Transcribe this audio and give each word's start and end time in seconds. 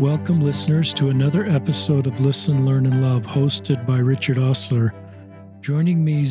Welcome, 0.00 0.40
listeners, 0.40 0.92
to 0.92 1.08
another 1.08 1.46
episode 1.46 2.06
of 2.06 2.20
Listen, 2.20 2.66
Learn, 2.66 2.84
and 2.84 3.02
Love, 3.02 3.24
hosted 3.26 3.86
by 3.86 3.96
Richard 3.96 4.36
Ostler. 4.36 4.92
Joining 5.62 6.04
me 6.04 6.26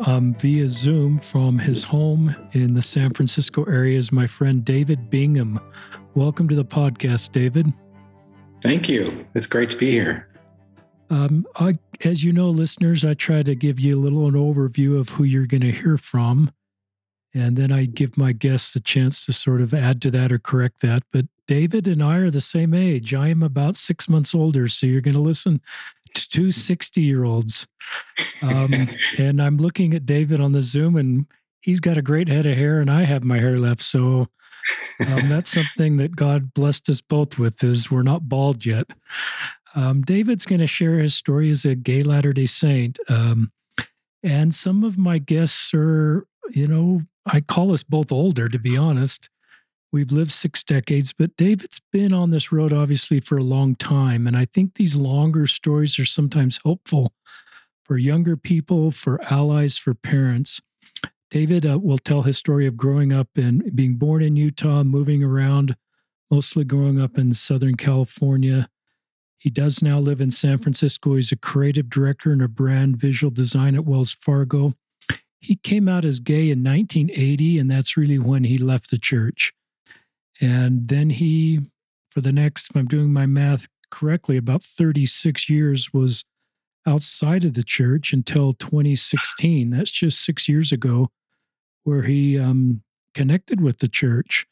um, 0.00 0.34
via 0.34 0.68
Zoom 0.68 1.18
from 1.18 1.58
his 1.58 1.82
home 1.82 2.36
in 2.52 2.74
the 2.74 2.82
San 2.82 3.14
Francisco 3.14 3.64
area 3.64 3.96
is 3.96 4.12
my 4.12 4.26
friend 4.26 4.66
David 4.66 5.08
Bingham. 5.08 5.58
Welcome 6.14 6.46
to 6.48 6.54
the 6.54 6.64
podcast, 6.64 7.32
David. 7.32 7.72
Thank 8.62 8.86
you. 8.86 9.26
It's 9.34 9.46
great 9.46 9.70
to 9.70 9.78
be 9.78 9.92
here. 9.92 10.28
Um, 11.08 11.46
I, 11.56 11.78
as 12.04 12.22
you 12.22 12.34
know, 12.34 12.50
listeners, 12.50 13.02
I 13.02 13.14
try 13.14 13.42
to 13.42 13.54
give 13.54 13.80
you 13.80 13.98
a 13.98 14.00
little 14.00 14.26
an 14.26 14.34
overview 14.34 15.00
of 15.00 15.08
who 15.08 15.24
you're 15.24 15.46
going 15.46 15.62
to 15.62 15.72
hear 15.72 15.96
from. 15.96 16.52
And 17.32 17.56
then 17.56 17.70
I 17.70 17.84
give 17.84 18.18
my 18.18 18.32
guests 18.32 18.74
a 18.74 18.80
chance 18.80 19.24
to 19.26 19.32
sort 19.32 19.60
of 19.60 19.72
add 19.72 20.02
to 20.02 20.10
that 20.10 20.32
or 20.32 20.38
correct 20.38 20.80
that. 20.80 21.02
But 21.12 21.26
David 21.46 21.86
and 21.86 22.02
I 22.02 22.16
are 22.16 22.30
the 22.30 22.40
same 22.40 22.74
age. 22.74 23.14
I 23.14 23.28
am 23.28 23.42
about 23.42 23.76
six 23.76 24.08
months 24.08 24.34
older. 24.34 24.68
So 24.68 24.86
you're 24.86 25.00
going 25.00 25.14
to 25.14 25.20
listen 25.20 25.60
to 26.14 26.28
two 26.28 26.50
60 26.50 27.00
year 27.00 27.24
olds. 27.24 27.66
Um, 28.42 28.88
and 29.18 29.40
I'm 29.40 29.56
looking 29.56 29.94
at 29.94 30.06
David 30.06 30.40
on 30.40 30.52
the 30.52 30.62
Zoom, 30.62 30.96
and 30.96 31.26
he's 31.60 31.80
got 31.80 31.98
a 31.98 32.02
great 32.02 32.28
head 32.28 32.46
of 32.46 32.56
hair, 32.56 32.80
and 32.80 32.90
I 32.90 33.04
have 33.04 33.24
my 33.24 33.38
hair 33.38 33.54
left. 33.54 33.82
So 33.82 34.28
um, 35.06 35.28
that's 35.28 35.50
something 35.52 35.96
that 35.98 36.16
God 36.16 36.52
blessed 36.54 36.88
us 36.90 37.00
both 37.00 37.38
with 37.38 37.62
is 37.62 37.90
we're 37.90 38.02
not 38.02 38.28
bald 38.28 38.66
yet. 38.66 38.86
Um, 39.74 40.02
David's 40.02 40.46
going 40.46 40.60
to 40.60 40.66
share 40.66 40.98
his 40.98 41.14
story 41.14 41.50
as 41.50 41.64
a 41.64 41.74
gay 41.74 42.02
Latter 42.02 42.32
day 42.32 42.46
Saint. 42.46 42.98
Um, 43.08 43.52
and 44.22 44.54
some 44.54 44.84
of 44.84 44.98
my 44.98 45.18
guests 45.18 45.72
are, 45.74 46.26
you 46.50 46.66
know, 46.66 47.02
I 47.26 47.40
call 47.40 47.72
us 47.72 47.82
both 47.82 48.10
older, 48.12 48.48
to 48.48 48.58
be 48.58 48.76
honest. 48.76 49.28
We've 49.92 50.12
lived 50.12 50.30
six 50.30 50.62
decades, 50.62 51.12
but 51.12 51.36
David's 51.36 51.80
been 51.92 52.12
on 52.12 52.30
this 52.30 52.52
road 52.52 52.72
obviously 52.72 53.18
for 53.18 53.36
a 53.36 53.42
long 53.44 53.74
time. 53.74 54.26
And 54.26 54.36
I 54.36 54.44
think 54.44 54.74
these 54.74 54.94
longer 54.94 55.46
stories 55.46 55.98
are 55.98 56.04
sometimes 56.04 56.60
helpful 56.62 57.12
for 57.84 57.98
younger 57.98 58.36
people, 58.36 58.92
for 58.92 59.20
allies, 59.32 59.76
for 59.76 59.94
parents. 59.94 60.60
David 61.30 61.66
uh, 61.66 61.78
will 61.78 61.98
tell 61.98 62.22
his 62.22 62.38
story 62.38 62.66
of 62.66 62.76
growing 62.76 63.12
up 63.12 63.28
and 63.36 63.74
being 63.74 63.96
born 63.96 64.22
in 64.22 64.36
Utah, 64.36 64.84
moving 64.84 65.24
around, 65.24 65.76
mostly 66.30 66.64
growing 66.64 67.00
up 67.00 67.18
in 67.18 67.32
Southern 67.32 67.76
California. 67.76 68.68
He 69.38 69.50
does 69.50 69.82
now 69.82 69.98
live 69.98 70.20
in 70.20 70.30
San 70.30 70.58
Francisco. 70.58 71.14
He's 71.14 71.32
a 71.32 71.36
creative 71.36 71.88
director 71.88 72.30
and 72.30 72.42
a 72.42 72.48
brand 72.48 72.96
visual 72.96 73.30
design 73.30 73.74
at 73.74 73.84
Wells 73.84 74.12
Fargo. 74.12 74.74
He 75.40 75.56
came 75.56 75.88
out 75.88 76.04
as 76.04 76.20
gay 76.20 76.50
in 76.50 76.62
1980, 76.62 77.58
and 77.58 77.70
that's 77.70 77.96
really 77.96 78.18
when 78.18 78.44
he 78.44 78.58
left 78.58 78.90
the 78.90 78.98
church. 78.98 79.52
And 80.40 80.88
then 80.88 81.10
he, 81.10 81.60
for 82.10 82.20
the 82.20 82.32
next, 82.32 82.70
if 82.70 82.76
I'm 82.76 82.86
doing 82.86 83.12
my 83.12 83.26
math 83.26 83.66
correctly, 83.90 84.36
about 84.36 84.62
36 84.62 85.48
years 85.48 85.92
was 85.92 86.24
outside 86.86 87.44
of 87.44 87.54
the 87.54 87.62
church 87.62 88.12
until 88.12 88.52
2016. 88.52 89.70
That's 89.70 89.90
just 89.90 90.24
six 90.24 90.48
years 90.48 90.72
ago, 90.72 91.08
where 91.84 92.02
he 92.02 92.38
um, 92.38 92.82
connected 93.14 93.60
with 93.60 93.78
the 93.78 93.88
church 93.88 94.46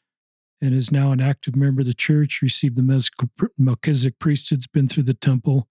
and 0.61 0.73
is 0.73 0.91
now 0.91 1.11
an 1.11 1.21
active 1.21 1.55
member 1.55 1.81
of 1.81 1.87
the 1.87 1.93
church, 1.93 2.41
received 2.41 2.75
the 2.75 3.51
Melchizedek 3.57 4.19
priesthood, 4.19 4.57
has 4.57 4.67
been 4.67 4.87
through 4.87 5.03
the 5.03 5.13
temple. 5.13 5.67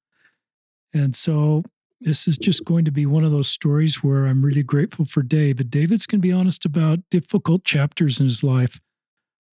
And 0.94 1.14
so 1.14 1.62
this 2.00 2.28
is 2.28 2.38
just 2.38 2.64
going 2.64 2.84
to 2.84 2.90
be 2.90 3.06
one 3.06 3.24
of 3.24 3.30
those 3.30 3.48
stories 3.48 4.02
where 4.02 4.26
I'm 4.26 4.44
really 4.44 4.62
grateful 4.62 5.04
for 5.04 5.22
David. 5.22 5.70
David's 5.70 6.06
going 6.06 6.20
to 6.20 6.26
be 6.26 6.32
honest 6.32 6.64
about 6.64 7.00
difficult 7.10 7.64
chapters 7.64 8.20
in 8.20 8.26
his 8.26 8.44
life 8.44 8.80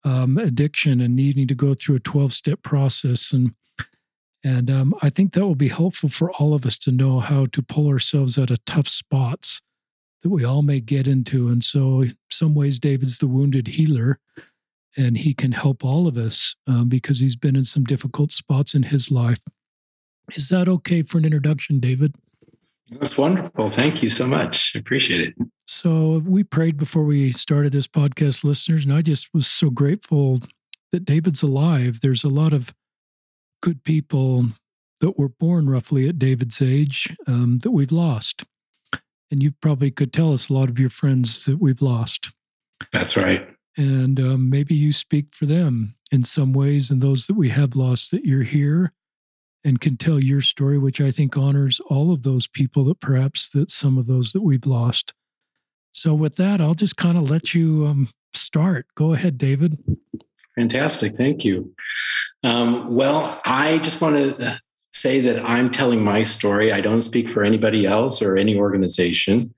um, 0.05 0.39
addiction 0.39 1.01
and 1.01 1.15
needing 1.15 1.47
to 1.47 1.55
go 1.55 1.75
through 1.75 1.97
a 1.97 2.01
12 2.01 2.33
step 2.33 2.63
process. 2.63 3.33
And, 3.33 3.55
and 4.43 4.71
um, 4.71 4.95
I 5.03 5.11
think 5.11 5.33
that 5.33 5.47
will 5.47 5.55
be 5.55 5.69
helpful 5.69 6.09
for 6.09 6.33
all 6.33 6.55
of 6.55 6.67
us 6.67 6.79
to 6.81 6.91
know 6.91 7.21
how 7.21 7.47
to 7.47 7.63
pull 7.63 7.89
ourselves 7.89 8.39
out 8.39 8.51
of 8.51 8.65
tough 8.65 8.89
spots 8.89 9.63
that 10.23 10.31
we 10.31 10.45
all 10.45 10.63
may 10.63 10.81
get 10.81 11.07
into. 11.07 11.49
And 11.49 11.63
so, 11.63 12.03
in 12.03 12.17
some 12.31 12.55
ways, 12.55 12.79
David's 12.79 13.19
the 13.19 13.27
wounded 13.27 13.69
healer, 13.69 14.19
and 14.97 15.19
he 15.19 15.35
can 15.35 15.53
help 15.53 15.85
all 15.85 16.07
of 16.07 16.17
us 16.17 16.55
um, 16.67 16.89
because 16.89 17.21
he's 17.21 17.37
been 17.37 17.57
in 17.57 17.65
some 17.65 17.85
difficult 17.85 18.31
spots 18.31 18.75
in 18.75 18.85
his 18.85 19.11
life. 19.11 19.39
Is 20.35 20.49
that 20.51 20.69
okay 20.69 21.03
for 21.03 21.19
an 21.19 21.25
introduction, 21.25 21.81
David? 21.81 22.17
That's 22.99 23.17
wonderful. 23.17 23.71
Thank 23.71 24.03
you 24.03 24.11
so 24.11 24.27
much. 24.27 24.73
I 24.75 24.79
appreciate 24.79 25.21
it. 25.21 25.35
So 25.67 26.23
we 26.25 26.45
prayed 26.45 26.77
before 26.77 27.05
we 27.05 27.33
started 27.33 27.73
this 27.73 27.87
podcast, 27.87 28.45
listeners, 28.45 28.85
and 28.85 28.93
I 28.93 29.03
just 29.03 29.33
was 29.33 29.47
so 29.47 29.71
grateful 29.71 30.41
that 30.93 31.05
David's 31.05 31.43
alive. 31.43 32.01
There's 32.03 32.25
a 32.25 32.29
lot 32.29 32.53
of 32.53 32.75
good 33.63 33.85
people 33.85 34.47
that 35.01 35.19
were 35.19 35.29
born 35.29 35.69
roughly 35.69 36.09
at 36.09 36.19
David's 36.19 36.61
age 36.61 37.17
um, 37.27 37.59
that 37.63 37.71
we've 37.71 37.93
lost. 37.93 38.45
And 39.31 39.43
you 39.43 39.53
probably 39.63 39.91
could 39.91 40.13
tell 40.13 40.33
us 40.33 40.49
a 40.49 40.53
lot 40.53 40.69
of 40.69 40.79
your 40.79 40.91
friends 40.91 41.47
that 41.47 41.61
we've 41.61 41.83
lost. 41.83 42.31
That's 42.93 43.17
right. 43.17 43.49
And 43.77 44.21
um, 44.21 44.51
maybe 44.51 44.75
you 44.75 44.93
speak 44.93 45.35
for 45.35 45.47
them 45.47 45.95
in 46.11 46.25
some 46.25 46.53
ways, 46.53 46.91
and 46.91 47.01
those 47.01 47.27
that 47.27 47.37
we 47.37 47.49
have 47.49 47.75
lost, 47.75 48.11
that 48.11 48.27
you're 48.27 48.43
here 48.43 48.93
and 49.65 49.81
can 49.81 49.97
tell 49.97 50.19
your 50.19 50.41
story, 50.41 50.79
which 50.79 51.01
I 51.01 51.11
think 51.11 51.37
honors 51.37 51.81
all 51.89 52.13
of 52.13 52.23
those 52.23 52.47
people 52.47 52.85
that 52.85 53.01
perhaps 53.01 53.49
that 53.51 53.71
some 53.71 53.99
of 53.99 54.07
those 54.07 54.33
that 54.33 54.43
we've 54.43 54.67
lost. 54.67 55.15
So 55.93 56.15
with 56.15 56.37
that, 56.37 56.61
I'll 56.61 56.75
just 56.75 56.97
kind 56.97 57.19
of 57.19 57.31
let 57.31 57.55
you 57.55 57.87
um, 57.87 58.09
start. 58.33 58.87
Go 58.95 59.13
ahead, 59.13 59.39
David. 59.39 59.79
Fantastic. 60.57 61.17
Thank 61.17 61.45
you. 61.45 61.75
Um, 62.43 62.95
well, 62.95 63.41
I 63.47 63.79
just 63.79 64.01
want 64.01 64.17
to 64.17 64.61
say 64.75 65.21
that 65.21 65.45
I'm 65.45 65.71
telling 65.71 66.03
my 66.03 66.23
story. 66.23 66.73
I 66.73 66.81
don't 66.81 67.03
speak 67.03 67.31
for 67.31 67.43
anybody 67.43 67.87
else 67.87 68.21
or 68.21 68.37
any 68.37 68.57
organization. 68.57 69.55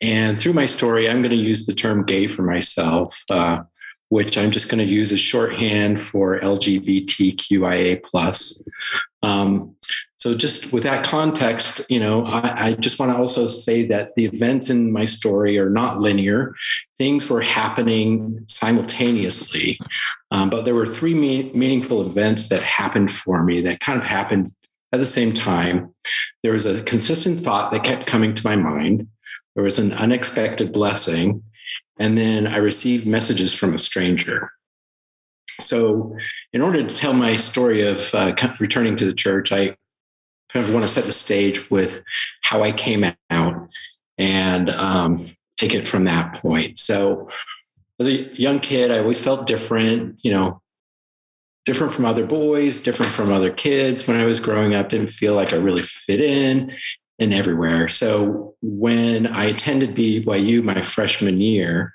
And 0.00 0.38
through 0.38 0.52
my 0.52 0.66
story, 0.66 1.08
I'm 1.08 1.22
going 1.22 1.30
to 1.30 1.36
use 1.36 1.66
the 1.66 1.74
term 1.74 2.04
gay 2.04 2.26
for 2.26 2.42
myself. 2.42 3.22
Uh, 3.30 3.62
which 4.14 4.38
I'm 4.38 4.52
just 4.52 4.70
going 4.70 4.78
to 4.78 4.92
use 4.92 5.10
as 5.10 5.18
shorthand 5.18 6.00
for 6.00 6.38
LGBTQIA 6.38 8.00
plus. 8.04 8.64
Um, 9.24 9.74
so 10.18 10.34
just 10.34 10.72
with 10.72 10.84
that 10.84 11.04
context, 11.04 11.82
you 11.90 12.00
know, 12.00 12.22
I, 12.26 12.68
I 12.68 12.72
just 12.74 12.98
want 12.98 13.12
to 13.12 13.18
also 13.18 13.46
say 13.46 13.84
that 13.86 14.14
the 14.14 14.24
events 14.24 14.70
in 14.70 14.92
my 14.92 15.04
story 15.04 15.58
are 15.58 15.68
not 15.68 16.00
linear. 16.00 16.54
Things 16.96 17.28
were 17.28 17.42
happening 17.42 18.42
simultaneously, 18.46 19.78
um, 20.30 20.50
but 20.50 20.64
there 20.64 20.74
were 20.74 20.86
three 20.86 21.14
me- 21.14 21.50
meaningful 21.52 22.06
events 22.06 22.48
that 22.48 22.62
happened 22.62 23.12
for 23.12 23.42
me 23.42 23.60
that 23.62 23.80
kind 23.80 23.98
of 23.98 24.06
happened 24.06 24.48
at 24.92 25.00
the 25.00 25.06
same 25.06 25.34
time. 25.34 25.92
There 26.42 26.52
was 26.52 26.66
a 26.66 26.82
consistent 26.84 27.40
thought 27.40 27.72
that 27.72 27.84
kept 27.84 28.06
coming 28.06 28.34
to 28.34 28.46
my 28.46 28.56
mind. 28.56 29.08
There 29.54 29.64
was 29.64 29.78
an 29.78 29.92
unexpected 29.92 30.72
blessing, 30.72 31.42
and 31.98 32.16
then 32.16 32.46
I 32.46 32.56
received 32.56 33.06
messages 33.06 33.54
from 33.54 33.74
a 33.74 33.78
stranger. 33.78 34.50
So, 35.60 36.16
in 36.54 36.62
order 36.62 36.82
to 36.82 36.96
tell 36.96 37.12
my 37.12 37.34
story 37.34 37.86
of 37.86 38.14
uh, 38.14 38.34
returning 38.60 38.96
to 38.96 39.04
the 39.04 39.12
church, 39.12 39.52
I 39.52 39.76
kind 40.50 40.64
of 40.64 40.72
want 40.72 40.84
to 40.84 40.88
set 40.88 41.04
the 41.04 41.12
stage 41.12 41.68
with 41.68 42.00
how 42.42 42.62
I 42.62 42.70
came 42.70 43.04
out 43.28 43.74
and 44.16 44.70
um, 44.70 45.26
take 45.56 45.74
it 45.74 45.86
from 45.86 46.04
that 46.04 46.34
point. 46.36 46.78
So, 46.78 47.28
as 47.98 48.08
a 48.08 48.32
young 48.40 48.60
kid, 48.60 48.90
I 48.90 48.98
always 49.00 49.22
felt 49.22 49.46
different, 49.46 50.18
you 50.22 50.30
know, 50.30 50.60
different 51.64 51.92
from 51.92 52.04
other 52.04 52.26
boys, 52.26 52.80
different 52.80 53.12
from 53.12 53.32
other 53.32 53.50
kids. 53.50 54.06
When 54.06 54.16
I 54.16 54.24
was 54.24 54.40
growing 54.40 54.74
up, 54.74 54.90
didn't 54.90 55.08
feel 55.08 55.34
like 55.34 55.52
I 55.52 55.56
really 55.56 55.82
fit 55.82 56.20
in 56.20 56.72
and 57.18 57.32
everywhere. 57.32 57.88
So 57.88 58.54
when 58.60 59.26
I 59.26 59.44
attended 59.44 59.94
BYU 59.94 60.62
my 60.62 60.82
freshman 60.82 61.40
year, 61.40 61.92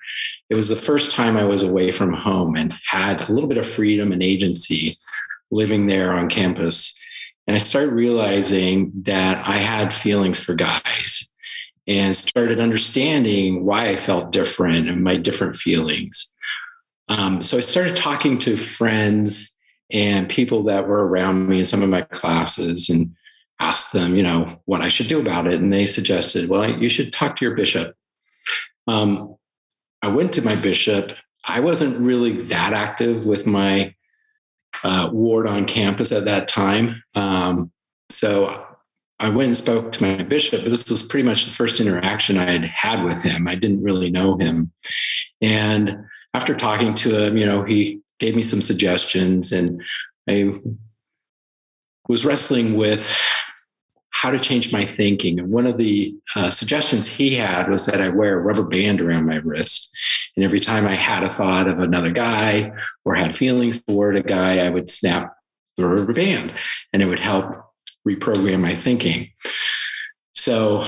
it 0.49 0.55
was 0.55 0.69
the 0.69 0.75
first 0.75 1.11
time 1.11 1.37
I 1.37 1.43
was 1.43 1.61
away 1.61 1.91
from 1.91 2.13
home 2.13 2.55
and 2.55 2.73
had 2.85 3.27
a 3.27 3.31
little 3.31 3.49
bit 3.49 3.57
of 3.57 3.67
freedom 3.67 4.11
and 4.11 4.23
agency 4.23 4.97
living 5.51 5.87
there 5.87 6.13
on 6.13 6.29
campus. 6.29 6.97
And 7.47 7.55
I 7.55 7.59
started 7.59 7.93
realizing 7.93 8.91
that 9.03 9.45
I 9.47 9.57
had 9.57 9.93
feelings 9.93 10.39
for 10.39 10.53
guys 10.55 11.29
and 11.87 12.15
started 12.15 12.59
understanding 12.59 13.65
why 13.65 13.89
I 13.89 13.95
felt 13.95 14.31
different 14.31 14.87
and 14.87 15.03
my 15.03 15.17
different 15.17 15.55
feelings. 15.55 16.33
Um, 17.09 17.41
so 17.41 17.57
I 17.57 17.61
started 17.61 17.95
talking 17.95 18.37
to 18.39 18.55
friends 18.55 19.55
and 19.91 20.29
people 20.29 20.63
that 20.63 20.87
were 20.87 21.07
around 21.07 21.47
me 21.47 21.59
in 21.59 21.65
some 21.65 21.81
of 21.81 21.89
my 21.89 22.03
classes 22.03 22.89
and 22.89 23.15
asked 23.59 23.93
them, 23.93 24.15
you 24.15 24.23
know, 24.23 24.59
what 24.65 24.81
I 24.81 24.87
should 24.87 25.07
do 25.07 25.19
about 25.19 25.47
it. 25.47 25.61
And 25.61 25.71
they 25.71 25.85
suggested, 25.85 26.49
well, 26.49 26.69
you 26.69 26.89
should 26.89 27.11
talk 27.11 27.35
to 27.35 27.45
your 27.45 27.55
bishop. 27.55 27.95
Um, 28.87 29.35
I 30.01 30.07
went 30.07 30.33
to 30.33 30.41
my 30.41 30.55
bishop. 30.55 31.13
I 31.45 31.59
wasn't 31.59 31.99
really 31.99 32.33
that 32.43 32.73
active 32.73 33.25
with 33.25 33.45
my 33.45 33.93
uh, 34.83 35.09
ward 35.11 35.47
on 35.47 35.65
campus 35.65 36.11
at 36.11 36.25
that 36.25 36.47
time. 36.47 37.03
Um, 37.15 37.71
so 38.09 38.65
I 39.19 39.29
went 39.29 39.47
and 39.47 39.57
spoke 39.57 39.91
to 39.91 40.03
my 40.03 40.23
bishop, 40.23 40.61
but 40.61 40.69
this 40.69 40.89
was 40.89 41.03
pretty 41.03 41.27
much 41.27 41.45
the 41.45 41.51
first 41.51 41.79
interaction 41.79 42.37
I 42.37 42.51
had 42.51 42.65
had 42.65 43.03
with 43.03 43.21
him. 43.21 43.47
I 43.47 43.55
didn't 43.55 43.83
really 43.83 44.09
know 44.09 44.37
him. 44.37 44.71
And 45.41 45.97
after 46.33 46.55
talking 46.55 46.93
to 46.95 47.25
him, 47.25 47.37
you 47.37 47.45
know, 47.45 47.63
he 47.63 48.01
gave 48.19 48.35
me 48.35 48.43
some 48.43 48.61
suggestions 48.61 49.51
and 49.51 49.81
I 50.29 50.53
was 52.07 52.25
wrestling 52.25 52.75
with 52.75 53.09
how 54.19 54.29
to 54.29 54.37
change 54.37 54.73
my 54.73 54.85
thinking. 54.85 55.39
And 55.39 55.49
one 55.49 55.65
of 55.65 55.77
the 55.77 56.13
uh, 56.35 56.51
suggestions 56.51 57.07
he 57.07 57.35
had 57.35 57.69
was 57.69 57.85
that 57.85 58.01
I 58.01 58.09
wear 58.09 58.37
a 58.37 58.41
rubber 58.41 58.65
band 58.65 58.99
around 58.99 59.25
my 59.25 59.37
wrist. 59.37 59.95
And 60.35 60.43
every 60.43 60.59
time 60.59 60.85
I 60.85 60.95
had 60.95 61.23
a 61.23 61.29
thought 61.29 61.69
of 61.69 61.79
another 61.79 62.11
guy 62.11 62.73
or 63.05 63.15
had 63.15 63.33
feelings 63.33 63.81
toward 63.81 64.17
a 64.17 64.21
guy, 64.21 64.57
I 64.57 64.71
would 64.71 64.89
snap 64.89 65.33
the 65.77 65.87
rubber 65.87 66.11
band 66.11 66.53
and 66.91 67.01
it 67.01 67.05
would 67.05 67.21
help 67.21 67.45
reprogram 68.05 68.59
my 68.59 68.75
thinking. 68.75 69.29
So 70.33 70.83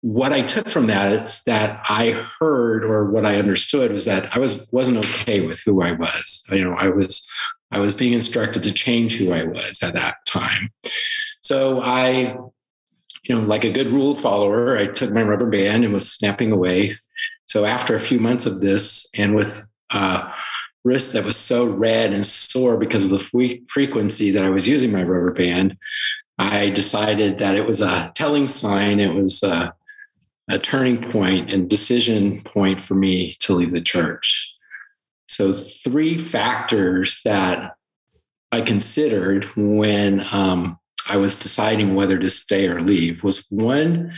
what 0.00 0.32
I 0.32 0.40
took 0.40 0.70
from 0.70 0.86
that 0.86 1.12
is 1.12 1.42
that 1.44 1.82
I 1.90 2.12
heard 2.40 2.86
or 2.86 3.10
what 3.10 3.26
I 3.26 3.36
understood 3.36 3.92
was 3.92 4.06
that 4.06 4.34
I 4.34 4.38
was 4.38 4.66
wasn't 4.72 5.04
okay 5.04 5.42
with 5.42 5.60
who 5.66 5.82
I 5.82 5.92
was. 5.92 6.44
You 6.50 6.64
know, 6.64 6.72
I 6.72 6.88
was 6.88 7.30
I 7.70 7.80
was 7.80 7.94
being 7.94 8.14
instructed 8.14 8.62
to 8.62 8.72
change 8.72 9.18
who 9.18 9.34
I 9.34 9.44
was 9.44 9.82
at 9.82 9.92
that 9.92 10.16
time. 10.26 10.70
So 11.46 11.80
I, 11.80 12.36
you 13.22 13.34
know, 13.36 13.40
like 13.42 13.62
a 13.62 13.70
good 13.70 13.86
rule 13.86 14.16
follower, 14.16 14.76
I 14.76 14.86
took 14.86 15.14
my 15.14 15.22
rubber 15.22 15.48
band 15.48 15.84
and 15.84 15.94
was 15.94 16.10
snapping 16.10 16.50
away. 16.50 16.96
So 17.46 17.64
after 17.64 17.94
a 17.94 18.00
few 18.00 18.18
months 18.18 18.46
of 18.46 18.60
this, 18.60 19.08
and 19.14 19.36
with 19.36 19.64
wrist 20.84 21.12
that 21.12 21.24
was 21.24 21.36
so 21.36 21.64
red 21.64 22.12
and 22.12 22.26
sore 22.26 22.76
because 22.76 23.04
of 23.04 23.10
the 23.12 23.60
frequency 23.68 24.32
that 24.32 24.44
I 24.44 24.48
was 24.48 24.66
using 24.66 24.90
my 24.90 25.04
rubber 25.04 25.32
band, 25.32 25.76
I 26.36 26.70
decided 26.70 27.38
that 27.38 27.54
it 27.54 27.64
was 27.64 27.80
a 27.80 28.10
telling 28.16 28.48
sign. 28.48 28.98
It 28.98 29.14
was 29.14 29.44
a, 29.44 29.72
a 30.50 30.58
turning 30.58 31.10
point 31.12 31.52
and 31.52 31.70
decision 31.70 32.42
point 32.42 32.80
for 32.80 32.96
me 32.96 33.36
to 33.40 33.54
leave 33.54 33.70
the 33.70 33.80
church. 33.80 34.52
So, 35.28 35.52
three 35.52 36.18
factors 36.18 37.22
that 37.24 37.76
I 38.50 38.62
considered 38.62 39.44
when 39.56 40.26
um, 40.32 40.78
I 41.08 41.16
was 41.16 41.38
deciding 41.38 41.94
whether 41.94 42.18
to 42.18 42.30
stay 42.30 42.68
or 42.68 42.80
leave 42.80 43.22
was 43.22 43.46
one 43.50 44.12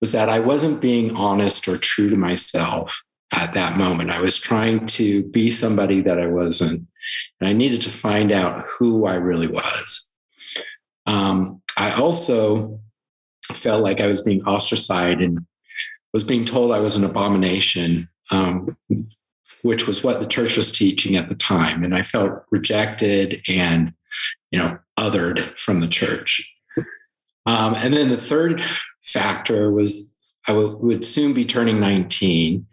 was 0.00 0.12
that 0.12 0.28
I 0.28 0.40
wasn't 0.40 0.80
being 0.80 1.16
honest 1.16 1.68
or 1.68 1.78
true 1.78 2.10
to 2.10 2.16
myself 2.16 3.02
at 3.32 3.54
that 3.54 3.76
moment. 3.76 4.10
I 4.10 4.20
was 4.20 4.38
trying 4.38 4.86
to 4.86 5.24
be 5.24 5.50
somebody 5.50 6.00
that 6.02 6.18
I 6.18 6.26
wasn't, 6.26 6.86
and 7.40 7.48
I 7.48 7.52
needed 7.52 7.82
to 7.82 7.90
find 7.90 8.30
out 8.32 8.66
who 8.66 9.06
I 9.06 9.14
really 9.14 9.46
was. 9.46 10.10
Um, 11.06 11.62
I 11.76 11.92
also 11.92 12.80
felt 13.52 13.82
like 13.82 14.00
I 14.00 14.06
was 14.06 14.22
being 14.22 14.42
ostracized 14.44 15.20
and 15.20 15.46
was 16.12 16.24
being 16.24 16.44
told 16.44 16.72
I 16.72 16.80
was 16.80 16.96
an 16.96 17.04
abomination, 17.04 18.08
um, 18.30 18.76
which 19.62 19.86
was 19.86 20.02
what 20.02 20.20
the 20.20 20.26
church 20.26 20.56
was 20.56 20.72
teaching 20.72 21.16
at 21.16 21.28
the 21.28 21.34
time. 21.34 21.84
And 21.84 21.94
I 21.94 22.02
felt 22.02 22.42
rejected 22.50 23.42
and, 23.48 23.92
you 24.50 24.58
know, 24.58 24.78
othered 24.98 25.40
from 25.58 25.80
the 25.80 25.88
church. 25.88 26.48
Um, 27.46 27.74
and 27.74 27.94
then 27.94 28.08
the 28.08 28.16
third 28.16 28.62
factor 29.04 29.70
was 29.70 30.16
I 30.48 30.52
w- 30.52 30.76
would 30.78 31.04
soon 31.04 31.32
be 31.32 31.44
turning 31.44 31.80
19. 31.80 32.66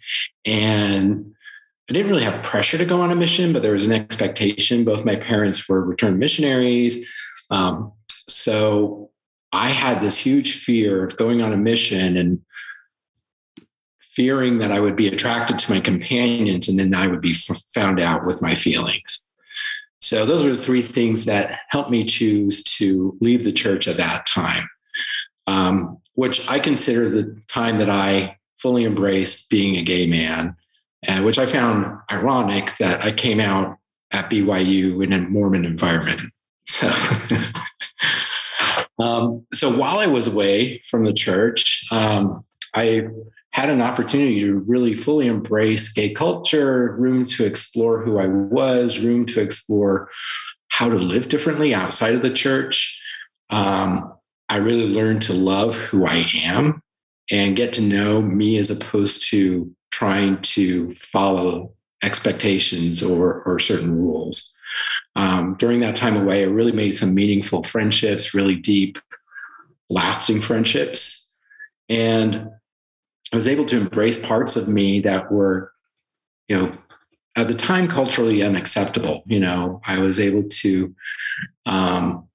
And 0.45 1.33
I 1.89 1.93
didn't 1.93 2.11
really 2.11 2.23
have 2.23 2.43
pressure 2.43 2.77
to 2.77 2.85
go 2.85 3.01
on 3.01 3.11
a 3.11 3.15
mission, 3.15 3.53
but 3.53 3.61
there 3.61 3.73
was 3.73 3.85
an 3.85 3.91
expectation. 3.91 4.83
Both 4.83 5.05
my 5.05 5.15
parents 5.15 5.67
were 5.67 5.83
returned 5.83 6.19
missionaries. 6.19 7.05
Um, 7.49 7.91
so 8.09 9.11
I 9.51 9.69
had 9.69 10.01
this 10.01 10.17
huge 10.17 10.55
fear 10.55 11.03
of 11.03 11.17
going 11.17 11.41
on 11.41 11.53
a 11.53 11.57
mission 11.57 12.17
and 12.17 12.41
fearing 14.01 14.59
that 14.59 14.71
I 14.71 14.79
would 14.79 14.95
be 14.95 15.07
attracted 15.07 15.59
to 15.59 15.73
my 15.73 15.79
companions 15.79 16.69
and 16.69 16.79
then 16.79 16.93
I 16.93 17.07
would 17.07 17.21
be 17.21 17.31
f- 17.31 17.61
found 17.73 17.99
out 17.99 18.25
with 18.25 18.41
my 18.41 18.55
feelings. 18.55 19.25
So 20.03 20.25
those 20.25 20.43
were 20.43 20.51
the 20.51 20.57
three 20.57 20.81
things 20.81 21.25
that 21.25 21.59
helped 21.69 21.89
me 21.89 22.03
choose 22.03 22.61
to 22.75 23.17
leave 23.21 23.43
the 23.43 23.53
church 23.53 23.87
at 23.87 23.97
that 23.97 24.25
time, 24.25 24.69
um, 25.47 25.97
which 26.15 26.47
I 26.49 26.59
consider 26.59 27.09
the 27.09 27.41
time 27.47 27.79
that 27.79 27.89
I 27.89 28.37
fully 28.59 28.83
embraced 28.83 29.49
being 29.49 29.77
a 29.77 29.81
gay 29.81 30.05
man, 30.05 30.55
and 31.03 31.23
which 31.23 31.39
I 31.39 31.45
found 31.45 31.99
ironic 32.11 32.75
that 32.77 33.01
I 33.01 33.13
came 33.13 33.39
out 33.39 33.77
at 34.11 34.29
BYU 34.29 35.03
in 35.03 35.13
a 35.13 35.21
Mormon 35.21 35.65
environment. 35.65 36.21
So 36.65 36.91
Um, 38.99 39.45
so 39.53 39.75
while 39.75 39.99
I 39.99 40.07
was 40.07 40.27
away 40.27 40.81
from 40.85 41.03
the 41.03 41.13
church, 41.13 41.85
um, 41.91 42.45
I 42.75 43.07
had 43.53 43.69
an 43.69 43.81
opportunity 43.81 44.39
to 44.41 44.57
really 44.59 44.93
fully 44.93 45.27
embrace 45.27 45.91
gay 45.91 46.11
culture, 46.11 46.95
room 46.97 47.25
to 47.27 47.45
explore 47.45 48.03
who 48.03 48.19
I 48.19 48.27
was, 48.27 48.99
room 48.99 49.25
to 49.27 49.41
explore 49.41 50.09
how 50.69 50.89
to 50.89 50.95
live 50.95 51.29
differently 51.29 51.73
outside 51.73 52.15
of 52.15 52.21
the 52.21 52.33
church. 52.33 53.01
Um, 53.49 54.13
I 54.49 54.57
really 54.57 54.87
learned 54.87 55.21
to 55.23 55.33
love 55.33 55.75
who 55.75 56.05
I 56.05 56.25
am 56.35 56.81
and 57.31 57.55
get 57.55 57.73
to 57.73 57.81
know 57.81 58.21
me 58.21 58.57
as 58.57 58.69
opposed 58.69 59.29
to 59.29 59.73
trying 59.91 60.41
to 60.41 60.91
follow 60.91 61.73
expectations 62.03 63.01
or, 63.01 63.43
or 63.43 63.59
certain 63.59 63.95
rules 63.95 64.57
um, 65.15 65.55
during 65.59 65.79
that 65.81 65.95
time 65.95 66.17
away, 66.17 66.41
I 66.41 66.47
really 66.47 66.71
made 66.71 66.95
some 66.95 67.13
meaningful 67.13 67.63
friendships, 67.63 68.33
really 68.33 68.55
deep, 68.55 68.97
lasting 69.89 70.41
friendships. 70.41 71.29
And 71.89 72.49
I 73.33 73.35
was 73.35 73.47
able 73.47 73.65
to 73.65 73.77
embrace 73.77 74.23
parts 74.23 74.55
of 74.55 74.69
me 74.69 74.99
that 75.01 75.31
were, 75.31 75.73
you 76.47 76.55
know, 76.55 76.77
at 77.35 77.47
the 77.47 77.55
time 77.55 77.87
culturally 77.87 78.43
unacceptable. 78.43 79.23
You 79.25 79.39
know, 79.39 79.81
I 79.87 79.97
was 79.97 80.19
able 80.19 80.43
to 80.47 80.95
um, 81.65 82.27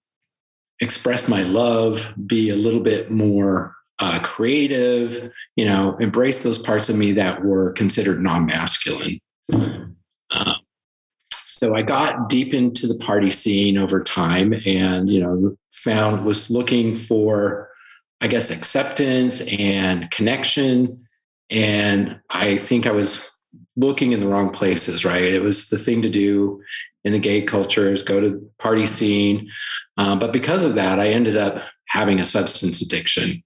express 0.80 1.28
my 1.28 1.44
love, 1.44 2.12
be 2.26 2.50
a 2.50 2.56
little 2.56 2.80
bit 2.80 3.12
more 3.12 3.76
uh, 4.00 4.18
creative, 4.24 5.30
you 5.54 5.66
know, 5.66 5.96
embrace 5.98 6.42
those 6.42 6.58
parts 6.58 6.88
of 6.88 6.96
me 6.96 7.12
that 7.12 7.44
were 7.44 7.72
considered 7.74 8.20
non 8.20 8.46
masculine. 8.46 9.20
Uh, 9.52 10.54
so 11.30 11.76
I 11.76 11.82
got 11.82 12.28
deep 12.28 12.54
into 12.54 12.88
the 12.88 12.98
party 12.98 13.30
scene 13.30 13.78
over 13.78 14.02
time 14.02 14.52
and, 14.66 15.08
you 15.08 15.20
know, 15.20 15.56
found 15.70 16.24
was 16.24 16.50
looking 16.50 16.96
for, 16.96 17.67
I 18.20 18.28
guess, 18.28 18.50
acceptance 18.50 19.42
and 19.58 20.10
connection. 20.10 21.06
And 21.50 22.20
I 22.30 22.56
think 22.56 22.86
I 22.86 22.92
was 22.92 23.30
looking 23.76 24.12
in 24.12 24.20
the 24.20 24.28
wrong 24.28 24.50
places, 24.50 25.04
right? 25.04 25.22
It 25.22 25.42
was 25.42 25.68
the 25.68 25.78
thing 25.78 26.02
to 26.02 26.10
do 26.10 26.60
in 27.04 27.12
the 27.12 27.18
gay 27.18 27.42
culture 27.42 27.92
is 27.92 28.02
go 28.02 28.20
to 28.20 28.50
party 28.58 28.86
scene. 28.86 29.48
Uh, 29.96 30.16
but 30.16 30.32
because 30.32 30.64
of 30.64 30.74
that, 30.74 30.98
I 30.98 31.08
ended 31.08 31.36
up 31.36 31.62
having 31.86 32.20
a 32.20 32.26
substance 32.26 32.82
addiction. 32.82 33.42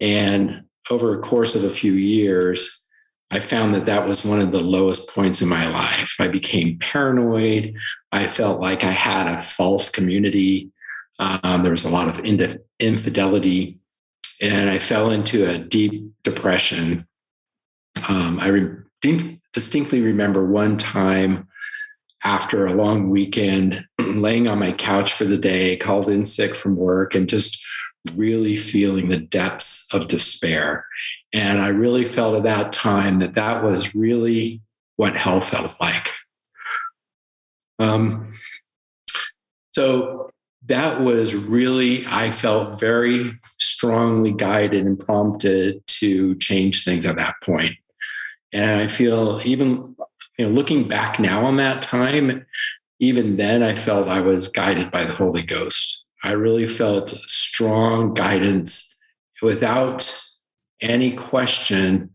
And 0.00 0.64
over 0.90 1.18
a 1.18 1.22
course 1.22 1.54
of 1.54 1.64
a 1.64 1.70
few 1.70 1.94
years, 1.94 2.86
I 3.30 3.40
found 3.40 3.74
that 3.74 3.86
that 3.86 4.06
was 4.06 4.24
one 4.24 4.40
of 4.40 4.52
the 4.52 4.60
lowest 4.60 5.12
points 5.12 5.42
in 5.42 5.48
my 5.48 5.68
life. 5.68 6.14
I 6.20 6.28
became 6.28 6.78
paranoid. 6.78 7.74
I 8.12 8.26
felt 8.26 8.60
like 8.60 8.84
I 8.84 8.92
had 8.92 9.26
a 9.26 9.40
false 9.40 9.90
community. 9.90 10.70
Um, 11.18 11.62
there 11.62 11.72
was 11.72 11.84
a 11.84 11.90
lot 11.90 12.08
of 12.08 12.20
infidelity, 12.78 13.78
and 14.40 14.70
I 14.70 14.78
fell 14.78 15.10
into 15.10 15.48
a 15.48 15.58
deep 15.58 16.12
depression. 16.22 17.06
Um, 18.08 18.38
I 18.40 18.48
re- 18.48 19.36
distinctly 19.52 20.02
remember 20.02 20.44
one 20.44 20.76
time 20.76 21.48
after 22.24 22.66
a 22.66 22.74
long 22.74 23.10
weekend, 23.10 23.84
laying 24.00 24.48
on 24.48 24.58
my 24.58 24.72
couch 24.72 25.12
for 25.12 25.24
the 25.24 25.38
day, 25.38 25.76
called 25.76 26.08
in 26.08 26.26
sick 26.26 26.56
from 26.56 26.76
work, 26.76 27.14
and 27.14 27.28
just 27.28 27.64
really 28.14 28.56
feeling 28.56 29.08
the 29.08 29.18
depths 29.18 29.86
of 29.92 30.08
despair 30.08 30.86
and 31.32 31.60
I 31.60 31.68
really 31.68 32.04
felt 32.04 32.36
at 32.36 32.44
that 32.44 32.72
time 32.72 33.18
that 33.18 33.34
that 33.34 33.62
was 33.62 33.94
really 33.94 34.62
what 34.96 35.16
hell 35.16 35.40
felt 35.40 35.76
like. 35.80 36.10
Um, 37.78 38.32
so 39.72 40.30
that 40.66 41.00
was 41.02 41.34
really, 41.34 42.06
I 42.06 42.30
felt 42.30 42.80
very 42.80 43.32
strongly 43.76 44.32
guided 44.32 44.86
and 44.86 44.98
prompted 44.98 45.86
to 45.86 46.34
change 46.36 46.82
things 46.82 47.04
at 47.04 47.16
that 47.16 47.34
point. 47.42 47.74
And 48.50 48.80
I 48.80 48.86
feel 48.86 49.38
even, 49.44 49.94
you 50.38 50.46
know, 50.46 50.50
looking 50.50 50.88
back 50.88 51.20
now 51.20 51.44
on 51.44 51.58
that 51.58 51.82
time, 51.82 52.46
even 53.00 53.36
then 53.36 53.62
I 53.62 53.74
felt 53.74 54.08
I 54.08 54.22
was 54.22 54.48
guided 54.48 54.90
by 54.90 55.04
the 55.04 55.12
Holy 55.12 55.42
Ghost. 55.42 56.04
I 56.24 56.32
really 56.32 56.66
felt 56.66 57.10
strong 57.26 58.14
guidance 58.14 58.98
without 59.42 60.10
any 60.80 61.12
question 61.12 62.08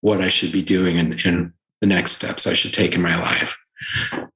what 0.00 0.20
I 0.20 0.28
should 0.28 0.52
be 0.52 0.62
doing 0.62 1.00
and, 1.00 1.20
and 1.26 1.52
the 1.80 1.88
next 1.88 2.12
steps 2.12 2.46
I 2.46 2.54
should 2.54 2.72
take 2.72 2.94
in 2.94 3.02
my 3.02 3.20
life. 3.20 3.56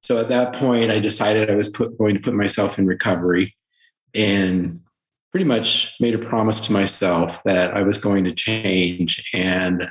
So 0.01 0.21
at 0.21 0.29
that 0.31 0.53
point, 0.53 0.91
I 0.91 0.99
decided 0.99 1.49
I 1.49 1.55
was 1.55 1.69
put, 1.69 1.97
going 1.97 2.17
to 2.17 2.21
put 2.21 2.35
myself 2.35 2.77
in 2.77 2.87
recovery 2.87 3.55
and 4.15 4.81
pretty 5.33 5.47
much 5.47 5.95
made 5.99 6.15
a 6.15 6.19
promise 6.19 6.61
to 6.61 6.73
myself 6.73 7.43
that 7.45 7.75
I 7.75 7.83
was 7.83 7.99
going 7.99 8.25
to 8.25 8.33
change 8.33 9.29
and 9.33 9.91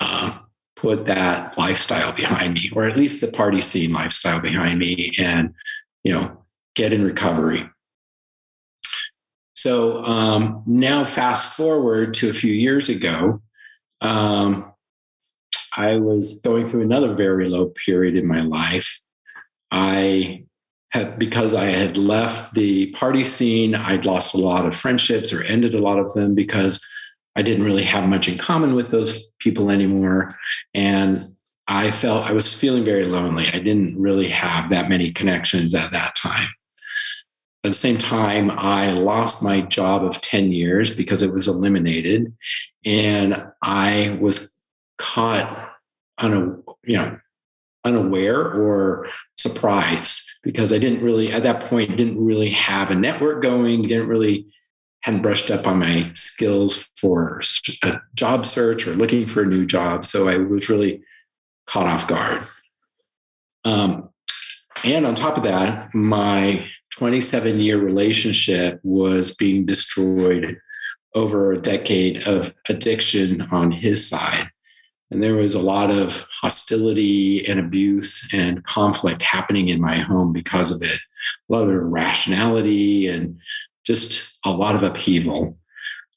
um, 0.00 0.40
put 0.76 1.06
that 1.06 1.56
lifestyle 1.58 2.12
behind 2.12 2.54
me, 2.54 2.70
or 2.74 2.86
at 2.86 2.96
least 2.96 3.22
the 3.22 3.28
party 3.28 3.62
scene 3.62 3.92
lifestyle 3.92 4.40
behind 4.40 4.78
me, 4.78 5.12
and 5.18 5.54
you 6.04 6.12
know, 6.12 6.44
get 6.74 6.92
in 6.92 7.02
recovery. 7.02 7.68
So 9.54 10.04
um, 10.04 10.62
now, 10.66 11.04
fast 11.04 11.56
forward 11.56 12.12
to 12.14 12.28
a 12.28 12.34
few 12.34 12.52
years 12.52 12.90
ago, 12.90 13.40
um, 14.02 14.72
I 15.74 15.96
was 15.96 16.40
going 16.42 16.66
through 16.66 16.82
another 16.82 17.14
very 17.14 17.48
low 17.48 17.72
period 17.84 18.16
in 18.16 18.26
my 18.26 18.42
life. 18.42 19.00
I 19.70 20.45
had, 20.90 21.18
because 21.18 21.54
I 21.54 21.66
had 21.66 21.98
left 21.98 22.54
the 22.54 22.86
party 22.92 23.24
scene, 23.24 23.74
I'd 23.74 24.04
lost 24.04 24.34
a 24.34 24.38
lot 24.38 24.66
of 24.66 24.74
friendships 24.74 25.32
or 25.32 25.42
ended 25.44 25.74
a 25.74 25.80
lot 25.80 25.98
of 25.98 26.12
them 26.14 26.34
because 26.34 26.86
I 27.36 27.42
didn't 27.42 27.64
really 27.64 27.84
have 27.84 28.08
much 28.08 28.28
in 28.28 28.38
common 28.38 28.74
with 28.74 28.90
those 28.90 29.30
people 29.38 29.70
anymore. 29.70 30.34
And 30.74 31.18
I 31.68 31.90
felt 31.90 32.28
I 32.28 32.32
was 32.32 32.58
feeling 32.58 32.84
very 32.84 33.06
lonely. 33.06 33.46
I 33.48 33.58
didn't 33.58 34.00
really 34.00 34.28
have 34.28 34.70
that 34.70 34.88
many 34.88 35.12
connections 35.12 35.74
at 35.74 35.92
that 35.92 36.16
time. 36.16 36.48
At 37.64 37.70
the 37.70 37.74
same 37.74 37.98
time, 37.98 38.52
I 38.52 38.92
lost 38.92 39.42
my 39.42 39.60
job 39.62 40.04
of 40.04 40.20
10 40.20 40.52
years 40.52 40.94
because 40.94 41.22
it 41.22 41.32
was 41.32 41.48
eliminated. 41.48 42.32
And 42.84 43.44
I 43.62 44.16
was 44.20 44.56
caught 44.98 45.72
un, 46.18 46.62
you 46.84 46.96
know, 46.96 47.18
unaware 47.84 48.40
or 48.40 49.08
surprised 49.36 50.22
because 50.46 50.72
I 50.72 50.78
didn't 50.78 51.02
really, 51.02 51.32
at 51.32 51.42
that 51.42 51.62
point, 51.62 51.96
didn't 51.96 52.24
really 52.24 52.50
have 52.50 52.92
a 52.92 52.94
network 52.94 53.42
going, 53.42 53.82
didn't 53.82 54.06
really, 54.06 54.46
hadn't 55.00 55.22
brushed 55.22 55.50
up 55.50 55.66
on 55.66 55.80
my 55.80 56.12
skills 56.14 56.88
for 56.96 57.40
a 57.82 57.94
job 58.14 58.46
search 58.46 58.86
or 58.86 58.92
looking 58.92 59.26
for 59.26 59.42
a 59.42 59.46
new 59.46 59.66
job. 59.66 60.06
So 60.06 60.28
I 60.28 60.36
was 60.36 60.68
really 60.68 61.02
caught 61.66 61.88
off 61.88 62.06
guard. 62.06 62.46
Um, 63.64 64.10
and 64.84 65.04
on 65.04 65.16
top 65.16 65.36
of 65.36 65.42
that, 65.42 65.92
my 65.92 66.64
27 66.92 67.58
year 67.58 67.78
relationship 67.78 68.78
was 68.84 69.34
being 69.34 69.66
destroyed 69.66 70.60
over 71.16 71.50
a 71.50 71.60
decade 71.60 72.24
of 72.28 72.54
addiction 72.68 73.42
on 73.50 73.72
his 73.72 74.08
side. 74.08 74.48
And 75.10 75.22
there 75.22 75.36
was 75.36 75.54
a 75.54 75.62
lot 75.62 75.90
of 75.90 76.24
hostility 76.42 77.46
and 77.48 77.60
abuse 77.60 78.28
and 78.32 78.64
conflict 78.64 79.22
happening 79.22 79.68
in 79.68 79.80
my 79.80 79.98
home 79.98 80.32
because 80.32 80.70
of 80.70 80.82
it. 80.82 80.98
A 81.48 81.52
lot 81.52 81.62
of 81.62 81.70
irrationality 81.70 83.08
and 83.08 83.38
just 83.84 84.36
a 84.44 84.50
lot 84.50 84.74
of 84.74 84.82
upheaval. 84.82 85.58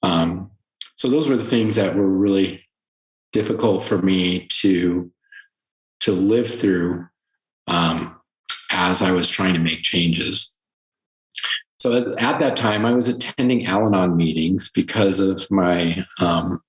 Um, 0.02 0.52
so 0.96 1.08
those 1.08 1.30
were 1.30 1.38
the 1.38 1.46
things 1.46 1.76
that 1.76 1.96
were 1.96 2.08
really 2.08 2.66
difficult 3.32 3.84
for 3.84 4.02
me 4.02 4.48
to 4.48 5.12
to 6.00 6.14
live 6.14 6.50
through 6.50 7.06
um, 7.68 8.20
as 8.72 9.02
I 9.02 9.12
was 9.12 9.30
trying 9.30 9.54
to 9.54 9.60
make 9.60 9.84
changes. 9.84 10.58
So 11.80 12.14
at 12.20 12.40
that 12.40 12.56
time, 12.56 12.86
I 12.86 12.94
was 12.94 13.08
attending 13.08 13.66
Al 13.66 13.86
Anon 13.86 14.18
meetings 14.18 14.72
because 14.72 15.20
of 15.20 15.50
my 15.52 16.06
um, 16.20 16.60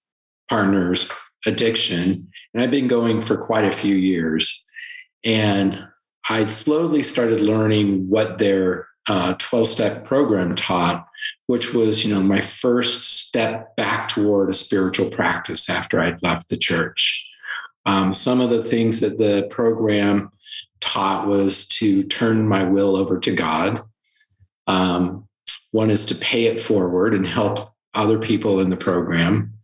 partner's 0.49 1.11
addiction. 1.47 2.29
And 2.53 2.63
I've 2.63 2.71
been 2.71 2.89
going 2.89 3.21
for 3.21 3.37
quite 3.37 3.65
a 3.65 3.73
few 3.73 3.95
years. 3.95 4.65
And 5.25 5.87
I 6.29 6.47
slowly 6.47 7.03
started 7.03 7.41
learning 7.41 8.09
what 8.09 8.39
their 8.39 8.89
12 9.07 9.41
uh, 9.53 9.65
step 9.65 10.05
program 10.05 10.55
taught, 10.55 11.07
which 11.47 11.75
was, 11.75 12.05
you 12.05 12.15
know, 12.15 12.23
my 12.23 12.41
first 12.41 13.27
step 13.27 13.75
back 13.77 14.09
toward 14.09 14.51
a 14.51 14.55
spiritual 14.55 15.11
practice 15.11 15.69
after 15.69 16.01
I'd 16.01 16.23
left 16.23 16.49
the 16.49 16.57
church. 16.57 17.27
Um, 17.87 18.13
some 18.13 18.41
of 18.41 18.51
the 18.51 18.65
things 18.65 19.01
that 19.01 19.19
the 19.19 19.49
program 19.51 20.31
taught 20.81 21.27
was 21.27 21.67
to 21.69 22.03
turn 22.05 22.49
my 22.49 22.65
will 22.65 22.97
over 22.97 23.19
to 23.19 23.35
God. 23.35 23.83
Um, 24.67 25.27
one 25.73 25.91
is 25.91 26.05
to 26.07 26.15
pay 26.15 26.47
it 26.47 26.63
forward 26.63 27.15
and 27.15 27.27
help 27.27 27.69
other 27.95 28.19
people 28.19 28.61
in 28.61 28.71
the 28.71 28.77
program. 28.77 29.55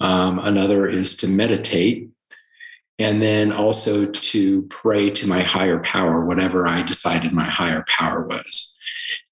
Um, 0.00 0.38
another 0.40 0.86
is 0.86 1.16
to 1.18 1.28
meditate. 1.28 2.10
And 3.00 3.22
then 3.22 3.52
also 3.52 4.10
to 4.10 4.62
pray 4.62 5.10
to 5.10 5.28
my 5.28 5.42
higher 5.42 5.78
power, 5.80 6.24
whatever 6.24 6.66
I 6.66 6.82
decided 6.82 7.32
my 7.32 7.48
higher 7.48 7.84
power 7.86 8.26
was. 8.26 8.76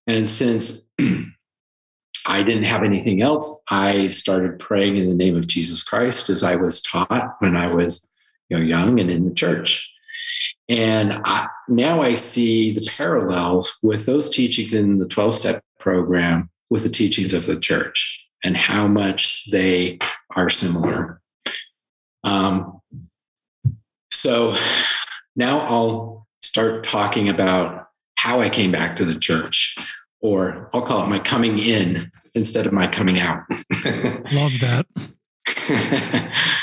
And 0.07 0.29
since 0.29 0.89
I 2.29 2.43
didn't 2.43 2.65
have 2.65 2.85
anything 2.85 3.23
else, 3.23 3.63
I 3.69 4.09
started 4.09 4.61
praying 4.61 4.97
in 4.97 5.09
the 5.09 5.15
name 5.15 5.37
of 5.37 5.49
Jesus 5.49 5.83
Christ 5.83 6.31
as 6.31 6.45
I 6.45 6.57
was 6.57 6.81
taught 6.81 7.35
when 7.41 7.57
I 7.57 7.73
was 7.73 8.13
you 8.49 8.59
know, 8.59 8.65
young 8.65 9.01
and 9.01 9.11
in 9.11 9.29
the 9.29 9.35
church. 9.35 9.91
And 10.69 11.21
I, 11.25 11.49
now 11.69 12.03
I 12.03 12.15
see 12.15 12.73
the 12.73 12.89
parallels 12.99 13.79
with 13.83 14.07
those 14.07 14.29
teachings 14.29 14.75
in 14.75 14.99
the 14.99 15.07
12 15.07 15.35
step 15.35 15.65
program 15.79 16.51
with 16.71 16.83
the 16.83 16.89
teachings 16.89 17.33
of 17.33 17.47
the 17.47 17.59
church 17.59 18.21
and 18.43 18.57
how 18.57 18.89
much 18.89 19.49
they 19.51 19.99
are 20.37 20.51
similar. 20.51 21.21
Um, 22.25 22.81
so 24.13 24.57
now 25.35 25.59
I'll 25.59 26.27
start 26.43 26.85
talking 26.85 27.29
about 27.29 27.89
how 28.17 28.41
I 28.41 28.49
came 28.49 28.71
back 28.71 28.97
to 28.97 29.05
the 29.05 29.19
church, 29.19 29.77
or 30.21 30.71
I'll 30.73 30.83
call 30.83 31.05
it 31.05 31.09
my 31.09 31.19
coming 31.19 31.59
in 31.59 32.11
instead 32.35 32.67
of 32.67 32.73
my 32.73 32.87
coming 32.87 33.19
out. 33.19 33.43
Love 34.33 34.53
that. 34.61 34.87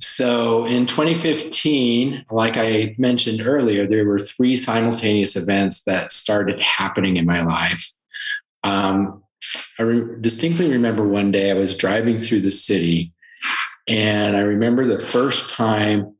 So 0.00 0.64
in 0.64 0.86
2015, 0.86 2.26
like 2.30 2.56
I 2.56 2.94
mentioned 2.98 3.40
earlier, 3.44 3.86
there 3.86 4.06
were 4.06 4.18
three 4.18 4.56
simultaneous 4.56 5.34
events 5.34 5.84
that 5.84 6.12
started 6.12 6.60
happening 6.60 7.16
in 7.16 7.26
my 7.26 7.42
life. 7.42 7.92
Um, 8.62 9.22
I 9.78 9.82
re- 9.84 10.20
distinctly 10.20 10.70
remember 10.70 11.06
one 11.06 11.30
day 11.30 11.50
I 11.50 11.54
was 11.54 11.76
driving 11.76 12.20
through 12.20 12.42
the 12.42 12.50
city, 12.50 13.12
and 13.86 14.36
I 14.36 14.40
remember 14.40 14.84
the 14.84 14.98
first 14.98 15.50
time 15.50 16.14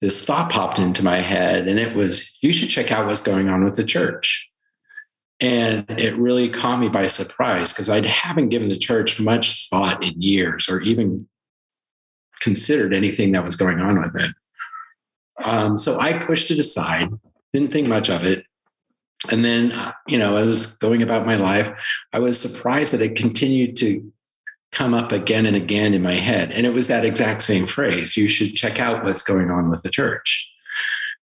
this 0.00 0.24
thought 0.24 0.50
popped 0.50 0.78
into 0.78 1.04
my 1.04 1.20
head, 1.20 1.66
and 1.66 1.78
it 1.78 1.96
was, 1.96 2.36
you 2.40 2.52
should 2.52 2.68
check 2.68 2.92
out 2.92 3.06
what's 3.06 3.22
going 3.22 3.48
on 3.48 3.64
with 3.64 3.74
the 3.74 3.84
church. 3.84 4.48
And 5.40 5.84
it 5.88 6.16
really 6.16 6.48
caught 6.48 6.80
me 6.80 6.88
by 6.88 7.06
surprise 7.06 7.72
because 7.72 7.88
I 7.88 8.04
haven't 8.06 8.48
given 8.48 8.68
the 8.68 8.78
church 8.78 9.20
much 9.20 9.68
thought 9.68 10.02
in 10.04 10.20
years 10.20 10.68
or 10.68 10.80
even 10.80 11.28
considered 12.40 12.92
anything 12.92 13.32
that 13.32 13.44
was 13.44 13.56
going 13.56 13.80
on 13.80 13.98
with 13.98 14.16
it. 14.16 14.32
Um, 15.44 15.78
so 15.78 16.00
I 16.00 16.18
pushed 16.18 16.50
it 16.50 16.58
aside, 16.58 17.08
didn't 17.52 17.72
think 17.72 17.86
much 17.86 18.10
of 18.10 18.24
it. 18.24 18.44
And 19.30 19.44
then, 19.44 19.72
you 20.06 20.16
know, 20.16 20.36
I 20.36 20.42
was 20.42 20.76
going 20.78 21.02
about 21.02 21.26
my 21.26 21.36
life. 21.36 21.70
I 22.12 22.20
was 22.20 22.40
surprised 22.40 22.92
that 22.92 23.02
it 23.02 23.16
continued 23.16 23.76
to 23.76 24.12
come 24.70 24.94
up 24.94 25.12
again 25.12 25.46
and 25.46 25.56
again 25.56 25.94
in 25.94 26.02
my 26.02 26.14
head. 26.14 26.52
And 26.52 26.66
it 26.66 26.72
was 26.72 26.88
that 26.88 27.04
exact 27.04 27.42
same 27.42 27.66
phrase 27.66 28.16
you 28.16 28.28
should 28.28 28.54
check 28.54 28.78
out 28.78 29.04
what's 29.04 29.22
going 29.22 29.50
on 29.50 29.70
with 29.70 29.82
the 29.82 29.90
church. 29.90 30.50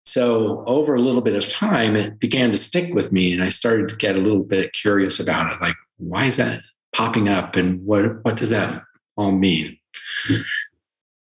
So, 0.06 0.66
over 0.68 0.96
a 0.96 1.02
little 1.02 1.22
bit 1.22 1.36
of 1.36 1.48
time, 1.48 1.96
it 1.96 2.20
began 2.20 2.52
to 2.52 2.58
stick 2.58 2.94
with 2.94 3.12
me. 3.12 3.32
And 3.32 3.42
I 3.42 3.50
started 3.50 3.88
to 3.90 3.96
get 3.96 4.16
a 4.16 4.20
little 4.20 4.44
bit 4.44 4.74
curious 4.74 5.20
about 5.20 5.52
it 5.52 5.62
like, 5.62 5.76
why 5.98 6.26
is 6.26 6.38
that 6.38 6.62
popping 6.94 7.30
up? 7.30 7.56
And 7.56 7.84
what, 7.86 8.24
what 8.24 8.36
does 8.36 8.50
that 8.50 8.84
all 9.16 9.32
mean? 9.32 9.78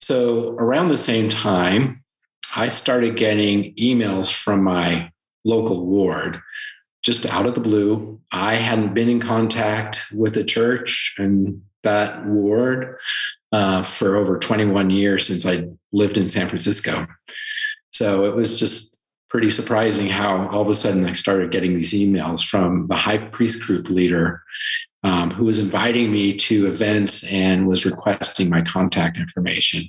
So 0.00 0.50
around 0.56 0.88
the 0.88 0.96
same 0.96 1.28
time, 1.28 2.02
I 2.56 2.68
started 2.68 3.16
getting 3.16 3.74
emails 3.74 4.32
from 4.32 4.64
my 4.64 5.10
local 5.44 5.86
ward 5.86 6.40
just 7.06 7.24
out 7.26 7.46
of 7.46 7.54
the 7.54 7.60
blue. 7.60 8.20
I 8.32 8.56
hadn't 8.56 8.92
been 8.92 9.08
in 9.08 9.20
contact 9.20 10.06
with 10.12 10.34
the 10.34 10.42
church 10.42 11.14
and 11.18 11.62
that 11.84 12.24
ward 12.26 12.98
uh, 13.52 13.84
for 13.84 14.16
over 14.16 14.40
21 14.40 14.90
years 14.90 15.24
since 15.24 15.46
I 15.46 15.68
lived 15.92 16.18
in 16.18 16.28
San 16.28 16.48
Francisco. 16.48 17.06
So 17.92 18.24
it 18.24 18.34
was 18.34 18.58
just 18.58 18.98
pretty 19.30 19.50
surprising 19.50 20.08
how 20.08 20.48
all 20.48 20.62
of 20.62 20.68
a 20.68 20.74
sudden 20.74 21.06
I 21.06 21.12
started 21.12 21.52
getting 21.52 21.76
these 21.76 21.92
emails 21.92 22.44
from 22.44 22.88
the 22.88 22.96
high 22.96 23.18
priest 23.18 23.64
group 23.64 23.88
leader 23.88 24.42
um, 25.04 25.30
who 25.30 25.44
was 25.44 25.60
inviting 25.60 26.10
me 26.10 26.34
to 26.34 26.66
events 26.66 27.24
and 27.30 27.68
was 27.68 27.86
requesting 27.86 28.50
my 28.50 28.62
contact 28.62 29.16
information. 29.16 29.88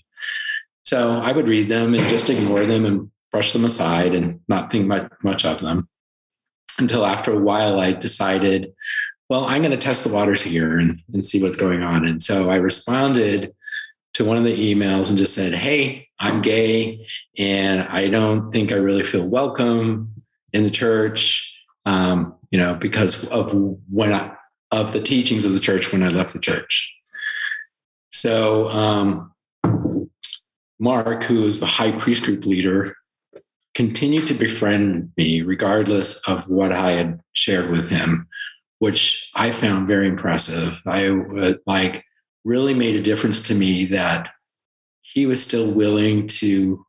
So 0.83 1.13
I 1.13 1.31
would 1.31 1.47
read 1.47 1.69
them 1.69 1.95
and 1.95 2.07
just 2.09 2.29
ignore 2.29 2.63
them 2.63 2.85
and 2.85 3.09
brush 3.31 3.53
them 3.53 3.65
aside 3.65 4.13
and 4.13 4.39
not 4.47 4.71
think 4.71 4.85
much, 4.85 5.11
much 5.23 5.45
of 5.45 5.61
them 5.61 5.89
until 6.79 7.05
after 7.05 7.31
a 7.31 7.39
while 7.39 7.79
I 7.79 7.91
decided, 7.91 8.73
well, 9.29 9.45
I'm 9.45 9.61
going 9.61 9.71
to 9.71 9.77
test 9.77 10.03
the 10.03 10.13
waters 10.13 10.41
here 10.41 10.77
and, 10.77 11.01
and 11.13 11.23
see 11.23 11.41
what's 11.41 11.55
going 11.55 11.83
on. 11.83 12.05
And 12.05 12.21
so 12.23 12.49
I 12.49 12.57
responded 12.57 13.53
to 14.13 14.25
one 14.25 14.37
of 14.37 14.45
the 14.45 14.73
emails 14.73 15.09
and 15.09 15.17
just 15.17 15.35
said, 15.35 15.53
Hey, 15.53 16.07
I'm 16.19 16.41
gay 16.41 17.05
and 17.37 17.81
I 17.83 18.09
don't 18.09 18.51
think 18.51 18.71
I 18.71 18.75
really 18.75 19.03
feel 19.03 19.27
welcome 19.27 20.23
in 20.53 20.63
the 20.63 20.71
church, 20.71 21.61
um, 21.85 22.33
you 22.49 22.57
know, 22.57 22.73
because 22.73 23.27
of 23.27 23.53
when 23.91 24.13
I, 24.13 24.35
of 24.71 24.93
the 24.93 25.01
teachings 25.01 25.45
of 25.45 25.53
the 25.53 25.59
church 25.59 25.91
when 25.91 26.03
I 26.03 26.09
left 26.09 26.33
the 26.33 26.39
church. 26.39 26.93
So 28.11 28.69
um, 28.69 29.33
Mark, 30.79 31.23
who 31.23 31.43
is 31.43 31.59
the 31.59 31.65
high 31.65 31.91
priest 31.91 32.23
group 32.23 32.45
leader, 32.45 32.95
continued 33.77 34.25
to 34.25 34.33
befriend 34.33 35.11
me 35.17 35.43
regardless 35.43 36.27
of 36.27 36.43
what 36.49 36.71
I 36.71 36.93
had 36.93 37.21
shared 37.33 37.69
with 37.69 37.91
him. 37.91 38.27
which 38.79 39.29
I 39.33 39.51
found 39.51 39.87
very 39.87 40.07
impressive. 40.07 40.81
I 40.85 41.09
like 41.65 42.03
really 42.45 42.73
made 42.73 42.95
a 42.95 43.03
difference 43.03 43.41
to 43.43 43.55
me 43.55 43.85
that 43.85 44.29
he 45.01 45.25
was 45.25 45.41
still 45.41 45.73
willing 45.73 46.27
to 46.27 46.85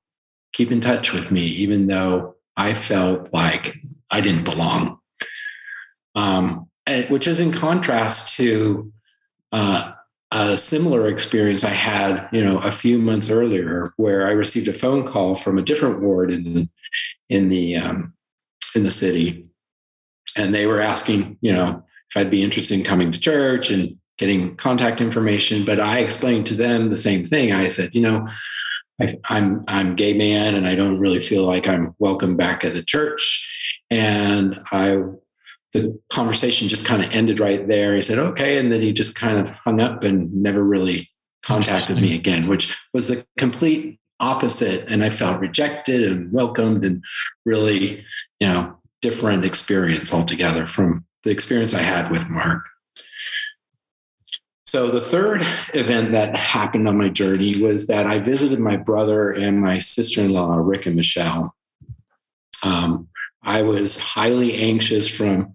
keep 0.52 0.70
in 0.70 0.80
touch 0.80 1.12
with 1.12 1.30
me, 1.30 1.46
even 1.46 1.86
though 1.86 2.36
I 2.56 2.74
felt 2.74 3.32
like 3.32 3.76
I 4.10 4.20
didn't 4.20 4.44
belong. 4.44 4.98
Um, 6.14 6.68
which 7.10 7.28
is 7.28 7.38
in 7.38 7.52
contrast 7.52 8.36
to 8.36 8.92
uh, 9.52 9.92
a 10.32 10.58
similar 10.58 11.06
experience 11.08 11.64
I 11.64 11.70
had, 11.70 12.28
you 12.32 12.44
know, 12.44 12.58
a 12.58 12.72
few 12.72 12.98
months 12.98 13.30
earlier, 13.30 13.92
where 13.96 14.26
I 14.26 14.30
received 14.30 14.68
a 14.68 14.72
phone 14.72 15.06
call 15.06 15.34
from 15.34 15.58
a 15.58 15.62
different 15.62 16.00
ward 16.00 16.32
in 16.32 16.68
in 17.28 17.48
the 17.48 17.76
um, 17.76 18.14
in 18.74 18.82
the 18.82 18.90
city, 18.90 19.46
and 20.36 20.54
they 20.54 20.66
were 20.66 20.80
asking, 20.80 21.38
you 21.40 21.52
know, 21.52 21.84
if 22.10 22.16
I'd 22.16 22.30
be 22.30 22.42
interested 22.42 22.78
in 22.78 22.84
coming 22.84 23.12
to 23.12 23.20
church 23.20 23.70
and 23.70 23.96
getting 24.18 24.56
contact 24.56 25.00
information. 25.00 25.64
But 25.64 25.80
I 25.80 26.00
explained 26.00 26.46
to 26.48 26.54
them 26.54 26.90
the 26.90 26.96
same 26.96 27.24
thing. 27.24 27.52
I 27.52 27.68
said, 27.68 27.94
you 27.94 28.00
know, 28.00 28.28
I, 29.00 29.14
I'm 29.24 29.64
I'm 29.68 29.96
gay 29.96 30.14
man, 30.14 30.54
and 30.54 30.66
I 30.66 30.74
don't 30.74 30.98
really 30.98 31.20
feel 31.20 31.44
like 31.44 31.68
I'm 31.68 31.94
welcome 31.98 32.36
back 32.36 32.64
at 32.64 32.74
the 32.74 32.82
church, 32.82 33.48
and 33.90 34.60
I 34.72 35.02
the 35.72 35.98
conversation 36.10 36.68
just 36.68 36.86
kind 36.86 37.04
of 37.04 37.10
ended 37.10 37.40
right 37.40 37.68
there. 37.68 37.94
He 37.94 38.02
said, 38.02 38.18
okay. 38.18 38.58
And 38.58 38.72
then 38.72 38.80
he 38.80 38.92
just 38.92 39.14
kind 39.14 39.38
of 39.38 39.50
hung 39.50 39.80
up 39.80 40.02
and 40.02 40.32
never 40.32 40.64
really 40.64 41.10
contacted 41.42 42.00
me 42.00 42.14
again, 42.14 42.46
which 42.48 42.76
was 42.94 43.08
the 43.08 43.24
complete 43.36 44.00
opposite. 44.20 44.90
And 44.90 45.04
I 45.04 45.10
felt 45.10 45.40
rejected 45.40 46.10
and 46.10 46.32
welcomed 46.32 46.84
and 46.84 47.02
really, 47.44 48.04
you 48.40 48.48
know, 48.48 48.76
different 49.00 49.44
experience 49.44 50.12
altogether 50.12 50.66
from 50.66 51.04
the 51.22 51.30
experience 51.30 51.74
I 51.74 51.82
had 51.82 52.10
with 52.10 52.28
Mark. 52.28 52.64
So 54.66 54.88
the 54.88 55.00
third 55.00 55.42
event 55.72 56.12
that 56.12 56.36
happened 56.36 56.88
on 56.88 56.98
my 56.98 57.08
journey 57.08 57.54
was 57.62 57.86
that 57.86 58.06
I 58.06 58.18
visited 58.18 58.60
my 58.60 58.76
brother 58.76 59.30
and 59.30 59.62
my 59.62 59.78
sister-in-law, 59.78 60.56
Rick 60.56 60.84
and 60.84 60.94
Michelle. 60.94 61.54
Um, 62.62 63.08
I 63.42 63.62
was 63.62 63.98
highly 63.98 64.54
anxious 64.54 65.08
from 65.08 65.54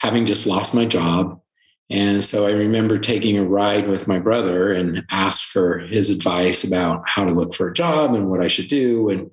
having 0.00 0.26
just 0.26 0.46
lost 0.46 0.76
my 0.76 0.84
job. 0.84 1.40
And 1.88 2.24
so 2.24 2.46
I 2.46 2.50
remember 2.50 2.98
taking 2.98 3.38
a 3.38 3.44
ride 3.44 3.88
with 3.88 4.08
my 4.08 4.18
brother 4.18 4.72
and 4.72 5.04
asked 5.10 5.44
for 5.44 5.78
his 5.78 6.10
advice 6.10 6.64
about 6.64 7.08
how 7.08 7.24
to 7.24 7.30
look 7.32 7.54
for 7.54 7.68
a 7.68 7.74
job 7.74 8.14
and 8.14 8.28
what 8.28 8.40
I 8.40 8.48
should 8.48 8.68
do. 8.68 9.08
And 9.08 9.30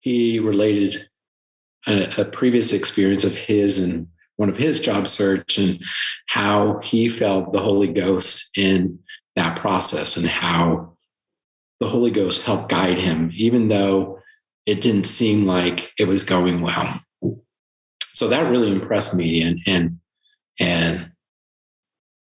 he 0.00 0.40
related 0.40 1.08
a, 1.86 2.12
a 2.18 2.24
previous 2.24 2.72
experience 2.72 3.24
of 3.24 3.36
his 3.36 3.78
and 3.78 4.08
one 4.36 4.48
of 4.48 4.56
his 4.56 4.80
job 4.80 5.06
search 5.06 5.58
and 5.58 5.80
how 6.26 6.80
he 6.80 7.08
felt 7.08 7.52
the 7.52 7.60
Holy 7.60 7.92
Ghost 7.92 8.50
in 8.56 8.98
that 9.36 9.56
process 9.56 10.16
and 10.16 10.26
how 10.26 10.96
the 11.78 11.88
Holy 11.88 12.10
Ghost 12.10 12.44
helped 12.44 12.68
guide 12.68 12.98
him, 12.98 13.30
even 13.34 13.68
though 13.68 14.18
it 14.66 14.80
didn't 14.80 15.06
seem 15.06 15.46
like 15.46 15.90
it 15.98 16.08
was 16.08 16.24
going 16.24 16.62
well. 16.62 17.00
So 18.12 18.28
that 18.28 18.50
really 18.50 18.70
impressed 18.70 19.16
me. 19.16 19.42
And, 19.42 19.60
and 19.66 19.98
and 20.58 21.11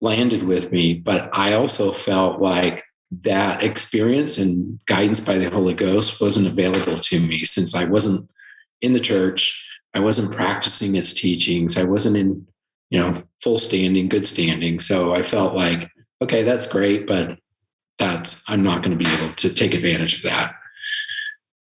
landed 0.00 0.42
with 0.42 0.72
me. 0.72 0.94
But 0.94 1.30
I 1.36 1.54
also 1.54 1.90
felt 1.90 2.40
like 2.40 2.84
that 3.22 3.62
experience 3.62 4.38
and 4.38 4.78
guidance 4.86 5.20
by 5.20 5.38
the 5.38 5.50
Holy 5.50 5.74
Ghost 5.74 6.20
wasn't 6.20 6.46
available 6.46 7.00
to 7.00 7.20
me 7.20 7.44
since 7.44 7.74
I 7.74 7.84
wasn't 7.84 8.28
in 8.82 8.92
the 8.92 9.00
church. 9.00 9.64
I 9.94 10.00
wasn't 10.00 10.34
practicing 10.34 10.94
its 10.94 11.14
teachings. 11.14 11.76
I 11.78 11.84
wasn't 11.84 12.16
in, 12.16 12.46
you 12.90 13.00
know, 13.00 13.22
full 13.42 13.58
standing, 13.58 14.08
good 14.08 14.26
standing. 14.26 14.78
So 14.80 15.14
I 15.14 15.22
felt 15.22 15.54
like, 15.54 15.90
okay, 16.22 16.42
that's 16.42 16.66
great, 16.66 17.06
but 17.06 17.38
that's, 17.98 18.44
I'm 18.48 18.62
not 18.62 18.82
going 18.82 18.96
to 18.96 19.02
be 19.02 19.10
able 19.10 19.34
to 19.34 19.52
take 19.52 19.74
advantage 19.74 20.18
of 20.18 20.30
that. 20.30 20.54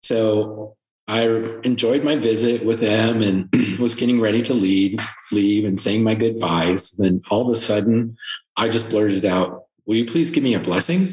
So 0.02 0.76
I 1.06 1.26
enjoyed 1.64 2.02
my 2.02 2.16
visit 2.16 2.64
with 2.64 2.80
them 2.80 3.22
and 3.22 3.48
was 3.78 3.94
getting 3.94 4.20
ready 4.20 4.42
to 4.42 4.54
leave, 4.54 4.98
leave 5.32 5.64
and 5.64 5.80
saying 5.80 6.02
my 6.02 6.14
goodbyes. 6.14 6.92
Then 6.92 7.22
all 7.30 7.42
of 7.42 7.48
a 7.48 7.54
sudden, 7.54 8.16
I 8.56 8.68
just 8.68 8.90
blurted 8.90 9.24
out, 9.24 9.64
Will 9.86 9.96
you 9.96 10.04
please 10.04 10.30
give 10.30 10.42
me 10.42 10.54
a 10.54 10.60
blessing? 10.60 11.06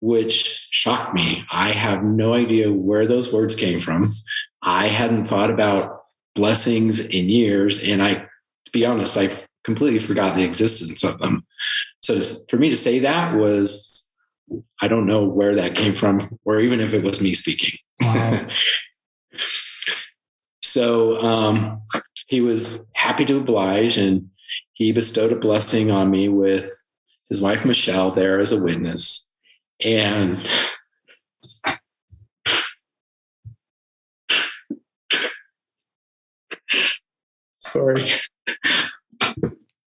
Which 0.00 0.68
shocked 0.70 1.14
me. 1.14 1.44
I 1.50 1.72
have 1.72 2.02
no 2.02 2.32
idea 2.32 2.72
where 2.72 3.06
those 3.06 3.32
words 3.32 3.54
came 3.54 3.80
from. 3.80 4.04
I 4.62 4.88
hadn't 4.88 5.26
thought 5.26 5.50
about 5.50 6.00
blessings 6.34 7.00
in 7.00 7.28
years. 7.28 7.82
And 7.82 8.02
I, 8.02 8.14
to 8.14 8.72
be 8.72 8.86
honest, 8.86 9.16
I 9.16 9.30
completely 9.64 10.00
forgot 10.00 10.36
the 10.36 10.44
existence 10.44 11.04
of 11.04 11.18
them. 11.18 11.44
So 12.02 12.18
for 12.48 12.56
me 12.56 12.70
to 12.70 12.76
say 12.76 13.00
that 13.00 13.34
was, 13.36 14.14
I 14.80 14.88
don't 14.88 15.06
know 15.06 15.24
where 15.24 15.54
that 15.54 15.74
came 15.74 15.94
from, 15.94 16.38
or 16.44 16.60
even 16.60 16.80
if 16.80 16.94
it 16.94 17.02
was 17.02 17.20
me 17.20 17.34
speaking. 17.34 17.78
Wow. 18.00 18.46
so 20.66 21.18
um, 21.20 21.80
he 22.28 22.40
was 22.40 22.82
happy 22.94 23.24
to 23.26 23.38
oblige 23.38 23.96
and 23.96 24.28
he 24.72 24.92
bestowed 24.92 25.32
a 25.32 25.36
blessing 25.36 25.90
on 25.90 26.10
me 26.10 26.28
with 26.28 26.70
his 27.28 27.40
wife 27.40 27.64
Michelle 27.64 28.10
there 28.10 28.40
as 28.40 28.52
a 28.52 28.62
witness. 28.62 29.32
And 29.84 30.48
sorry. 37.58 38.10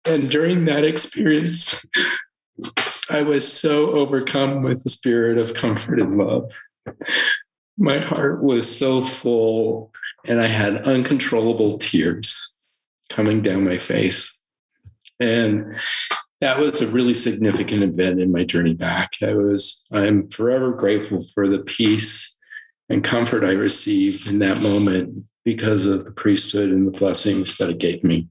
And 0.06 0.30
during 0.30 0.66
that 0.66 0.84
experience, 0.84 1.86
I 3.10 3.22
was 3.22 3.52
so 3.52 3.92
overcome 3.92 4.64
with 4.64 4.84
the 4.84 4.90
spirit 4.90 5.38
of 5.38 5.54
comfort 5.54 6.00
and 6.00 6.18
love 6.18 6.52
my 7.78 8.00
heart 8.00 8.44
was 8.44 8.78
so 8.78 9.04
full 9.04 9.92
and 10.26 10.42
I 10.42 10.48
had 10.48 10.88
uncontrollable 10.88 11.78
tears 11.78 12.52
coming 13.10 13.42
down 13.42 13.66
my 13.66 13.78
face. 13.78 14.38
And 15.20 15.78
that 16.40 16.58
was 16.58 16.82
a 16.82 16.88
really 16.88 17.14
significant 17.14 17.84
event 17.84 18.20
in 18.20 18.32
my 18.32 18.44
journey 18.44 18.74
back. 18.74 19.12
I 19.22 19.34
was, 19.34 19.86
I'm 19.92 20.28
forever 20.30 20.72
grateful 20.72 21.22
for 21.22 21.48
the 21.48 21.60
peace 21.60 22.38
and 22.90 23.04
comfort 23.04 23.44
I 23.44 23.52
received 23.52 24.30
in 24.30 24.40
that 24.40 24.62
moment 24.62 25.26
because 25.46 25.86
of 25.86 26.04
the 26.04 26.12
priesthood 26.12 26.70
and 26.70 26.88
the 26.88 26.98
blessings 26.98 27.58
that 27.58 27.70
it 27.70 27.78
gave 27.78 28.04
me. 28.04 28.28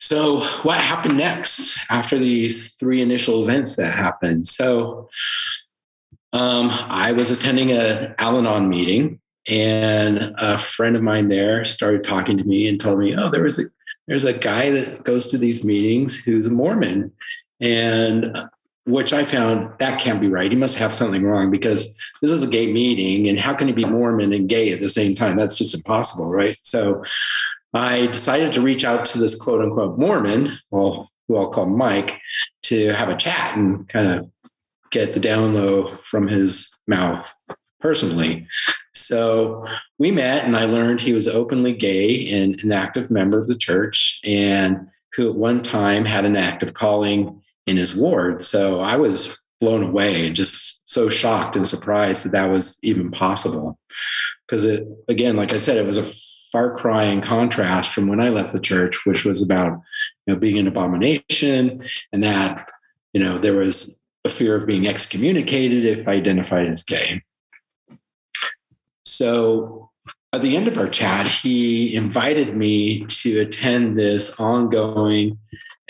So, 0.00 0.40
what 0.64 0.76
happened 0.76 1.16
next 1.16 1.78
after 1.88 2.18
these 2.18 2.74
three 2.74 3.00
initial 3.00 3.42
events 3.42 3.76
that 3.76 3.94
happened? 3.94 4.46
So, 4.46 5.08
um, 6.34 6.68
I 6.70 7.12
was 7.12 7.30
attending 7.30 7.70
a 7.70 8.12
Al-Anon 8.18 8.68
meeting, 8.68 9.20
and 9.48 10.34
a 10.38 10.58
friend 10.58 10.96
of 10.96 11.02
mine 11.02 11.28
there 11.28 11.64
started 11.64 12.02
talking 12.02 12.36
to 12.36 12.44
me 12.44 12.66
and 12.66 12.80
told 12.80 12.98
me, 12.98 13.14
"Oh, 13.16 13.28
there 13.30 13.44
was 13.44 13.58
a 13.60 13.62
there's 14.08 14.24
a 14.24 14.32
guy 14.32 14.70
that 14.70 15.04
goes 15.04 15.28
to 15.28 15.38
these 15.38 15.64
meetings 15.64 16.16
who's 16.16 16.46
a 16.46 16.50
Mormon," 16.50 17.12
and 17.60 18.36
which 18.84 19.12
I 19.12 19.24
found 19.24 19.70
that 19.78 20.00
can't 20.00 20.20
be 20.20 20.28
right. 20.28 20.50
He 20.50 20.58
must 20.58 20.76
have 20.76 20.92
something 20.92 21.22
wrong 21.22 21.52
because 21.52 21.96
this 22.20 22.32
is 22.32 22.42
a 22.42 22.48
gay 22.48 22.70
meeting, 22.72 23.28
and 23.28 23.38
how 23.38 23.54
can 23.54 23.68
he 23.68 23.72
be 23.72 23.84
Mormon 23.84 24.32
and 24.32 24.48
gay 24.48 24.72
at 24.72 24.80
the 24.80 24.88
same 24.88 25.14
time? 25.14 25.36
That's 25.36 25.56
just 25.56 25.74
impossible, 25.74 26.30
right? 26.30 26.58
So 26.62 27.04
I 27.74 28.06
decided 28.06 28.52
to 28.54 28.60
reach 28.60 28.84
out 28.84 29.06
to 29.06 29.18
this 29.18 29.40
quote 29.40 29.62
unquote 29.62 29.98
Mormon, 30.00 30.50
well, 30.72 31.12
who 31.28 31.36
I'll 31.36 31.48
call 31.48 31.66
Mike, 31.66 32.20
to 32.64 32.88
have 32.88 33.08
a 33.08 33.16
chat 33.16 33.56
and 33.56 33.88
kind 33.88 34.18
of 34.18 34.30
get 34.94 35.12
the 35.12 35.20
down 35.20 35.54
low 35.54 35.96
from 36.02 36.28
his 36.28 36.72
mouth 36.86 37.34
personally. 37.80 38.46
So 38.94 39.66
we 39.98 40.12
met, 40.12 40.44
and 40.44 40.56
I 40.56 40.64
learned 40.66 41.00
he 41.00 41.12
was 41.12 41.26
openly 41.26 41.72
gay 41.72 42.30
and 42.32 42.58
an 42.60 42.72
active 42.72 43.10
member 43.10 43.40
of 43.40 43.48
the 43.48 43.56
church, 43.56 44.20
and 44.24 44.86
who 45.14 45.28
at 45.28 45.34
one 45.34 45.62
time 45.62 46.04
had 46.04 46.24
an 46.24 46.36
active 46.36 46.74
calling 46.74 47.42
in 47.66 47.76
his 47.76 47.96
ward. 47.96 48.44
So 48.44 48.80
I 48.80 48.96
was 48.96 49.38
blown 49.60 49.82
away 49.82 50.30
just 50.30 50.88
so 50.88 51.08
shocked 51.08 51.56
and 51.56 51.66
surprised 51.66 52.24
that 52.24 52.32
that 52.32 52.50
was 52.50 52.78
even 52.82 53.10
possible. 53.10 53.78
Because 54.46 54.64
it, 54.64 54.86
again, 55.08 55.36
like 55.36 55.52
I 55.52 55.58
said, 55.58 55.76
it 55.76 55.86
was 55.86 55.96
a 55.96 56.50
far 56.52 56.76
cry 56.76 57.04
in 57.04 57.20
contrast 57.20 57.90
from 57.90 58.06
when 58.06 58.20
I 58.20 58.28
left 58.28 58.52
the 58.52 58.60
church, 58.60 59.04
which 59.04 59.24
was 59.24 59.42
about 59.42 59.80
you 60.26 60.34
know 60.34 60.36
being 60.38 60.58
an 60.58 60.68
abomination 60.68 61.84
and 62.12 62.22
that 62.22 62.68
you 63.12 63.20
know 63.20 63.38
there 63.38 63.56
was 63.56 64.03
a 64.24 64.28
fear 64.28 64.56
of 64.56 64.66
being 64.66 64.88
excommunicated 64.88 65.84
if 65.84 66.08
identified 66.08 66.66
as 66.66 66.82
gay. 66.82 67.22
So 69.04 69.90
at 70.32 70.42
the 70.42 70.56
end 70.56 70.66
of 70.66 70.78
our 70.78 70.88
chat, 70.88 71.28
he 71.28 71.94
invited 71.94 72.56
me 72.56 73.04
to 73.06 73.40
attend 73.40 73.98
this 73.98 74.40
ongoing 74.40 75.38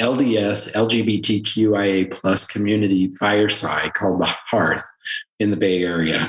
LDS 0.01 0.75
LGBTQIA 0.75 2.11
plus 2.11 2.47
community 2.47 3.13
fireside 3.13 3.95
called 3.95 4.21
the 4.21 4.35
Hearth 4.51 4.85
in 5.39 5.51
the 5.51 5.57
Bay 5.57 5.83
Area. 5.83 6.21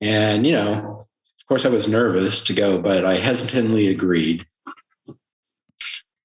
And, 0.00 0.46
you 0.46 0.52
know, 0.52 1.06
of 1.06 1.46
course, 1.48 1.64
I 1.64 1.70
was 1.70 1.88
nervous 1.88 2.44
to 2.44 2.52
go, 2.52 2.78
but 2.78 3.04
I 3.04 3.18
hesitantly 3.18 3.88
agreed. 3.88 4.44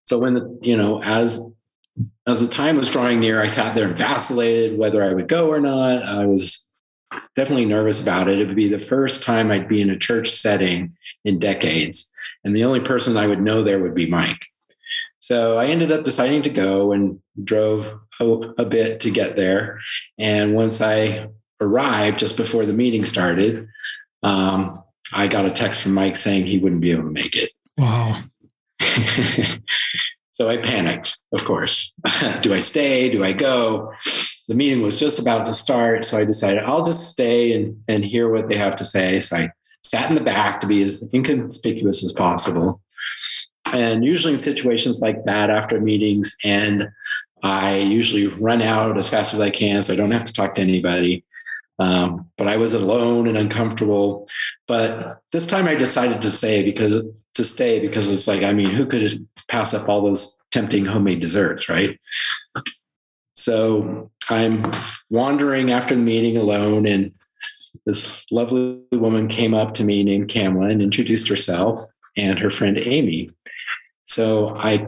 So 0.05 0.19
when 0.19 0.35
the, 0.35 0.59
you 0.61 0.77
know, 0.77 1.01
as 1.01 1.51
as 2.27 2.41
the 2.41 2.47
time 2.47 2.77
was 2.77 2.89
drawing 2.89 3.19
near, 3.19 3.41
I 3.41 3.47
sat 3.47 3.75
there 3.75 3.87
and 3.87 3.97
vacillated 3.97 4.77
whether 4.77 5.03
I 5.03 5.13
would 5.13 5.27
go 5.27 5.49
or 5.49 5.59
not. 5.59 6.03
I 6.03 6.25
was 6.25 6.69
definitely 7.35 7.65
nervous 7.65 8.01
about 8.01 8.27
it. 8.27 8.39
It 8.39 8.47
would 8.47 8.55
be 8.55 8.67
the 8.67 8.79
first 8.79 9.23
time 9.23 9.51
I'd 9.51 9.67
be 9.67 9.81
in 9.81 9.89
a 9.89 9.97
church 9.97 10.31
setting 10.31 10.95
in 11.23 11.39
decades. 11.39 12.11
And 12.43 12.55
the 12.55 12.63
only 12.63 12.79
person 12.79 13.17
I 13.17 13.27
would 13.27 13.41
know 13.41 13.63
there 13.63 13.79
would 13.79 13.95
be 13.95 14.09
Mike. 14.09 14.41
So 15.19 15.57
I 15.57 15.67
ended 15.67 15.91
up 15.91 16.03
deciding 16.03 16.43
to 16.43 16.49
go 16.49 16.91
and 16.91 17.19
drove 17.43 17.99
a, 18.19 18.65
bit 18.65 18.99
to 19.01 19.09
get 19.09 19.35
there. 19.35 19.79
And 20.19 20.53
once 20.53 20.81
I 20.81 21.29
arrived 21.59 22.19
just 22.19 22.37
before 22.37 22.65
the 22.65 22.73
meeting 22.73 23.05
started, 23.05 23.67
um, 24.21 24.83
I 25.13 25.27
got 25.27 25.45
a 25.45 25.51
text 25.51 25.81
from 25.81 25.93
Mike 25.93 26.17
saying 26.17 26.45
he 26.45 26.59
wouldn't 26.59 26.81
be 26.81 26.91
able 26.91 27.03
to 27.03 27.09
make 27.09 27.35
it. 27.35 27.49
Wow. 27.77 28.21
so 30.35 30.49
I 30.49 30.57
panicked, 30.57 31.17
of 31.31 31.45
course. 31.45 31.95
do 32.41 32.53
I 32.53 32.59
stay? 32.59 33.09
Do 33.09 33.23
I 33.23 33.31
go? 33.31 33.93
The 34.49 34.53
meeting 34.53 34.81
was 34.81 34.99
just 34.99 35.17
about 35.17 35.45
to 35.45 35.53
start. 35.53 36.03
So 36.03 36.17
I 36.17 36.25
decided 36.25 36.65
I'll 36.65 36.83
just 36.83 37.09
stay 37.09 37.53
and, 37.53 37.81
and 37.87 38.03
hear 38.03 38.29
what 38.29 38.49
they 38.49 38.57
have 38.57 38.75
to 38.75 38.83
say. 38.83 39.21
So 39.21 39.37
I 39.37 39.49
sat 39.81 40.09
in 40.09 40.17
the 40.17 40.23
back 40.23 40.59
to 40.59 40.67
be 40.67 40.81
as 40.81 41.07
inconspicuous 41.13 42.03
as 42.03 42.11
possible. 42.11 42.81
And 43.73 44.03
usually 44.03 44.33
in 44.33 44.39
situations 44.39 44.99
like 44.99 45.23
that, 45.23 45.49
after 45.49 45.79
meetings, 45.79 46.35
and 46.43 46.89
I 47.41 47.77
usually 47.77 48.27
run 48.27 48.61
out 48.61 48.97
as 48.97 49.07
fast 49.07 49.33
as 49.33 49.39
I 49.39 49.51
can 49.51 49.83
so 49.83 49.93
I 49.93 49.95
don't 49.95 50.11
have 50.11 50.25
to 50.25 50.33
talk 50.33 50.55
to 50.55 50.61
anybody. 50.61 51.23
Um, 51.79 52.29
but 52.37 52.49
I 52.49 52.57
was 52.57 52.73
alone 52.73 53.29
and 53.29 53.37
uncomfortable. 53.37 54.27
But 54.67 55.21
this 55.31 55.45
time 55.45 55.65
I 55.65 55.75
decided 55.75 56.21
to 56.23 56.29
stay 56.29 56.61
because 56.61 57.01
to 57.35 57.43
stay 57.43 57.79
because 57.79 58.11
it's 58.11 58.27
like, 58.27 58.43
I 58.43 58.53
mean, 58.53 58.69
who 58.69 58.85
could 58.85 59.27
pass 59.47 59.73
up 59.73 59.87
all 59.87 60.01
those 60.01 60.41
tempting 60.51 60.85
homemade 60.85 61.19
desserts, 61.19 61.69
right? 61.69 61.99
So 63.35 64.09
I'm 64.29 64.71
wandering 65.09 65.71
after 65.71 65.95
the 65.95 66.01
meeting 66.01 66.37
alone, 66.37 66.87
and 66.87 67.13
this 67.85 68.25
lovely 68.31 68.79
woman 68.93 69.27
came 69.27 69.53
up 69.53 69.73
to 69.75 69.83
me 69.83 70.03
named 70.03 70.29
Kamla 70.29 70.71
and 70.71 70.81
introduced 70.81 71.27
herself 71.27 71.81
and 72.17 72.39
her 72.39 72.49
friend 72.49 72.77
Amy. 72.77 73.29
So 74.05 74.55
I 74.55 74.87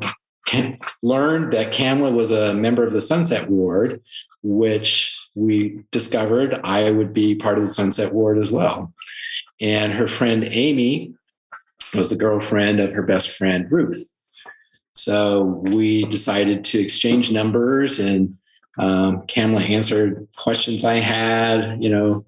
learned 1.04 1.52
that 1.54 1.74
Kamla 1.74 2.14
was 2.14 2.32
a 2.32 2.54
member 2.54 2.86
of 2.86 2.94
the 2.94 3.02
Sunset 3.02 3.50
Ward, 3.50 4.02
which 4.42 5.20
we 5.36 5.84
discovered 5.92 6.60
I 6.64 6.90
would 6.92 7.14
be 7.14 7.36
part 7.36 7.58
of 7.58 7.64
the 7.64 7.70
Sunset 7.70 8.14
Ward 8.14 8.38
as 8.38 8.52
well. 8.52 8.94
And 9.60 9.92
her 9.92 10.08
friend 10.08 10.46
Amy 10.46 11.14
was 11.96 12.10
the 12.10 12.16
girlfriend 12.16 12.80
of 12.80 12.92
her 12.92 13.04
best 13.04 13.30
friend 13.38 13.72
Ruth. 13.72 14.14
So 14.94 15.62
we 15.66 16.06
decided 16.06 16.64
to 16.66 16.80
exchange 16.80 17.32
numbers, 17.32 18.00
and 18.00 18.36
um, 18.78 19.22
Kamla 19.28 19.70
answered 19.70 20.28
questions 20.38 20.84
I 20.84 20.96
had, 20.96 21.82
you 21.82 21.90
know, 21.90 22.26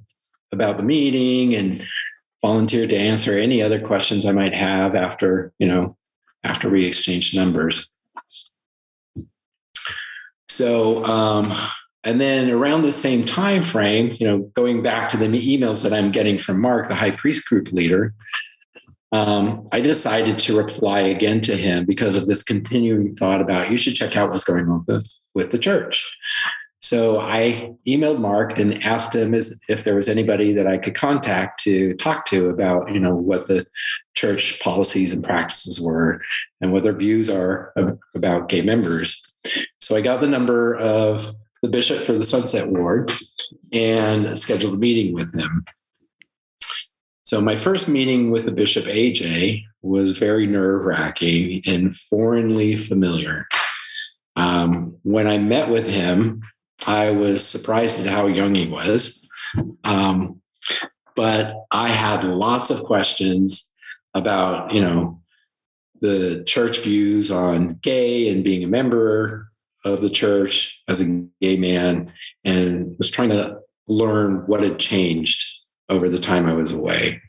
about 0.51 0.77
the 0.77 0.83
meeting, 0.83 1.55
and 1.55 1.83
volunteered 2.41 2.89
to 2.89 2.97
answer 2.97 3.37
any 3.37 3.61
other 3.61 3.79
questions 3.79 4.25
I 4.25 4.31
might 4.31 4.53
have 4.53 4.95
after, 4.95 5.51
you 5.59 5.67
know, 5.67 5.97
after 6.43 6.69
we 6.69 6.85
exchanged 6.85 7.35
numbers. 7.35 7.91
So 10.47 11.03
um, 11.05 11.53
and 12.03 12.21
then 12.21 12.49
around 12.49 12.83
the 12.83 12.91
same 12.91 13.25
time 13.25 13.61
frame, 13.61 14.15
you 14.19 14.25
know, 14.25 14.39
going 14.53 14.81
back 14.81 15.09
to 15.09 15.17
the 15.17 15.27
emails 15.27 15.83
that 15.83 15.93
I'm 15.93 16.11
getting 16.11 16.37
from 16.37 16.61
Mark, 16.61 16.87
the 16.87 16.95
high 16.95 17.11
priest 17.11 17.47
group 17.47 17.71
leader, 17.71 18.13
um, 19.11 19.67
I 19.71 19.81
decided 19.81 20.37
to 20.39 20.57
reply 20.57 21.01
again 21.01 21.41
to 21.41 21.55
him 21.55 21.85
because 21.85 22.15
of 22.15 22.27
this 22.27 22.43
continuing 22.43 23.15
thought 23.15 23.41
about 23.41 23.71
you 23.71 23.77
should 23.77 23.95
check 23.95 24.15
out 24.15 24.29
what's 24.29 24.43
going 24.43 24.67
on 24.67 24.83
with, 24.87 25.19
with 25.33 25.51
the 25.51 25.59
church. 25.59 26.15
So 26.81 27.19
I 27.19 27.73
emailed 27.85 28.19
Mark 28.19 28.57
and 28.57 28.81
asked 28.85 29.13
him 29.13 29.33
as, 29.33 29.59
if 29.67 29.83
there 29.83 29.95
was 29.95 30.07
anybody 30.07 30.53
that 30.53 30.65
I 30.65 30.77
could 30.77 30.95
contact 30.95 31.61
to 31.63 31.93
talk 31.95 32.25
to 32.27 32.49
about, 32.49 32.93
you 32.93 32.99
know, 32.99 33.13
what 33.15 33.47
the 33.47 33.65
church 34.15 34.59
policies 34.61 35.11
and 35.11 35.23
practices 35.23 35.81
were 35.81 36.21
and 36.61 36.71
what 36.71 36.83
their 36.83 36.93
views 36.93 37.29
are 37.29 37.73
about 38.15 38.47
gay 38.47 38.61
members. 38.61 39.21
So 39.81 39.97
I 39.97 40.01
got 40.01 40.21
the 40.21 40.27
number 40.27 40.75
of 40.75 41.35
the 41.61 41.69
bishop 41.69 41.97
for 41.97 42.13
the 42.13 42.23
Sunset 42.23 42.69
Ward 42.69 43.11
and 43.73 44.39
scheduled 44.39 44.75
a 44.75 44.77
meeting 44.77 45.13
with 45.13 45.33
him. 45.37 45.65
So 47.29 47.39
my 47.39 47.59
first 47.59 47.87
meeting 47.87 48.31
with 48.31 48.45
the 48.45 48.51
bishop 48.51 48.85
AJ 48.85 49.63
was 49.83 50.17
very 50.17 50.47
nerve 50.47 50.83
wracking 50.83 51.61
and 51.67 51.95
foreignly 51.95 52.75
familiar. 52.75 53.47
Um, 54.35 54.97
when 55.03 55.27
I 55.27 55.37
met 55.37 55.69
with 55.69 55.87
him, 55.87 56.41
I 56.87 57.11
was 57.11 57.47
surprised 57.47 57.99
at 57.99 58.07
how 58.07 58.25
young 58.25 58.55
he 58.55 58.65
was. 58.65 59.29
Um, 59.83 60.41
but 61.15 61.53
I 61.69 61.89
had 61.89 62.23
lots 62.23 62.71
of 62.71 62.81
questions 62.81 63.73
about, 64.15 64.73
you 64.73 64.81
know, 64.81 65.21
the 66.01 66.43
church 66.47 66.79
views 66.79 67.29
on 67.29 67.75
gay 67.83 68.29
and 68.29 68.43
being 68.43 68.63
a 68.63 68.67
member 68.67 69.51
of 69.85 70.01
the 70.01 70.09
church 70.09 70.81
as 70.87 70.99
a 70.99 71.27
gay 71.41 71.57
man 71.57 72.11
and 72.43 72.97
was 72.97 73.11
trying 73.11 73.29
to 73.29 73.59
learn 73.87 74.47
what 74.47 74.63
had 74.63 74.79
changed 74.79 75.58
over 75.89 76.09
the 76.09 76.19
time 76.19 76.45
I 76.45 76.53
was 76.53 76.71
away. 76.71 77.21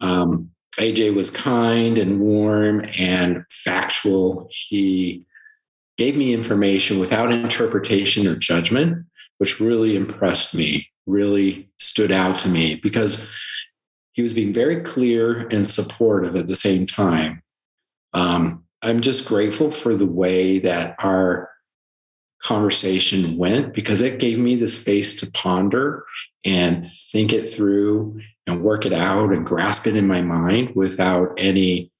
Um, 0.00 0.50
AJ 0.78 1.14
was 1.14 1.30
kind 1.30 1.96
and 1.96 2.20
warm 2.20 2.84
and 2.98 3.44
factual. 3.50 4.48
He 4.50 5.24
gave 5.96 6.16
me 6.16 6.34
information 6.34 6.98
without 6.98 7.32
interpretation 7.32 8.26
or 8.26 8.36
judgment, 8.36 9.06
which 9.38 9.60
really 9.60 9.96
impressed 9.96 10.54
me, 10.54 10.86
really 11.06 11.70
stood 11.78 12.12
out 12.12 12.38
to 12.40 12.48
me 12.48 12.74
because 12.74 13.30
he 14.12 14.22
was 14.22 14.34
being 14.34 14.52
very 14.52 14.82
clear 14.82 15.46
and 15.48 15.66
supportive 15.66 16.36
at 16.36 16.48
the 16.48 16.54
same 16.54 16.86
time. 16.86 17.42
Um, 18.12 18.64
I'm 18.82 19.00
just 19.00 19.28
grateful 19.28 19.70
for 19.70 19.96
the 19.96 20.06
way 20.06 20.58
that 20.60 20.96
our 20.98 21.50
conversation 22.42 23.36
went 23.36 23.74
because 23.74 24.02
it 24.02 24.20
gave 24.20 24.38
me 24.38 24.56
the 24.56 24.68
space 24.68 25.18
to 25.20 25.30
ponder 25.32 26.04
and 26.46 26.86
think 26.86 27.32
it 27.32 27.48
through 27.48 28.20
and 28.46 28.62
work 28.62 28.86
it 28.86 28.92
out 28.92 29.32
and 29.32 29.44
grasp 29.44 29.86
it 29.86 29.96
in 29.96 30.06
my 30.06 30.22
mind 30.22 30.74
without 30.74 31.34
any 31.36 31.90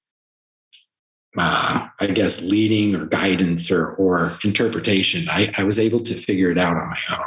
uh, 1.37 1.87
I 1.99 2.07
guess 2.07 2.41
leading 2.41 2.95
or 2.95 3.05
guidance 3.05 3.69
or 3.69 3.91
or 3.91 4.33
interpretation. 4.43 5.29
I, 5.29 5.53
I 5.55 5.63
was 5.63 5.77
able 5.77 5.99
to 5.99 6.15
figure 6.15 6.49
it 6.49 6.57
out 6.57 6.77
on 6.77 6.89
my 6.89 6.99
own. 7.11 7.25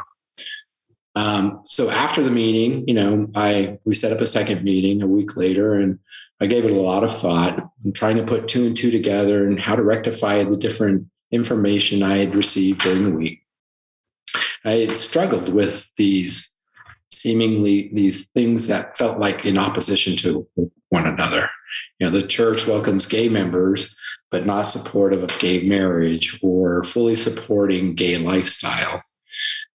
Um, 1.17 1.63
so 1.65 1.91
after 1.91 2.23
the 2.23 2.31
meeting, 2.31 2.89
you 2.89 2.95
know, 2.95 3.29
I 3.35 3.79
we 3.85 3.95
set 3.95 4.13
up 4.13 4.21
a 4.21 4.27
second 4.27 4.65
meeting 4.65 5.03
a 5.03 5.07
week 5.07 5.37
later, 5.37 5.75
and 5.75 5.99
I 6.41 6.47
gave 6.47 6.65
it 6.65 6.73
a 6.73 6.81
lot 6.81 7.05
of 7.05 7.17
thought. 7.17 7.71
I'm 7.85 7.93
trying 7.93 8.17
to 8.17 8.25
put 8.25 8.49
two 8.49 8.67
and 8.67 8.77
two 8.77 8.91
together 8.91 9.47
and 9.47 9.61
how 9.61 9.77
to 9.77 9.83
rectify 9.83 10.43
the 10.43 10.57
different 10.57 11.07
information 11.31 12.03
I 12.03 12.19
had 12.19 12.35
received 12.35 12.81
during 12.81 13.05
the 13.05 13.17
week. 13.17 13.43
I 14.65 14.73
had 14.73 14.97
struggled 14.97 15.51
with 15.51 15.95
these 15.97 16.50
seemingly 17.21 17.91
these 17.93 18.27
things 18.29 18.67
that 18.67 18.97
felt 18.97 19.19
like 19.19 19.45
in 19.45 19.59
opposition 19.59 20.17
to 20.17 20.49
one 20.89 21.07
another. 21.07 21.51
You 21.99 22.07
know, 22.07 22.19
the 22.19 22.27
church 22.27 22.67
welcomes 22.67 23.07
gay 23.07 23.29
members, 23.29 23.95
but 24.31 24.47
not 24.47 24.63
supportive 24.63 25.23
of 25.23 25.39
gay 25.39 25.63
marriage 25.63 26.39
or 26.43 26.83
fully 26.85 27.15
supporting 27.15 27.95
gay 27.95 28.17
lifestyle. 28.17 29.03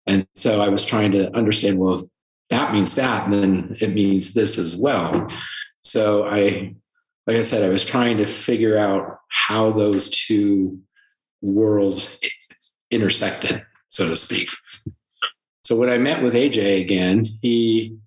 And 0.08 0.28
so 0.36 0.62
I 0.62 0.70
was 0.70 0.86
trying 0.86 1.12
to 1.14 1.36
understand, 1.36 1.78
well, 1.78 2.00
if 2.00 2.10
that 2.50 2.74
means 2.74 2.96
that, 2.96 3.26
and 3.26 3.34
then 3.34 3.78
it 3.80 3.94
means 3.94 4.34
this 4.34 4.58
as 4.58 4.76
well. 4.76 5.28
So 5.84 6.26
I, 6.26 6.76
like 7.28 7.38
I 7.38 7.42
said, 7.42 7.64
I 7.64 7.70
was 7.70 7.86
trying 7.86 8.18
to 8.18 8.26
figure 8.26 8.78
out 8.78 9.20
how 9.30 9.72
those 9.72 10.10
two 10.10 10.80
worlds 11.42 12.20
intersected, 12.90 13.64
so 13.90 14.10
to 14.10 14.16
speak. 14.16 14.50
So 15.66 15.76
when 15.76 15.90
I 15.90 15.98
met 15.98 16.22
with 16.22 16.36
AJ 16.36 16.80
again, 16.80 17.40
he 17.42 17.98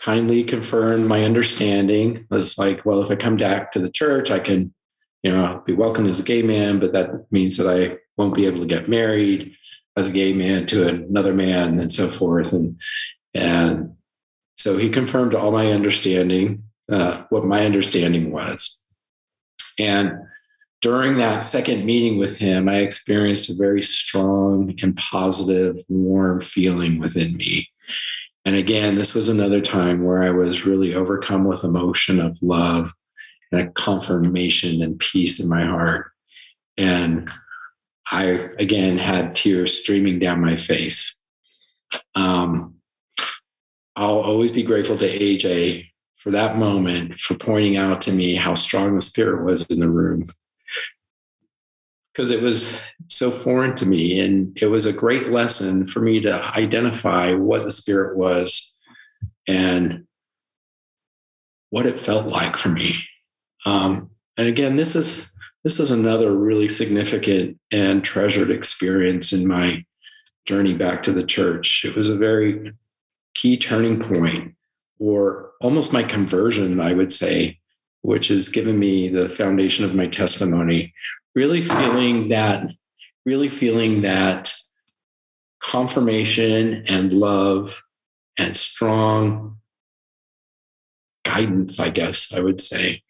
kindly 0.00 0.42
confirmed 0.42 1.06
my 1.06 1.22
understanding. 1.22 2.26
Was 2.30 2.56
like, 2.56 2.86
well, 2.86 3.02
if 3.02 3.10
I 3.10 3.14
come 3.14 3.36
back 3.36 3.72
to 3.72 3.78
the 3.78 3.90
church, 3.90 4.30
I 4.30 4.38
can, 4.38 4.72
you 5.22 5.30
know, 5.30 5.62
be 5.66 5.74
welcomed 5.74 6.08
as 6.08 6.20
a 6.20 6.24
gay 6.24 6.40
man, 6.40 6.80
but 6.80 6.94
that 6.94 7.30
means 7.30 7.58
that 7.58 7.68
I 7.68 7.98
won't 8.16 8.34
be 8.34 8.46
able 8.46 8.60
to 8.60 8.66
get 8.66 8.88
married 8.88 9.54
as 9.98 10.08
a 10.08 10.12
gay 10.12 10.32
man 10.32 10.64
to 10.68 10.88
another 10.88 11.34
man 11.34 11.78
and 11.78 11.92
so 11.92 12.08
forth. 12.08 12.54
And 12.54 12.80
and 13.34 13.96
so 14.56 14.78
he 14.78 14.88
confirmed 14.88 15.34
all 15.34 15.52
my 15.52 15.72
understanding 15.72 16.62
uh, 16.90 17.24
what 17.28 17.44
my 17.44 17.66
understanding 17.66 18.32
was. 18.32 18.82
And 19.78 20.12
during 20.84 21.16
that 21.16 21.40
second 21.40 21.86
meeting 21.86 22.18
with 22.18 22.36
him, 22.36 22.68
I 22.68 22.80
experienced 22.80 23.48
a 23.48 23.54
very 23.54 23.80
strong 23.80 24.74
and 24.82 24.94
positive, 24.98 25.78
warm 25.88 26.42
feeling 26.42 26.98
within 26.98 27.38
me. 27.38 27.70
And 28.44 28.54
again, 28.54 28.94
this 28.94 29.14
was 29.14 29.28
another 29.28 29.62
time 29.62 30.04
where 30.04 30.22
I 30.22 30.28
was 30.28 30.66
really 30.66 30.94
overcome 30.94 31.44
with 31.44 31.64
emotion 31.64 32.20
of 32.20 32.36
love 32.42 32.92
and 33.50 33.62
a 33.62 33.70
confirmation 33.70 34.82
and 34.82 34.98
peace 34.98 35.40
in 35.40 35.48
my 35.48 35.64
heart. 35.64 36.10
And 36.76 37.30
I, 38.12 38.50
again, 38.58 38.98
had 38.98 39.34
tears 39.34 39.80
streaming 39.80 40.18
down 40.18 40.42
my 40.42 40.56
face. 40.56 41.18
Um, 42.14 42.74
I'll 43.96 44.20
always 44.20 44.52
be 44.52 44.62
grateful 44.62 44.98
to 44.98 45.08
AJ 45.08 45.86
for 46.18 46.30
that 46.32 46.58
moment, 46.58 47.18
for 47.20 47.36
pointing 47.36 47.78
out 47.78 48.02
to 48.02 48.12
me 48.12 48.34
how 48.34 48.52
strong 48.52 48.96
the 48.96 49.00
spirit 49.00 49.46
was 49.46 49.64
in 49.68 49.80
the 49.80 49.88
room. 49.88 50.28
Because 52.14 52.30
it 52.30 52.40
was 52.40 52.80
so 53.08 53.30
foreign 53.30 53.74
to 53.76 53.86
me. 53.86 54.20
And 54.20 54.56
it 54.60 54.66
was 54.66 54.86
a 54.86 54.92
great 54.92 55.30
lesson 55.30 55.86
for 55.88 56.00
me 56.00 56.20
to 56.20 56.42
identify 56.56 57.34
what 57.34 57.64
the 57.64 57.72
spirit 57.72 58.16
was 58.16 58.76
and 59.48 60.04
what 61.70 61.86
it 61.86 61.98
felt 61.98 62.26
like 62.26 62.56
for 62.56 62.68
me. 62.68 62.96
Um, 63.66 64.10
and 64.36 64.46
again, 64.46 64.76
this 64.76 64.94
is 64.94 65.30
this 65.64 65.80
is 65.80 65.90
another 65.90 66.32
really 66.32 66.68
significant 66.68 67.58
and 67.72 68.04
treasured 68.04 68.50
experience 68.50 69.32
in 69.32 69.46
my 69.48 69.82
journey 70.44 70.74
back 70.74 71.02
to 71.02 71.12
the 71.12 71.24
church. 71.24 71.84
It 71.84 71.96
was 71.96 72.08
a 72.08 72.16
very 72.16 72.74
key 73.34 73.56
turning 73.56 73.98
point, 73.98 74.54
or 74.98 75.52
almost 75.60 75.92
my 75.92 76.02
conversion, 76.02 76.80
I 76.80 76.92
would 76.92 77.12
say, 77.12 77.58
which 78.02 78.28
has 78.28 78.48
given 78.50 78.78
me 78.78 79.08
the 79.08 79.28
foundation 79.28 79.84
of 79.84 79.94
my 79.94 80.06
testimony. 80.06 80.92
Really 81.34 81.62
feeling 81.62 82.28
that, 82.28 82.70
really 83.26 83.48
feeling 83.48 84.02
that 84.02 84.54
confirmation 85.60 86.84
and 86.86 87.12
love 87.12 87.82
and 88.38 88.56
strong 88.56 89.58
guidance, 91.24 91.80
I 91.80 91.90
guess 91.90 92.32
I 92.32 92.40
would 92.40 92.60
say, 92.60 93.02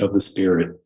of 0.00 0.12
the 0.12 0.20
Spirit. 0.20 0.76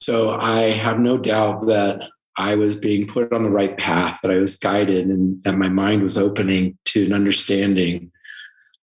So 0.00 0.30
I 0.30 0.70
have 0.70 0.98
no 0.98 1.18
doubt 1.18 1.66
that 1.66 2.08
I 2.36 2.54
was 2.54 2.76
being 2.76 3.06
put 3.06 3.32
on 3.32 3.42
the 3.42 3.50
right 3.50 3.76
path, 3.76 4.20
that 4.22 4.30
I 4.30 4.36
was 4.36 4.56
guided, 4.56 5.08
and 5.08 5.42
that 5.42 5.58
my 5.58 5.68
mind 5.68 6.02
was 6.02 6.16
opening 6.16 6.78
to 6.86 7.04
an 7.04 7.12
understanding. 7.12 8.12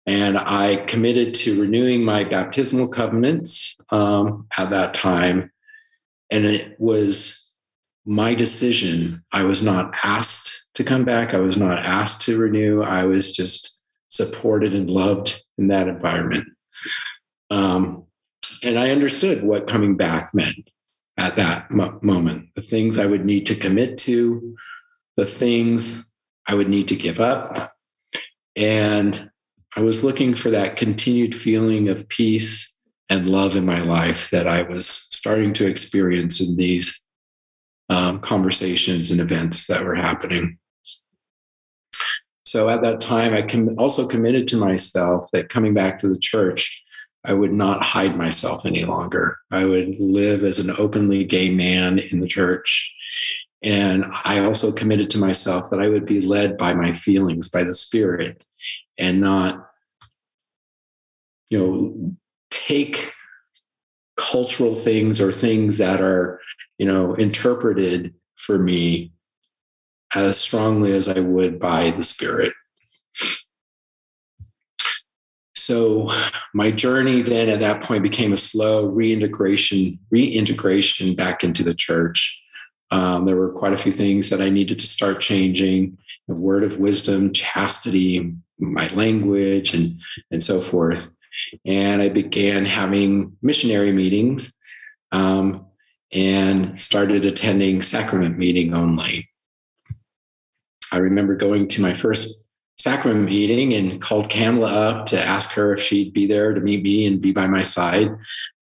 And 0.06 0.38
I 0.38 0.78
committed 0.88 1.34
to 1.36 1.62
renewing 1.62 2.04
my 2.04 2.24
baptismal 2.24 2.88
covenants 2.88 3.80
um, 3.92 4.48
at 4.58 4.72
that 4.72 4.94
time. 4.94 5.52
And 6.32 6.46
it 6.46 6.76
was 6.80 7.54
my 8.06 8.34
decision. 8.34 9.24
I 9.32 9.44
was 9.44 9.62
not 9.62 9.94
asked 10.04 10.66
to 10.76 10.84
come 10.84 11.04
back, 11.04 11.34
I 11.34 11.40
was 11.40 11.58
not 11.58 11.80
asked 11.80 12.22
to 12.24 12.40
renew. 12.40 12.82
I 12.82 13.04
was 13.04 13.36
just 13.36 13.82
supported 14.10 14.74
and 14.74 14.90
loved 14.90 15.44
in 15.58 15.68
that 15.68 15.88
environment. 15.88 16.48
Um, 17.50 18.06
and 18.64 18.80
I 18.80 18.92
understood 18.92 19.44
what 19.44 19.68
coming 19.68 19.98
back 19.98 20.34
meant 20.34 20.70
at 21.18 21.36
that 21.36 21.70
mo- 21.72 22.00
moment 22.02 22.50
the 22.56 22.62
things 22.62 22.98
I 22.98 23.06
would 23.06 23.26
need 23.26 23.46
to 23.48 23.56
commit 23.56 23.98
to, 24.00 24.56
the 25.18 25.26
things 25.26 26.12
I 26.48 26.56
would 26.56 26.70
need 26.70 26.88
to 26.90 26.96
give 26.96 27.20
up. 27.20 27.74
And 28.56 29.31
I 29.76 29.82
was 29.82 30.04
looking 30.04 30.36
for 30.36 30.52
that 30.52 30.76
continued 30.76 31.36
feeling 31.36 31.88
of 31.88 32.10
peace 32.10 32.78
and 33.10 33.30
love 33.30 33.56
in 33.56 33.66
my 33.66 33.82
life 33.82 34.30
that 34.32 34.48
I 34.48 34.64
was 34.64 34.88
starting 34.88 35.54
to 35.56 35.68
experience 35.68 36.42
in 36.42 36.58
these 36.58 37.06
um, 37.90 38.20
conversations 38.20 39.12
and 39.12 39.20
events 39.20 39.68
that 39.68 39.84
were 39.84 39.96
happening. 39.96 40.58
So 42.46 42.70
at 42.70 42.82
that 42.82 43.00
time, 43.00 43.34
I 43.34 43.44
com- 43.44 43.78
also 43.78 44.08
committed 44.08 44.48
to 44.50 44.58
myself 44.58 45.30
that 45.32 45.50
coming 45.50 45.74
back 45.74 46.00
to 46.00 46.10
the 46.10 46.20
church, 46.20 46.84
I 47.24 47.34
would 47.34 47.54
not 47.54 47.84
hide 47.84 48.18
myself 48.18 48.66
any 48.66 48.84
longer. 48.84 49.38
I 49.52 49.66
would 49.66 50.00
live 50.00 50.44
as 50.44 50.60
an 50.60 50.72
openly 50.78 51.24
gay 51.24 51.50
man 51.50 52.00
in 52.00 52.20
the 52.20 52.28
church. 52.28 52.94
And 53.62 54.06
I 54.26 54.40
also 54.40 54.72
committed 54.72 55.10
to 55.12 55.18
myself 55.20 55.70
that 55.70 55.80
I 55.80 55.88
would 55.88 56.06
be 56.06 56.20
led 56.20 56.58
by 56.58 56.74
my 56.74 56.94
feelings, 56.94 57.48
by 57.48 57.64
the 57.64 57.74
Spirit, 57.74 58.44
and 58.98 59.22
not, 59.22 59.70
you 61.50 61.60
know, 61.60 62.16
take 62.50 63.12
cultural 64.18 64.76
things 64.76 65.20
or 65.20 65.32
things 65.32 65.78
that 65.78 66.02
are, 66.02 66.40
you 66.78 66.86
know, 66.86 67.14
interpreted 67.16 68.14
for 68.38 68.58
me 68.58 69.12
as 70.14 70.40
strongly 70.40 70.94
as 70.94 71.08
I 71.08 71.20
would 71.20 71.60
by 71.60 71.92
the 71.92 72.04
Spirit. 72.04 72.54
So 75.56 76.12
my 76.54 76.72
journey 76.72 77.22
then 77.22 77.48
at 77.48 77.60
that 77.60 77.84
point 77.84 78.04
became 78.04 78.34
a 78.34 78.38
slow 78.38 78.88
reintegration, 78.88 80.00
reintegration 80.10 81.16
back 81.16 81.44
into 81.44 81.64
the 81.64 81.76
church. 81.76 82.42
Um, 82.90 83.26
there 83.26 83.38
were 83.38 83.54
quite 83.54 83.72
a 83.74 83.78
few 83.78 83.92
things 83.92 84.30
that 84.32 84.42
I 84.42 84.50
needed 84.50 84.80
to 84.80 84.88
start 84.88 85.22
changing: 85.22 85.98
a 86.30 86.34
word 86.34 86.64
of 86.64 86.80
wisdom, 86.80 87.32
chastity, 87.32 88.36
my 88.62 88.88
language, 88.94 89.74
and 89.74 89.98
and 90.32 90.44
so 90.44 90.62
forth. 90.62 91.12
And 91.66 92.02
I 92.02 92.10
began 92.10 92.66
having 92.66 93.36
missionary 93.42 93.92
meetings, 93.92 94.54
um, 95.12 95.66
and 96.12 96.80
started 96.80 97.26
attending 97.26 97.82
sacrament 97.82 98.38
meeting 98.38 98.74
only. 98.74 99.30
I 100.92 100.98
remember 100.98 101.36
going 101.36 101.68
to 101.70 101.82
my 101.82 101.94
first 101.94 102.48
sacrament 102.78 103.26
meeting 103.26 103.74
and 103.74 104.02
called 104.02 104.30
Kamla 104.30 104.72
up 104.72 105.06
to 105.08 105.20
ask 105.20 105.52
her 105.52 105.74
if 105.74 105.82
she'd 105.82 106.14
be 106.14 106.26
there 106.26 106.54
to 106.54 106.60
meet 106.60 106.84
me 106.84 107.06
and 107.06 107.22
be 107.22 107.32
by 107.32 107.48
my 107.48 107.62
side, 107.62 108.10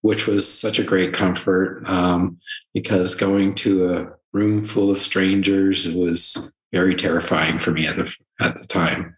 which 0.01 0.27
was 0.27 0.51
such 0.51 0.77
a 0.77 0.83
great 0.83 1.13
comfort 1.13 1.83
um, 1.87 2.37
because 2.73 3.15
going 3.15 3.55
to 3.55 3.89
a 3.91 4.11
room 4.33 4.63
full 4.63 4.91
of 4.91 4.99
strangers 4.99 5.91
was 5.93 6.53
very 6.71 6.95
terrifying 6.95 7.59
for 7.59 7.71
me 7.71 7.87
at 7.87 7.95
the 7.95 8.15
at 8.39 8.59
the 8.59 8.67
time. 8.67 9.15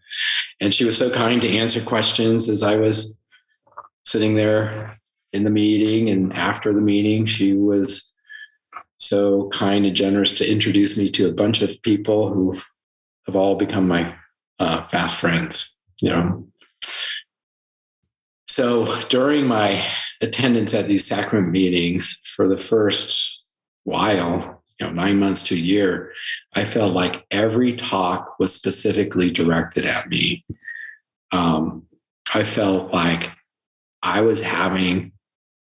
And 0.60 0.72
she 0.72 0.84
was 0.84 0.96
so 0.96 1.10
kind 1.10 1.40
to 1.42 1.48
answer 1.48 1.80
questions 1.80 2.48
as 2.48 2.62
I 2.62 2.76
was 2.76 3.18
sitting 4.04 4.34
there 4.34 4.98
in 5.32 5.44
the 5.44 5.50
meeting 5.50 6.10
and 6.10 6.32
after 6.32 6.72
the 6.72 6.80
meeting 6.80 7.24
she 7.24 7.54
was 7.54 8.12
so 8.98 9.48
kind 9.48 9.84
and 9.84 9.96
generous 9.96 10.36
to 10.38 10.50
introduce 10.50 10.96
me 10.96 11.10
to 11.10 11.28
a 11.28 11.32
bunch 11.32 11.60
of 11.60 11.82
people 11.82 12.32
who 12.32 12.56
have 13.26 13.34
all 13.34 13.56
become 13.56 13.88
my 13.88 14.14
uh, 14.58 14.86
fast 14.86 15.16
friends, 15.16 15.76
you 16.00 16.10
know. 16.10 16.46
So 18.46 19.00
during 19.08 19.46
my 19.46 19.84
attendance 20.20 20.72
at 20.74 20.86
these 20.86 21.06
sacrament 21.06 21.50
meetings 21.50 22.20
for 22.36 22.48
the 22.48 22.56
first 22.56 23.44
while, 23.84 24.61
you 24.82 24.88
know, 24.88 24.94
nine 24.94 25.20
months 25.20 25.44
to 25.44 25.54
a 25.54 25.58
year, 25.58 26.12
I 26.54 26.64
felt 26.64 26.92
like 26.92 27.24
every 27.30 27.72
talk 27.74 28.34
was 28.40 28.52
specifically 28.52 29.30
directed 29.30 29.86
at 29.86 30.08
me. 30.08 30.44
Um, 31.30 31.86
I 32.34 32.42
felt 32.42 32.92
like 32.92 33.30
I 34.02 34.22
was 34.22 34.42
having 34.42 35.12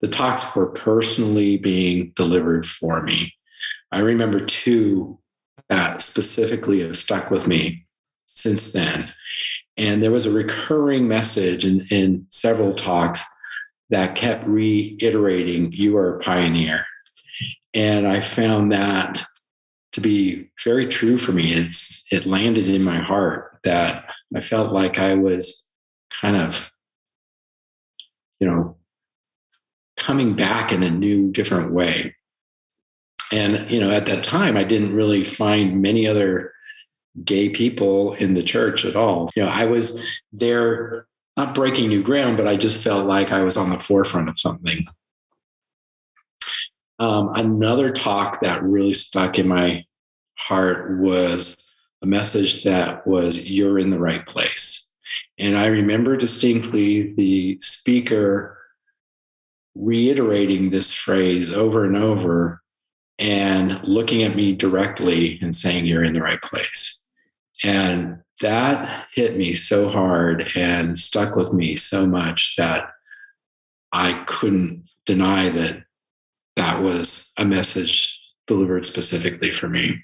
the 0.01 0.07
talks 0.07 0.55
were 0.55 0.67
personally 0.67 1.57
being 1.57 2.11
delivered 2.15 2.65
for 2.65 3.03
me. 3.03 3.33
I 3.91 3.99
remember 3.99 4.39
two 4.39 5.19
that 5.69 6.01
specifically 6.01 6.81
have 6.81 6.97
stuck 6.97 7.29
with 7.29 7.47
me 7.47 7.85
since 8.25 8.73
then. 8.73 9.13
And 9.77 10.01
there 10.01 10.11
was 10.11 10.25
a 10.25 10.31
recurring 10.31 11.07
message 11.07 11.65
in, 11.65 11.87
in 11.91 12.25
several 12.29 12.73
talks 12.73 13.23
that 13.91 14.15
kept 14.15 14.45
reiterating, 14.47 15.71
You 15.71 15.97
are 15.97 16.17
a 16.17 16.19
pioneer. 16.19 16.85
And 17.73 18.07
I 18.07 18.21
found 18.21 18.71
that 18.71 19.25
to 19.93 20.01
be 20.01 20.49
very 20.63 20.87
true 20.87 21.17
for 21.17 21.31
me. 21.31 21.53
It's 21.53 22.03
it 22.11 22.25
landed 22.25 22.67
in 22.67 22.83
my 22.83 22.99
heart 22.99 23.59
that 23.63 24.05
I 24.35 24.41
felt 24.41 24.73
like 24.73 24.99
I 24.99 25.15
was 25.15 25.71
kind 26.21 26.37
of, 26.37 26.71
you 28.39 28.47
know, 28.47 28.77
coming 29.97 30.35
back 30.35 30.71
in 30.71 30.83
a 30.83 30.89
new, 30.89 31.31
different 31.31 31.71
way. 31.71 32.15
And, 33.31 33.69
you 33.71 33.79
know, 33.79 33.89
at 33.89 34.05
that 34.07 34.23
time, 34.23 34.57
I 34.57 34.63
didn't 34.63 34.95
really 34.95 35.23
find 35.23 35.81
many 35.81 36.07
other 36.07 36.53
gay 37.23 37.49
people 37.49 38.13
in 38.13 38.33
the 38.33 38.43
church 38.43 38.85
at 38.85 38.95
all. 38.95 39.29
You 39.35 39.43
know, 39.43 39.49
I 39.49 39.65
was 39.65 40.21
there, 40.31 41.07
not 41.37 41.55
breaking 41.55 41.89
new 41.89 42.03
ground, 42.03 42.37
but 42.37 42.47
I 42.47 42.55
just 42.55 42.83
felt 42.83 43.07
like 43.07 43.31
I 43.31 43.43
was 43.43 43.57
on 43.57 43.69
the 43.69 43.79
forefront 43.79 44.29
of 44.29 44.39
something. 44.39 44.85
Um, 46.99 47.31
another 47.35 47.91
talk 47.91 48.41
that 48.41 48.63
really 48.63 48.93
stuck 48.93 49.39
in 49.39 49.47
my 49.47 49.85
heart 50.37 50.99
was 50.99 51.75
a 52.01 52.05
message 52.05 52.63
that 52.63 53.05
was, 53.07 53.49
You're 53.49 53.79
in 53.79 53.89
the 53.89 53.99
right 53.99 54.25
place. 54.25 54.91
And 55.39 55.57
I 55.57 55.67
remember 55.67 56.15
distinctly 56.15 57.13
the 57.13 57.57
speaker 57.61 58.57
reiterating 59.75 60.69
this 60.69 60.93
phrase 60.93 61.51
over 61.51 61.85
and 61.85 61.97
over 61.97 62.61
and 63.19 63.85
looking 63.87 64.23
at 64.23 64.35
me 64.35 64.53
directly 64.53 65.39
and 65.41 65.55
saying, 65.55 65.85
You're 65.85 66.03
in 66.03 66.13
the 66.13 66.21
right 66.21 66.41
place. 66.41 67.07
And 67.63 68.19
that 68.41 69.07
hit 69.13 69.37
me 69.37 69.53
so 69.53 69.89
hard 69.89 70.51
and 70.55 70.97
stuck 70.97 71.35
with 71.35 71.53
me 71.53 71.75
so 71.75 72.05
much 72.05 72.55
that 72.57 72.89
I 73.91 74.23
couldn't 74.27 74.85
deny 75.05 75.49
that 75.49 75.82
that 76.55 76.81
was 76.81 77.31
a 77.37 77.45
message 77.45 78.19
delivered 78.47 78.85
specifically 78.85 79.51
for 79.51 79.69
me. 79.69 80.03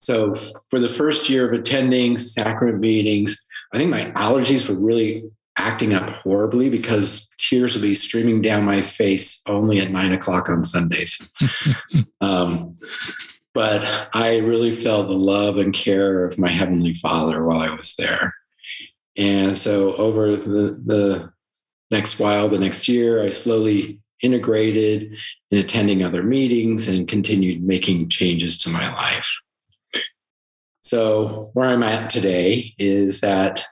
So, 0.00 0.34
for 0.34 0.78
the 0.80 0.88
first 0.88 1.30
year 1.30 1.46
of 1.46 1.58
attending 1.58 2.18
sacrament 2.18 2.80
meetings, 2.80 3.42
I 3.72 3.78
think 3.78 3.90
my 3.90 4.10
allergies 4.12 4.68
were 4.68 4.78
really 4.78 5.24
acting 5.56 5.94
up 5.94 6.10
horribly 6.10 6.68
because 6.68 7.30
tears 7.38 7.74
would 7.74 7.82
be 7.82 7.94
streaming 7.94 8.42
down 8.42 8.64
my 8.64 8.82
face 8.82 9.40
only 9.46 9.80
at 9.80 9.90
nine 9.90 10.12
o'clock 10.12 10.50
on 10.50 10.64
Sundays. 10.64 11.26
um, 12.20 12.76
but 13.54 14.10
I 14.12 14.38
really 14.38 14.72
felt 14.72 15.08
the 15.08 15.14
love 15.14 15.58
and 15.58 15.72
care 15.72 16.24
of 16.24 16.38
my 16.38 16.50
Heavenly 16.50 16.92
Father 16.94 17.44
while 17.44 17.60
I 17.60 17.74
was 17.74 17.94
there. 17.96 18.34
And 19.16 19.56
so, 19.56 19.94
over 19.94 20.36
the, 20.36 20.82
the 20.84 21.32
next 21.90 22.18
while, 22.18 22.48
the 22.48 22.58
next 22.58 22.88
year, 22.88 23.24
I 23.24 23.30
slowly 23.30 24.00
integrated 24.24 25.14
in 25.50 25.58
attending 25.58 26.02
other 26.02 26.22
meetings 26.22 26.88
and 26.88 27.06
continued 27.06 27.62
making 27.62 28.08
changes 28.08 28.56
to 28.62 28.70
my 28.70 28.92
life. 28.94 29.30
So, 30.80 31.50
where 31.54 31.68
I'm 31.68 31.82
at 31.82 32.10
today 32.10 32.74
is 32.78 33.20
that 33.20 33.64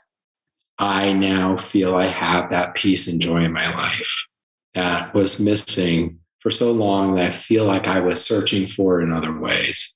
I 0.79 1.13
now 1.13 1.57
feel 1.57 1.95
I 1.95 2.07
have 2.07 2.51
that 2.51 2.75
peace 2.75 3.07
and 3.07 3.21
joy 3.21 3.45
in 3.45 3.53
my 3.53 3.73
life 3.75 4.27
that 4.75 5.15
was 5.15 5.39
missing 5.39 6.19
for 6.41 6.51
so 6.51 6.73
long 6.73 7.15
that 7.15 7.27
I 7.27 7.31
feel 7.31 7.67
like 7.67 7.87
I 7.87 8.01
was 8.01 8.25
searching 8.25 8.67
for 8.67 9.01
in 9.01 9.13
other 9.13 9.39
ways. 9.39 9.95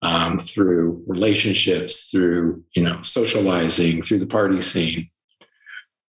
Um, 0.00 0.38
through 0.38 1.02
relationships, 1.08 2.08
through 2.08 2.62
you 2.76 2.84
know 2.84 3.02
socializing, 3.02 4.02
through 4.02 4.20
the 4.20 4.28
party 4.28 4.62
scene. 4.62 5.10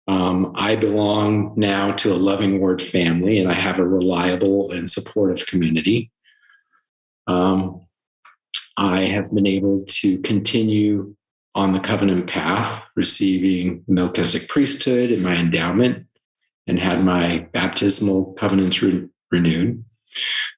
Um, 0.08 0.54
I 0.56 0.76
belong 0.76 1.54
now 1.58 1.92
to 1.94 2.14
a 2.14 2.16
loving 2.16 2.60
ward 2.60 2.82
family, 2.82 3.40
and 3.40 3.52
I 3.52 3.54
have 3.54 3.80
a 3.80 3.88
reliable 3.88 4.72
and 4.72 4.90
supportive 4.90 5.46
community. 5.48 6.12
Um, 7.28 7.82
I 8.78 9.02
have 9.02 9.34
been 9.34 9.48
able 9.48 9.84
to 9.86 10.22
continue 10.22 11.16
on 11.56 11.74
the 11.74 11.80
covenant 11.80 12.28
path, 12.28 12.86
receiving 12.96 13.84
Melchizedek 13.88 14.48
priesthood 14.48 15.12
in 15.12 15.24
my 15.24 15.36
endowment, 15.36 16.06
and 16.68 16.80
had 16.80 17.04
my 17.04 17.48
baptismal 17.52 18.34
covenants 18.34 18.82
re- 18.82 19.10
renewed. 19.32 19.84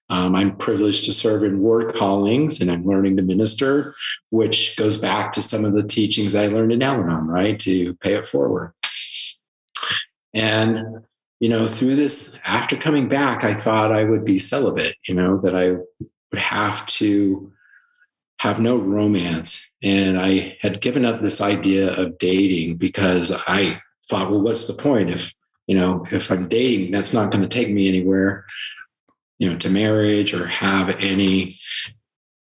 Um, 0.09 0.35
I'm 0.35 0.57
privileged 0.57 1.05
to 1.05 1.13
serve 1.13 1.43
in 1.43 1.59
ward 1.59 1.95
callings 1.95 2.59
and 2.59 2.71
I'm 2.71 2.83
learning 2.83 3.17
to 3.17 3.23
minister, 3.23 3.93
which 4.31 4.75
goes 4.75 4.97
back 4.97 5.31
to 5.33 5.41
some 5.41 5.65
of 5.65 5.75
the 5.75 5.83
teachings 5.83 6.33
I 6.33 6.47
learned 6.47 6.71
in 6.71 6.81
Al 6.81 6.99
Anon, 7.01 7.27
right? 7.27 7.59
To 7.59 7.93
pay 7.95 8.15
it 8.15 8.27
forward. 8.27 8.73
And, 10.33 11.05
you 11.39 11.49
know, 11.49 11.67
through 11.67 11.95
this, 11.95 12.39
after 12.45 12.75
coming 12.75 13.07
back, 13.07 13.43
I 13.43 13.53
thought 13.53 13.91
I 13.91 14.03
would 14.03 14.25
be 14.25 14.39
celibate, 14.39 14.95
you 15.07 15.15
know, 15.15 15.39
that 15.41 15.55
I 15.55 15.71
would 15.71 16.39
have 16.39 16.85
to 16.87 17.51
have 18.37 18.59
no 18.59 18.77
romance. 18.77 19.71
And 19.83 20.19
I 20.19 20.57
had 20.61 20.81
given 20.81 21.05
up 21.05 21.21
this 21.21 21.41
idea 21.41 21.93
of 21.93 22.17
dating 22.17 22.77
because 22.77 23.31
I 23.47 23.81
thought, 24.07 24.31
well, 24.31 24.41
what's 24.41 24.67
the 24.67 24.73
point 24.73 25.09
if, 25.09 25.33
you 25.67 25.75
know, 25.75 26.05
if 26.11 26.31
I'm 26.31 26.47
dating, 26.47 26.91
that's 26.91 27.13
not 27.13 27.31
going 27.31 27.41
to 27.41 27.47
take 27.47 27.69
me 27.69 27.87
anywhere, 27.87 28.45
you 29.39 29.49
know, 29.49 29.57
to 29.57 29.69
marriage 29.69 30.33
or 30.33 30.47
have 30.47 30.89
any 30.99 31.55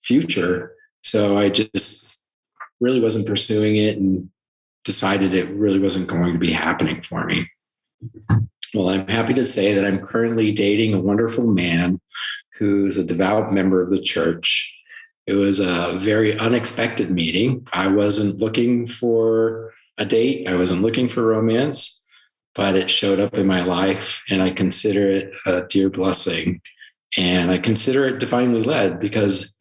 future. 0.02 0.72
So 1.02 1.38
I 1.38 1.48
just 1.48 2.16
really 2.80 3.00
wasn't 3.00 3.26
pursuing 3.26 3.76
it 3.76 3.96
and 3.96 4.30
decided 4.84 5.34
it 5.34 5.48
really 5.50 5.78
wasn't 5.78 6.08
going 6.08 6.32
to 6.32 6.38
be 6.38 6.52
happening 6.52 7.02
for 7.02 7.24
me. 7.24 7.48
Well, 8.74 8.90
I'm 8.90 9.08
happy 9.08 9.34
to 9.34 9.44
say 9.44 9.74
that 9.74 9.84
I'm 9.84 10.04
currently 10.06 10.52
dating 10.52 10.94
a 10.94 11.00
wonderful 11.00 11.46
man 11.46 12.00
who's 12.58 12.96
a 12.96 13.06
devout 13.06 13.52
member 13.52 13.82
of 13.82 13.90
the 13.90 14.00
church 14.00 14.76
it 15.26 15.34
was 15.34 15.58
a 15.58 15.98
very 15.98 16.38
unexpected 16.38 17.10
meeting. 17.10 17.66
I 17.72 17.88
wasn't 17.88 18.38
looking 18.38 18.86
for 18.86 19.72
a 19.98 20.04
date, 20.04 20.48
I 20.48 20.54
wasn't 20.54 20.82
looking 20.82 21.08
for 21.08 21.22
romance, 21.22 22.06
but 22.54 22.76
it 22.76 22.90
showed 22.90 23.18
up 23.18 23.34
in 23.34 23.46
my 23.46 23.62
life, 23.62 24.22
and 24.30 24.40
I 24.40 24.48
consider 24.48 25.10
it 25.10 25.32
a 25.44 25.62
dear 25.62 25.90
blessing. 25.90 26.60
And 27.16 27.50
I 27.50 27.58
consider 27.58 28.06
it 28.06 28.20
divinely 28.20 28.62
led 28.62 29.00
because, 29.00 29.56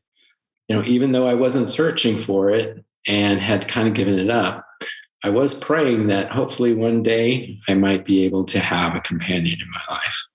you 0.67 0.75
know, 0.75 0.83
even 0.85 1.13
though 1.13 1.27
I 1.27 1.35
wasn't 1.35 1.69
searching 1.69 2.19
for 2.19 2.49
it 2.49 2.83
and 3.07 3.39
had 3.39 3.67
kind 3.67 3.87
of 3.87 3.93
given 3.93 4.19
it 4.19 4.29
up, 4.29 4.64
I 5.25 5.29
was 5.29 5.55
praying 5.55 6.05
that 6.09 6.31
hopefully 6.31 6.75
one 6.75 7.01
day 7.01 7.57
I 7.67 7.73
might 7.73 8.05
be 8.05 8.25
able 8.25 8.43
to 8.43 8.59
have 8.59 8.95
a 8.95 8.99
companion 8.99 9.57
in 9.59 9.71
my 9.71 9.95
life. 9.95 10.27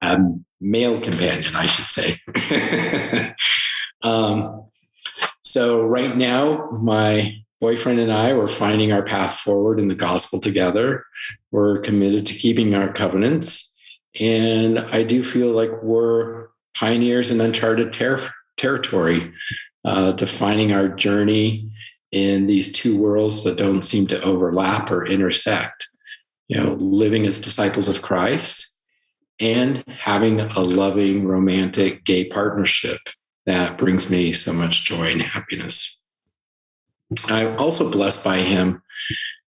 A 0.00 0.16
male 0.58 0.98
companion, 0.98 1.54
I 1.54 1.66
should 1.66 1.86
say. 1.86 3.34
Um, 4.04 4.64
so 5.44 5.86
right 5.86 6.16
now, 6.16 6.68
my 6.72 7.36
boyfriend 7.60 8.00
and 8.00 8.10
I 8.10 8.32
were 8.34 8.48
finding 8.48 8.90
our 8.90 9.04
path 9.04 9.36
forward 9.36 9.78
in 9.78 9.86
the 9.86 9.94
gospel 9.94 10.40
together. 10.40 11.04
We're 11.52 11.78
committed 11.78 12.26
to 12.26 12.34
keeping 12.34 12.74
our 12.74 12.92
covenants. 12.92 13.78
And 14.18 14.80
I 14.80 15.04
do 15.04 15.22
feel 15.22 15.52
like 15.52 15.70
we're 15.84 16.48
pioneers 16.74 17.30
in 17.30 17.40
uncharted 17.40 17.92
ter- 17.92 18.28
territory, 18.56 19.32
uh, 19.84 20.10
defining 20.10 20.72
our 20.72 20.88
journey 20.88 21.71
in 22.12 22.46
these 22.46 22.70
two 22.72 22.96
worlds 22.96 23.42
that 23.44 23.56
don't 23.56 23.82
seem 23.82 24.06
to 24.06 24.22
overlap 24.22 24.90
or 24.90 25.06
intersect. 25.06 25.88
You 26.48 26.58
know, 26.58 26.72
living 26.74 27.26
as 27.26 27.40
disciples 27.40 27.88
of 27.88 28.02
Christ 28.02 28.68
and 29.40 29.82
having 29.88 30.40
a 30.40 30.60
loving, 30.60 31.24
romantic 31.24 32.04
gay 32.04 32.26
partnership 32.26 32.98
that 33.46 33.78
brings 33.78 34.10
me 34.10 34.32
so 34.32 34.52
much 34.52 34.84
joy 34.84 35.10
and 35.12 35.22
happiness. 35.22 36.02
I'm 37.26 37.56
also 37.58 37.90
blessed 37.90 38.24
by 38.24 38.38
him. 38.38 38.82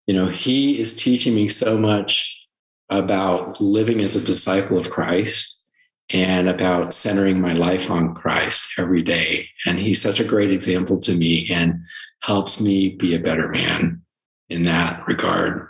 You 0.07 0.15
know, 0.15 0.29
he 0.29 0.81
is 0.81 0.97
teaching 0.97 1.35
me 1.35 1.49
so 1.49 1.77
much 1.77 2.37
about 2.91 3.61
living 3.61 4.01
as 4.01 4.17
a 4.17 4.25
disciple 4.25 4.79
of 4.79 4.91
Christ 4.91 5.61
and 6.13 6.49
about 6.49 6.95
centering 6.95 7.41
my 7.41 7.55
life 7.55 7.91
on 7.91 8.15
Christ 8.15 8.73
every 8.79 9.03
day. 9.03 9.49
And 9.67 9.79
he's 9.79 10.03
such 10.03 10.21
a 10.21 10.25
great 10.25 10.51
example 10.51 10.99
to 11.01 11.15
me 11.15 11.49
and 11.51 11.81
helps 12.23 12.61
me 12.61 12.91
be 12.91 13.15
a 13.15 13.21
better 13.21 13.49
man 13.49 14.03
in 14.49 14.65
that 14.65 15.07
regard. 15.07 15.69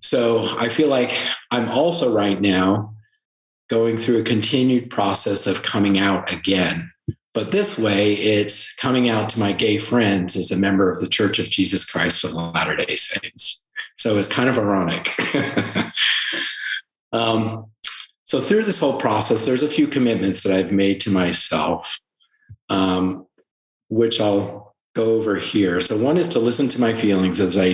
So 0.00 0.56
I 0.58 0.68
feel 0.68 0.88
like 0.88 1.12
I'm 1.50 1.70
also 1.70 2.14
right 2.14 2.40
now 2.40 2.94
going 3.68 3.96
through 3.96 4.20
a 4.20 4.24
continued 4.24 4.90
process 4.90 5.46
of 5.46 5.62
coming 5.62 5.98
out 5.98 6.32
again. 6.32 6.90
But 7.32 7.52
this 7.52 7.78
way, 7.78 8.14
it's 8.14 8.74
coming 8.74 9.08
out 9.08 9.30
to 9.30 9.40
my 9.40 9.52
gay 9.52 9.78
friends 9.78 10.34
as 10.34 10.50
a 10.50 10.56
member 10.56 10.90
of 10.90 11.00
the 11.00 11.08
Church 11.08 11.38
of 11.38 11.48
Jesus 11.48 11.84
Christ 11.84 12.24
of 12.24 12.32
Latter 12.32 12.74
day 12.74 12.96
Saints. 12.96 13.64
So 13.96 14.16
it's 14.16 14.26
kind 14.26 14.48
of 14.48 14.58
ironic. 14.58 15.14
um, 17.12 17.66
so, 18.24 18.40
through 18.40 18.62
this 18.62 18.78
whole 18.78 18.98
process, 18.98 19.44
there's 19.44 19.64
a 19.64 19.68
few 19.68 19.88
commitments 19.88 20.42
that 20.42 20.52
I've 20.52 20.72
made 20.72 21.00
to 21.00 21.10
myself, 21.10 21.98
um, 22.68 23.26
which 23.90 24.20
I'll 24.20 24.74
go 24.94 25.16
over 25.16 25.36
here. 25.36 25.80
So, 25.80 26.02
one 26.02 26.16
is 26.16 26.30
to 26.30 26.38
listen 26.38 26.68
to 26.68 26.80
my 26.80 26.94
feelings, 26.94 27.40
as 27.40 27.58
I 27.58 27.72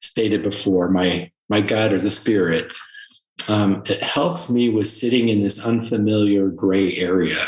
stated 0.00 0.42
before, 0.42 0.88
my, 0.88 1.30
my 1.48 1.60
gut 1.60 1.92
or 1.92 2.00
the 2.00 2.10
spirit 2.10 2.72
um, 3.48 3.82
it 3.86 4.02
helps 4.02 4.50
me 4.50 4.68
with 4.68 4.86
sitting 4.86 5.28
in 5.28 5.42
this 5.42 5.64
unfamiliar 5.64 6.48
gray 6.48 6.96
area, 6.96 7.38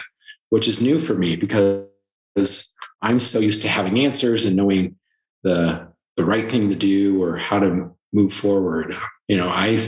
which 0.50 0.68
is 0.68 0.80
new 0.80 0.98
for 0.98 1.14
me 1.14 1.36
because 1.36 2.74
I'm 3.02 3.18
so 3.18 3.40
used 3.40 3.62
to 3.62 3.68
having 3.68 4.00
answers 4.00 4.44
and 4.44 4.56
knowing 4.56 4.96
the 5.42 5.88
the 6.16 6.24
right 6.24 6.50
thing 6.50 6.68
to 6.68 6.74
do 6.74 7.22
or 7.22 7.36
how 7.36 7.58
to 7.58 7.90
move 8.12 8.32
forward. 8.32 8.94
You 9.28 9.36
know, 9.36 9.48
I 9.48 9.78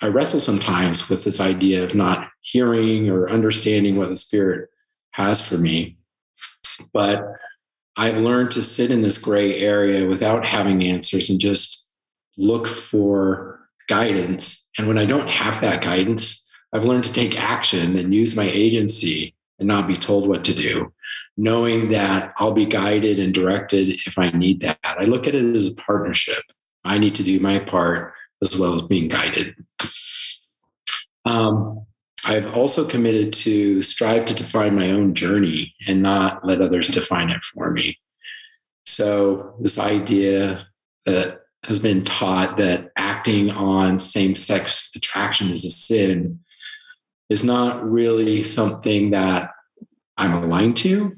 I 0.00 0.08
wrestle 0.08 0.40
sometimes 0.40 1.08
with 1.08 1.24
this 1.24 1.40
idea 1.40 1.84
of 1.84 1.94
not 1.94 2.28
hearing 2.40 3.10
or 3.10 3.28
understanding 3.28 3.96
what 3.96 4.08
the 4.08 4.16
spirit 4.16 4.68
has 5.12 5.46
for 5.46 5.56
me. 5.56 5.95
But 6.92 7.24
I've 7.96 8.18
learned 8.18 8.50
to 8.52 8.62
sit 8.62 8.90
in 8.90 9.02
this 9.02 9.18
gray 9.18 9.60
area 9.60 10.06
without 10.06 10.44
having 10.44 10.84
answers 10.84 11.30
and 11.30 11.40
just 11.40 11.90
look 12.36 12.68
for 12.68 13.60
guidance. 13.88 14.68
And 14.78 14.86
when 14.86 14.98
I 14.98 15.06
don't 15.06 15.30
have 15.30 15.60
that 15.62 15.82
guidance, 15.82 16.46
I've 16.72 16.84
learned 16.84 17.04
to 17.04 17.12
take 17.12 17.42
action 17.42 17.98
and 17.98 18.14
use 18.14 18.36
my 18.36 18.44
agency 18.44 19.34
and 19.58 19.66
not 19.66 19.88
be 19.88 19.96
told 19.96 20.28
what 20.28 20.44
to 20.44 20.54
do, 20.54 20.92
knowing 21.38 21.88
that 21.90 22.34
I'll 22.36 22.52
be 22.52 22.66
guided 22.66 23.18
and 23.18 23.32
directed 23.32 23.94
if 24.06 24.18
I 24.18 24.30
need 24.30 24.60
that. 24.60 24.78
I 24.84 25.04
look 25.04 25.26
at 25.26 25.34
it 25.34 25.54
as 25.54 25.72
a 25.72 25.76
partnership. 25.76 26.42
I 26.84 26.98
need 26.98 27.14
to 27.16 27.22
do 27.22 27.40
my 27.40 27.58
part 27.58 28.12
as 28.42 28.58
well 28.58 28.74
as 28.74 28.82
being 28.82 29.08
guided. 29.08 29.54
Um, 31.24 31.86
I've 32.28 32.56
also 32.56 32.86
committed 32.86 33.32
to 33.34 33.82
strive 33.84 34.24
to 34.26 34.34
define 34.34 34.74
my 34.74 34.90
own 34.90 35.14
journey 35.14 35.74
and 35.86 36.02
not 36.02 36.44
let 36.44 36.60
others 36.60 36.88
define 36.88 37.30
it 37.30 37.44
for 37.44 37.70
me. 37.70 37.98
So, 38.84 39.54
this 39.60 39.78
idea 39.78 40.66
that 41.04 41.42
has 41.64 41.78
been 41.78 42.04
taught 42.04 42.56
that 42.56 42.90
acting 42.96 43.50
on 43.50 43.98
same 43.98 44.34
sex 44.34 44.90
attraction 44.94 45.50
is 45.50 45.64
a 45.64 45.70
sin 45.70 46.40
is 47.28 47.44
not 47.44 47.88
really 47.88 48.42
something 48.42 49.10
that 49.10 49.50
I'm 50.16 50.34
aligned 50.34 50.76
to. 50.78 51.16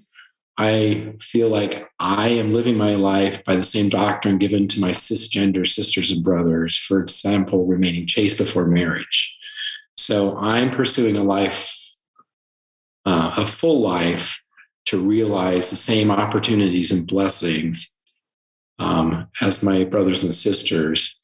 I 0.59 1.15
feel 1.21 1.49
like 1.51 1.89
I 2.01 2.29
am 2.29 2.53
living 2.53 2.77
my 2.77 2.97
life 2.97 3.45
by 3.45 3.57
the 3.57 3.65
same 3.65 3.89
doctrine 3.89 4.39
given 4.39 4.67
to 4.69 4.81
my 4.81 4.91
cisgender 4.91 5.67
sisters 5.67 6.11
and 6.11 6.25
brothers, 6.25 6.77
for 6.77 7.01
example, 7.01 7.67
remaining 7.67 8.07
chaste 8.07 8.39
before 8.39 8.67
marriage. 8.67 9.38
So 9.99 10.39
I'm 10.39 10.71
pursuing 10.71 11.17
a 11.17 11.25
life, 11.25 11.97
uh, 13.05 13.33
a 13.37 13.45
full 13.45 13.81
life, 13.81 14.41
to 14.87 14.99
realize 14.99 15.69
the 15.69 15.77
same 15.77 16.11
opportunities 16.11 16.93
and 16.93 17.07
blessings 17.07 17.99
um, 18.79 19.27
as 19.43 19.63
my 19.63 19.83
brothers 19.85 20.23
and 20.23 20.33
sisters 20.33 21.21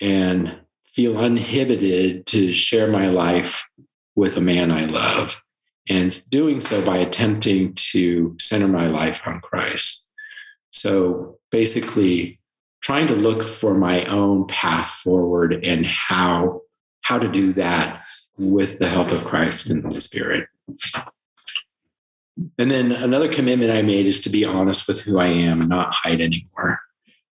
and 0.00 0.56
feel 0.86 1.18
uninhibited 1.18 2.26
to 2.26 2.54
share 2.54 2.90
my 2.90 3.08
life 3.08 3.64
with 4.16 4.36
a 4.38 4.40
man 4.40 4.72
I 4.72 4.86
love 4.86 5.40
and 5.90 6.18
doing 6.30 6.58
so 6.58 6.84
by 6.84 6.96
attempting 6.96 7.74
to 7.74 8.34
center 8.40 8.66
my 8.66 8.86
life 8.86 9.20
on 9.26 9.40
Christ. 9.40 10.06
So 10.70 11.38
basically, 11.50 12.40
trying 12.82 13.08
to 13.08 13.14
look 13.14 13.44
for 13.44 13.74
my 13.74 14.04
own 14.06 14.46
path 14.46 14.88
forward 14.88 15.64
and 15.64 15.86
how 15.86 16.61
how 17.02 17.18
to 17.18 17.28
do 17.28 17.52
that 17.54 18.04
with 18.38 18.78
the 18.78 18.88
help 18.88 19.10
of 19.10 19.24
Christ 19.24 19.70
and 19.70 19.92
the 19.92 20.00
Spirit. 20.00 20.48
And 22.58 22.70
then 22.70 22.92
another 22.92 23.32
commitment 23.32 23.70
I 23.70 23.82
made 23.82 24.06
is 24.06 24.20
to 24.20 24.30
be 24.30 24.44
honest 24.44 24.88
with 24.88 25.00
who 25.00 25.18
I 25.18 25.26
am 25.26 25.60
and 25.60 25.68
not 25.68 25.94
hide 25.94 26.20
anymore. 26.20 26.80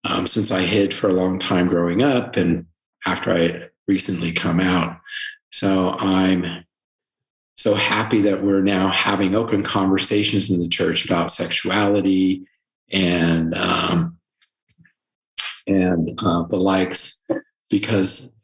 Um, 0.05 0.27
since 0.27 0.53
I 0.53 0.63
hid 0.63 0.95
for 0.95 1.09
a 1.09 1.15
long 1.15 1.39
time 1.39 1.69
growing 1.69 2.03
up 2.03 2.37
and 2.37 2.67
after 3.05 3.33
I 3.33 3.69
recently 3.89 4.33
come 4.33 4.61
out. 4.61 4.99
So 5.51 5.97
I'm 5.99 6.65
so 7.57 7.75
happy 7.75 8.21
that 8.23 8.43
we're 8.43 8.63
now 8.63 8.89
having 8.89 9.35
open 9.35 9.63
conversations 9.63 10.51
in 10.51 10.61
the 10.61 10.69
church 10.69 11.05
about 11.05 11.31
sexuality 11.31 12.47
and 12.93 13.55
um, 13.55 14.19
and 15.67 16.19
uh, 16.23 16.45
the 16.45 16.57
likes 16.57 17.25
because 17.71 18.36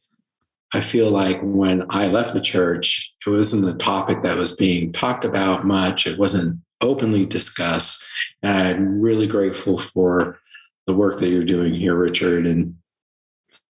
I 0.74 0.80
feel 0.80 1.10
like 1.10 1.38
when 1.42 1.84
I 1.90 2.08
left 2.08 2.32
the 2.32 2.40
church, 2.40 3.12
it 3.26 3.30
wasn't 3.30 3.68
a 3.68 3.76
topic 3.78 4.22
that 4.22 4.38
was 4.38 4.56
being 4.56 4.92
talked 4.92 5.24
about 5.24 5.66
much. 5.66 6.06
It 6.06 6.18
wasn't 6.18 6.60
openly 6.80 7.26
discussed. 7.26 8.04
And 8.42 8.56
I'm 8.56 9.00
really 9.00 9.26
grateful 9.26 9.76
for 9.76 10.38
the 10.86 10.94
work 10.94 11.18
that 11.18 11.28
you're 11.28 11.44
doing 11.44 11.74
here, 11.74 11.94
Richard, 11.94 12.46
and 12.46 12.76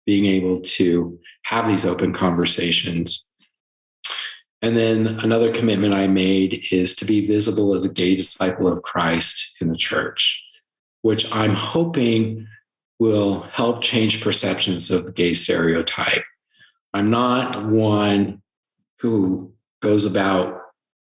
being 0.06 0.26
able 0.26 0.60
to 0.60 1.18
have 1.44 1.66
these 1.66 1.86
open 1.86 2.12
conversations. 2.12 3.26
And 4.62 4.76
then 4.76 5.18
another 5.20 5.52
commitment 5.52 5.94
I 5.94 6.06
made 6.06 6.66
is 6.70 6.94
to 6.96 7.06
be 7.06 7.26
visible 7.26 7.74
as 7.74 7.84
a 7.84 7.92
gay 7.92 8.14
disciple 8.14 8.68
of 8.68 8.82
Christ 8.82 9.54
in 9.60 9.68
the 9.68 9.76
church, 9.76 10.44
which 11.00 11.32
I'm 11.34 11.54
hoping 11.54 12.46
will 12.98 13.40
help 13.52 13.80
change 13.80 14.22
perceptions 14.22 14.90
of 14.90 15.04
the 15.06 15.12
gay 15.12 15.32
stereotype. 15.32 16.22
I'm 16.92 17.10
not 17.10 17.64
one 17.64 18.42
who 18.98 19.52
goes 19.80 20.04
about 20.04 20.60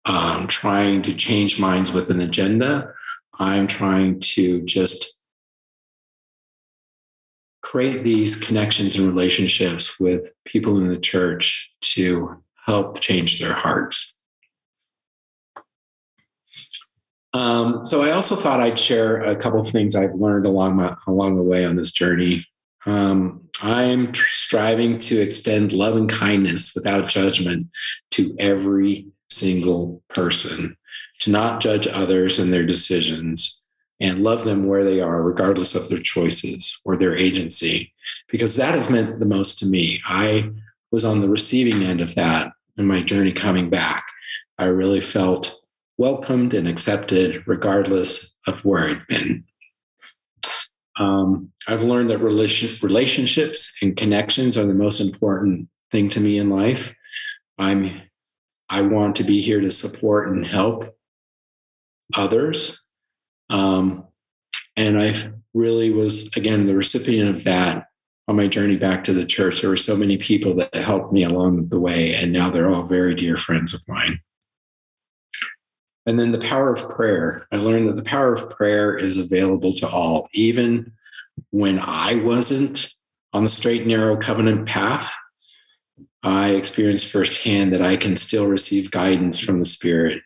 um, 0.06 0.46
trying 0.46 1.02
to 1.02 1.14
change 1.14 1.60
minds 1.60 1.92
with 1.92 2.10
an 2.10 2.20
agenda. 2.20 2.92
I'm 3.38 3.66
trying 3.66 4.20
to 4.20 4.62
just 4.62 5.20
create 7.62 8.04
these 8.04 8.36
connections 8.36 8.96
and 8.96 9.06
relationships 9.06 9.98
with 9.98 10.32
people 10.44 10.78
in 10.78 10.88
the 10.88 10.98
church 10.98 11.72
to 11.80 12.42
help 12.66 13.00
change 13.00 13.40
their 13.40 13.54
hearts. 13.54 14.18
Um, 17.32 17.84
so 17.84 18.02
I 18.02 18.12
also 18.12 18.36
thought 18.36 18.60
I'd 18.60 18.78
share 18.78 19.20
a 19.20 19.34
couple 19.34 19.60
of 19.60 19.66
things 19.66 19.96
I've 19.96 20.14
learned 20.14 20.46
along 20.46 20.76
my, 20.76 20.94
along 21.08 21.34
the 21.34 21.42
way 21.42 21.64
on 21.64 21.74
this 21.74 21.90
journey. 21.90 22.46
Um, 22.86 23.43
I'm 23.64 24.12
striving 24.12 24.98
to 25.00 25.22
extend 25.22 25.72
love 25.72 25.96
and 25.96 26.08
kindness 26.08 26.74
without 26.74 27.08
judgment 27.08 27.68
to 28.10 28.36
every 28.38 29.06
single 29.30 30.02
person, 30.10 30.76
to 31.20 31.30
not 31.30 31.62
judge 31.62 31.88
others 31.88 32.38
and 32.38 32.52
their 32.52 32.66
decisions, 32.66 33.66
and 34.00 34.22
love 34.22 34.44
them 34.44 34.66
where 34.66 34.84
they 34.84 35.00
are, 35.00 35.22
regardless 35.22 35.74
of 35.74 35.88
their 35.88 35.98
choices 35.98 36.78
or 36.84 36.98
their 36.98 37.16
agency, 37.16 37.90
because 38.28 38.56
that 38.56 38.74
has 38.74 38.90
meant 38.90 39.18
the 39.18 39.24
most 39.24 39.58
to 39.60 39.66
me. 39.66 39.98
I 40.04 40.50
was 40.90 41.06
on 41.06 41.22
the 41.22 41.30
receiving 41.30 41.82
end 41.82 42.02
of 42.02 42.14
that 42.16 42.52
in 42.76 42.86
my 42.86 43.00
journey 43.00 43.32
coming 43.32 43.70
back. 43.70 44.04
I 44.58 44.66
really 44.66 45.00
felt 45.00 45.58
welcomed 45.96 46.52
and 46.52 46.68
accepted, 46.68 47.42
regardless 47.46 48.38
of 48.46 48.62
where 48.62 48.90
I'd 48.90 49.06
been. 49.06 49.44
Um, 50.96 51.52
I've 51.66 51.82
learned 51.82 52.10
that 52.10 52.18
relation, 52.18 52.68
relationships 52.86 53.76
and 53.82 53.96
connections 53.96 54.56
are 54.56 54.66
the 54.66 54.74
most 54.74 55.00
important 55.00 55.68
thing 55.90 56.08
to 56.10 56.20
me 56.20 56.38
in 56.38 56.50
life. 56.50 56.94
I'm 57.58 58.02
I 58.68 58.80
want 58.80 59.16
to 59.16 59.24
be 59.24 59.40
here 59.40 59.60
to 59.60 59.70
support 59.70 60.28
and 60.28 60.46
help 60.46 60.96
others. 62.14 62.82
Um, 63.50 64.06
and 64.76 65.00
I 65.00 65.14
really 65.52 65.90
was 65.90 66.34
again 66.36 66.66
the 66.66 66.74
recipient 66.74 67.34
of 67.34 67.44
that 67.44 67.86
on 68.26 68.36
my 68.36 68.46
journey 68.46 68.76
back 68.76 69.04
to 69.04 69.12
the 69.12 69.26
church. 69.26 69.60
There 69.60 69.70
were 69.70 69.76
so 69.76 69.96
many 69.96 70.16
people 70.16 70.54
that 70.54 70.74
helped 70.74 71.12
me 71.12 71.24
along 71.24 71.68
the 71.68 71.78
way, 71.78 72.14
and 72.14 72.32
now 72.32 72.50
they're 72.50 72.70
all 72.70 72.84
very 72.84 73.14
dear 73.14 73.36
friends 73.36 73.74
of 73.74 73.82
mine. 73.86 74.20
And 76.06 76.18
then 76.18 76.32
the 76.32 76.38
power 76.38 76.70
of 76.70 76.88
prayer. 76.90 77.46
I 77.50 77.56
learned 77.56 77.88
that 77.88 77.96
the 77.96 78.02
power 78.02 78.32
of 78.32 78.50
prayer 78.50 78.94
is 78.94 79.16
available 79.16 79.72
to 79.74 79.88
all, 79.88 80.28
even 80.34 80.92
when 81.50 81.78
I 81.78 82.16
wasn't 82.16 82.90
on 83.32 83.42
the 83.42 83.48
straight, 83.48 83.86
narrow 83.86 84.16
covenant 84.16 84.66
path. 84.66 85.12
I 86.22 86.50
experienced 86.50 87.10
firsthand 87.10 87.74
that 87.74 87.82
I 87.82 87.96
can 87.96 88.16
still 88.16 88.46
receive 88.46 88.90
guidance 88.90 89.38
from 89.38 89.58
the 89.58 89.66
Spirit 89.66 90.22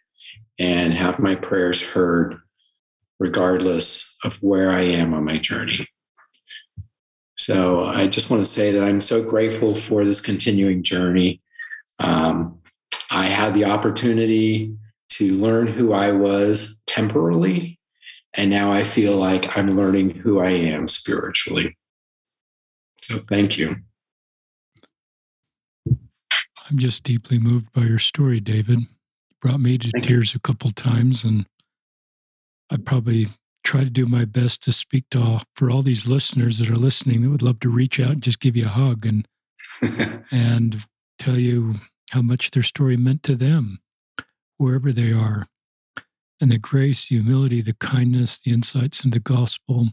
and 0.58 0.92
have 0.94 1.18
my 1.18 1.34
prayers 1.34 1.80
heard, 1.80 2.40
regardless 3.18 4.16
of 4.24 4.36
where 4.42 4.72
I 4.72 4.82
am 4.82 5.14
on 5.14 5.24
my 5.24 5.38
journey. 5.38 5.88
So 7.36 7.84
I 7.84 8.08
just 8.08 8.30
want 8.30 8.44
to 8.44 8.50
say 8.50 8.72
that 8.72 8.82
I'm 8.82 9.00
so 9.00 9.22
grateful 9.22 9.74
for 9.74 10.04
this 10.04 10.20
continuing 10.20 10.82
journey. 10.82 11.40
Um, 12.00 12.60
I 13.10 13.26
had 13.26 13.54
the 13.54 13.64
opportunity 13.64 14.76
to 15.18 15.34
learn 15.34 15.66
who 15.66 15.92
I 15.92 16.12
was 16.12 16.80
temporally. 16.86 17.80
And 18.34 18.50
now 18.50 18.70
I 18.70 18.84
feel 18.84 19.16
like 19.16 19.56
I'm 19.56 19.70
learning 19.70 20.10
who 20.10 20.38
I 20.38 20.50
am 20.50 20.86
spiritually. 20.86 21.76
So 23.02 23.18
thank 23.18 23.58
you. 23.58 23.76
I'm 26.70 26.76
just 26.78 27.02
deeply 27.02 27.38
moved 27.38 27.72
by 27.72 27.82
your 27.82 27.98
story, 27.98 28.38
David. 28.38 28.80
You 28.80 28.86
brought 29.42 29.58
me 29.58 29.76
to 29.78 29.90
thank 29.90 30.04
tears 30.04 30.34
you. 30.34 30.38
a 30.38 30.46
couple 30.46 30.70
times, 30.70 31.24
and 31.24 31.46
I 32.70 32.76
probably 32.76 33.26
try 33.64 33.82
to 33.82 33.90
do 33.90 34.06
my 34.06 34.24
best 34.24 34.62
to 34.64 34.72
speak 34.72 35.04
to 35.10 35.20
all 35.20 35.42
for 35.56 35.68
all 35.68 35.82
these 35.82 36.06
listeners 36.06 36.58
that 36.58 36.70
are 36.70 36.76
listening 36.76 37.22
that 37.22 37.30
would 37.30 37.42
love 37.42 37.58
to 37.60 37.68
reach 37.68 37.98
out 37.98 38.10
and 38.10 38.22
just 38.22 38.40
give 38.40 38.56
you 38.56 38.66
a 38.66 38.68
hug 38.68 39.04
and 39.04 39.26
and 40.30 40.84
tell 41.18 41.38
you 41.38 41.74
how 42.10 42.22
much 42.22 42.50
their 42.52 42.62
story 42.62 42.96
meant 42.96 43.22
to 43.24 43.34
them 43.34 43.80
wherever 44.58 44.92
they 44.92 45.12
are. 45.12 45.46
And 46.40 46.52
the 46.52 46.58
grace, 46.58 47.08
the 47.08 47.16
humility, 47.16 47.62
the 47.62 47.74
kindness, 47.74 48.40
the 48.40 48.52
insights 48.52 49.04
in 49.04 49.10
the 49.10 49.20
gospel 49.20 49.88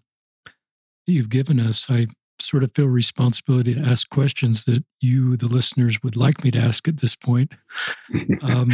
that 0.45 1.13
you've 1.13 1.29
given 1.29 1.59
us, 1.59 1.89
I 1.89 2.07
sort 2.39 2.63
of 2.63 2.71
feel 2.75 2.87
responsibility 2.87 3.73
to 3.75 3.81
ask 3.81 4.09
questions 4.09 4.65
that 4.65 4.83
you, 4.99 5.37
the 5.37 5.47
listeners, 5.47 6.03
would 6.03 6.15
like 6.15 6.43
me 6.43 6.51
to 6.51 6.59
ask 6.59 6.87
at 6.87 6.97
this 6.97 7.15
point. 7.15 7.53
Um, 8.41 8.71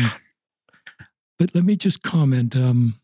but 1.39 1.53
let 1.53 1.63
me 1.63 1.75
just 1.75 2.03
comment. 2.03 2.55
Um, 2.55 2.99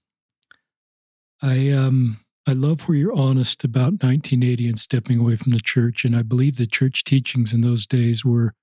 I 1.41 1.69
um, 1.69 2.19
I 2.47 2.53
love 2.53 2.87
where 2.87 2.97
you're 2.97 3.13
honest 3.13 3.63
about 3.63 4.01
1980 4.03 4.69
and 4.69 4.79
stepping 4.79 5.19
away 5.19 5.35
from 5.35 5.51
the 5.51 5.59
church, 5.59 6.05
and 6.05 6.15
I 6.15 6.23
believe 6.23 6.57
the 6.57 6.65
church 6.65 7.03
teachings 7.03 7.53
in 7.53 7.61
those 7.61 7.85
days 7.85 8.25
were 8.25 8.53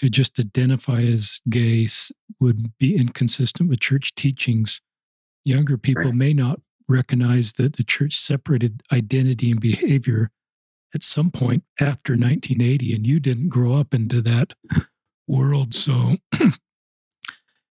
to 0.00 0.08
just 0.08 0.40
identify 0.40 1.02
as 1.02 1.40
gay 1.50 1.86
would 2.40 2.72
be 2.78 2.96
inconsistent 2.96 3.68
with 3.68 3.80
church 3.80 4.14
teachings. 4.14 4.80
Younger 5.44 5.76
people 5.76 6.04
right. 6.04 6.14
may 6.14 6.32
not 6.32 6.60
recognize 6.88 7.52
that 7.54 7.76
the 7.76 7.84
church 7.84 8.14
separated 8.14 8.82
identity 8.90 9.50
and 9.50 9.60
behavior 9.60 10.30
at 10.94 11.04
some 11.04 11.30
point 11.30 11.64
after 11.78 12.14
1980, 12.14 12.94
and 12.94 13.06
you 13.06 13.20
didn't 13.20 13.50
grow 13.50 13.74
up 13.74 13.92
into 13.92 14.22
that 14.22 14.54
world. 15.28 15.74
So 15.74 16.16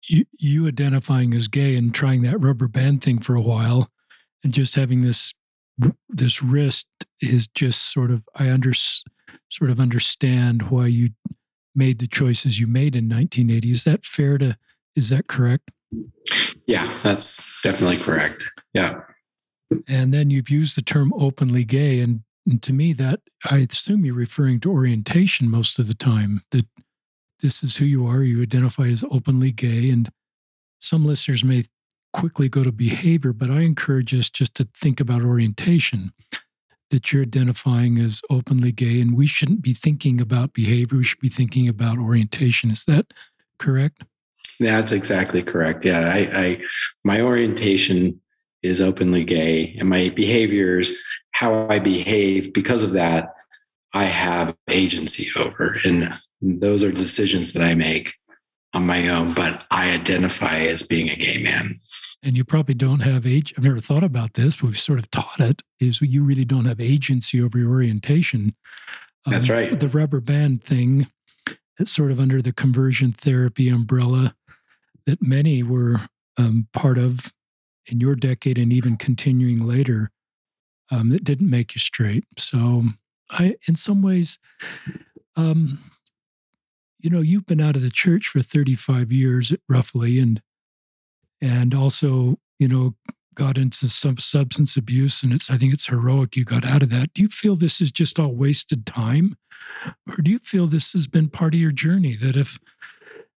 you, 0.09 0.25
you 0.39 0.68
identifying 0.68 1.35
as 1.35 1.49
gay 1.49 1.75
and 1.75 1.93
trying 1.93 2.23
that 2.23 2.41
rubber 2.41 2.68
band 2.68 3.03
thing 3.03 3.18
for 3.18 3.35
a 3.35 3.43
while 3.43 3.91
and 4.45 4.53
just 4.53 4.77
having 4.77 5.03
this 5.03 5.35
this 6.09 6.41
wrist 6.43 6.87
is 7.20 7.49
just 7.49 7.93
sort 7.93 8.11
of 8.11 8.23
I 8.37 8.49
understand 8.49 9.11
sort 9.51 9.70
of 9.70 9.81
understand 9.81 10.62
why 10.70 10.87
you 10.87 11.11
made 11.75 11.99
the 11.99 12.07
choices 12.07 12.61
you 12.61 12.66
made 12.66 12.95
in 12.97 13.09
1980. 13.09 13.70
Is 13.70 13.85
that 13.85 14.05
fair 14.05 14.39
to, 14.39 14.57
is 14.95 15.09
that 15.11 15.27
correct? 15.27 15.70
Yeah, 16.66 16.91
that's 17.03 17.61
definitely 17.62 17.99
correct. 17.99 18.43
Yeah. 18.73 19.01
And 19.89 20.12
then 20.12 20.31
you've 20.31 20.51
used 20.51 20.77
the 20.77 20.83
term 20.83 21.12
openly 21.14 21.64
gay. 21.64 22.01
And, 22.01 22.23
and 22.47 22.62
to 22.62 22.73
me, 22.73 22.93
that 22.95 23.20
I 23.51 23.66
assume 23.70 24.05
you're 24.05 24.14
referring 24.14 24.61
to 24.61 24.73
orientation 24.73 25.51
most 25.51 25.79
of 25.79 25.89
the 25.89 25.95
time, 25.95 26.43
that 26.51 26.66
this 27.41 27.62
is 27.62 27.77
who 27.77 27.85
you 27.85 28.07
are. 28.07 28.23
You 28.23 28.43
identify 28.43 28.85
as 28.85 29.05
openly 29.11 29.51
gay. 29.51 29.91
And 29.91 30.11
some 30.79 31.05
listeners 31.05 31.45
may 31.45 31.64
quickly 32.12 32.49
go 32.49 32.62
to 32.62 32.73
behavior, 32.73 33.33
but 33.33 33.51
I 33.51 33.61
encourage 33.61 34.14
us 34.14 34.29
just 34.29 34.55
to 34.57 34.68
think 34.75 35.01
about 35.01 35.23
orientation 35.23 36.12
that 36.93 37.12
you're 37.12 37.22
identifying 37.22 37.99
as 37.99 38.20
openly 38.30 38.70
gay, 38.70 39.01
and 39.01 39.16
we 39.16 39.26
shouldn't 39.26 39.62
be 39.62 39.72
thinking 39.72 40.20
about 40.20 40.53
behavior. 40.53 40.99
We 40.99 41.05
should 41.05 41.18
be 41.18 41.28
thinking 41.28 41.68
about 41.68 41.99
orientation. 41.99 42.70
Is 42.70 42.84
that 42.84 43.12
correct? 43.59 44.05
That's 44.61 44.93
exactly 44.93 45.43
correct. 45.43 45.84
Yeah, 45.84 46.12
I, 46.12 46.18
I 46.18 46.62
my 47.05 47.20
orientation 47.20 48.20
is 48.62 48.80
openly 48.80 49.24
gay, 49.24 49.74
and 49.78 49.88
my 49.88 50.11
behaviors, 50.11 50.93
how 51.32 51.66
I 51.68 51.78
behave 51.78 52.53
because 52.53 52.84
of 52.84 52.93
that, 52.93 53.34
I 53.95 54.05
have 54.05 54.55
agency 54.68 55.28
over, 55.36 55.76
and 55.84 56.14
those 56.40 56.84
are 56.84 56.93
decisions 56.93 57.55
that 57.55 57.62
I 57.62 57.74
make 57.74 58.12
on 58.74 58.86
my 58.86 59.09
own. 59.09 59.32
But 59.32 59.64
I 59.70 59.93
identify 59.93 60.61
as 60.61 60.82
being 60.82 61.09
a 61.09 61.16
gay 61.16 61.43
man 61.43 61.80
and 62.23 62.37
you 62.37 62.45
probably 62.45 62.75
don't 62.75 63.01
have 63.01 63.27
age. 63.27 63.53
I've 63.57 63.64
never 63.64 63.81
thought 63.81 64.05
about 64.05 64.35
this, 64.35 64.57
but 64.57 64.66
we've 64.66 64.79
sort 64.79 64.99
of 64.99 65.11
taught 65.11 65.41
it. 65.41 65.62
Is 65.81 66.01
you 66.01 66.23
really 66.23 66.45
don't 66.45 66.66
have 66.66 66.81
agency 66.81 67.43
over 67.43 67.59
your 67.59 67.70
orientation. 67.70 68.55
That's 69.27 69.51
um, 69.51 69.57
right. 69.57 69.81
The 69.81 69.89
rubber 69.89 70.20
band 70.20 70.62
thing, 70.62 71.09
it's 71.79 71.91
sort 71.91 72.11
of 72.11 72.20
under 72.20 72.41
the 72.41 72.53
conversion 72.53 73.12
therapy 73.12 73.68
umbrella 73.68 74.35
that 75.07 75.23
many 75.23 75.62
were 75.62 76.01
um, 76.37 76.68
part 76.73 76.99
of 76.99 77.33
in 77.87 78.01
your 78.01 78.14
decade 78.14 78.59
and 78.59 78.73
even 78.73 78.97
continuing 78.97 79.66
later. 79.66 80.11
Um, 80.91 81.09
that 81.09 81.25
didn't 81.25 81.51
make 81.51 81.75
you 81.75 81.79
straight. 81.79 82.25
So, 82.37 82.85
I, 83.31 83.57
in 83.66 83.77
some 83.77 84.03
ways, 84.03 84.39
um, 85.37 85.79
you 87.01 87.09
know, 87.09 87.20
you've 87.20 87.47
been 87.47 87.62
out 87.62 87.77
of 87.77 87.83
the 87.83 87.91
church 87.91 88.29
for 88.29 88.43
35 88.43 89.11
years 89.11 89.55
roughly, 89.68 90.18
and 90.18 90.43
and 91.43 91.74
also, 91.74 92.38
you 92.59 92.68
know, 92.68 92.95
got 93.34 93.59
into 93.59 93.88
some 93.88 94.18
substance 94.18 94.76
abuse 94.76 95.22
and 95.22 95.32
it's 95.32 95.51
I 95.51 95.57
think 95.57 95.72
it's 95.72 95.86
heroic 95.86 96.36
you 96.36 96.45
got 96.45 96.64
out 96.64 96.82
of 96.82 96.90
that. 96.90 97.12
Do 97.14 97.22
you 97.22 97.28
feel 97.28 97.57
this 97.57 97.80
is 97.80 97.90
just 97.90 98.18
all 98.18 98.34
wasted 98.34 98.86
time? 98.86 99.36
Or 100.09 100.22
do 100.22 100.30
you 100.30 100.38
feel 100.38 100.66
this 100.66 100.93
has 100.93 101.07
been 101.07 101.28
part 101.28 101.55
of 101.55 101.61
your 101.61 101.72
journey 101.72 102.14
that 102.16 102.36
if 102.36 102.59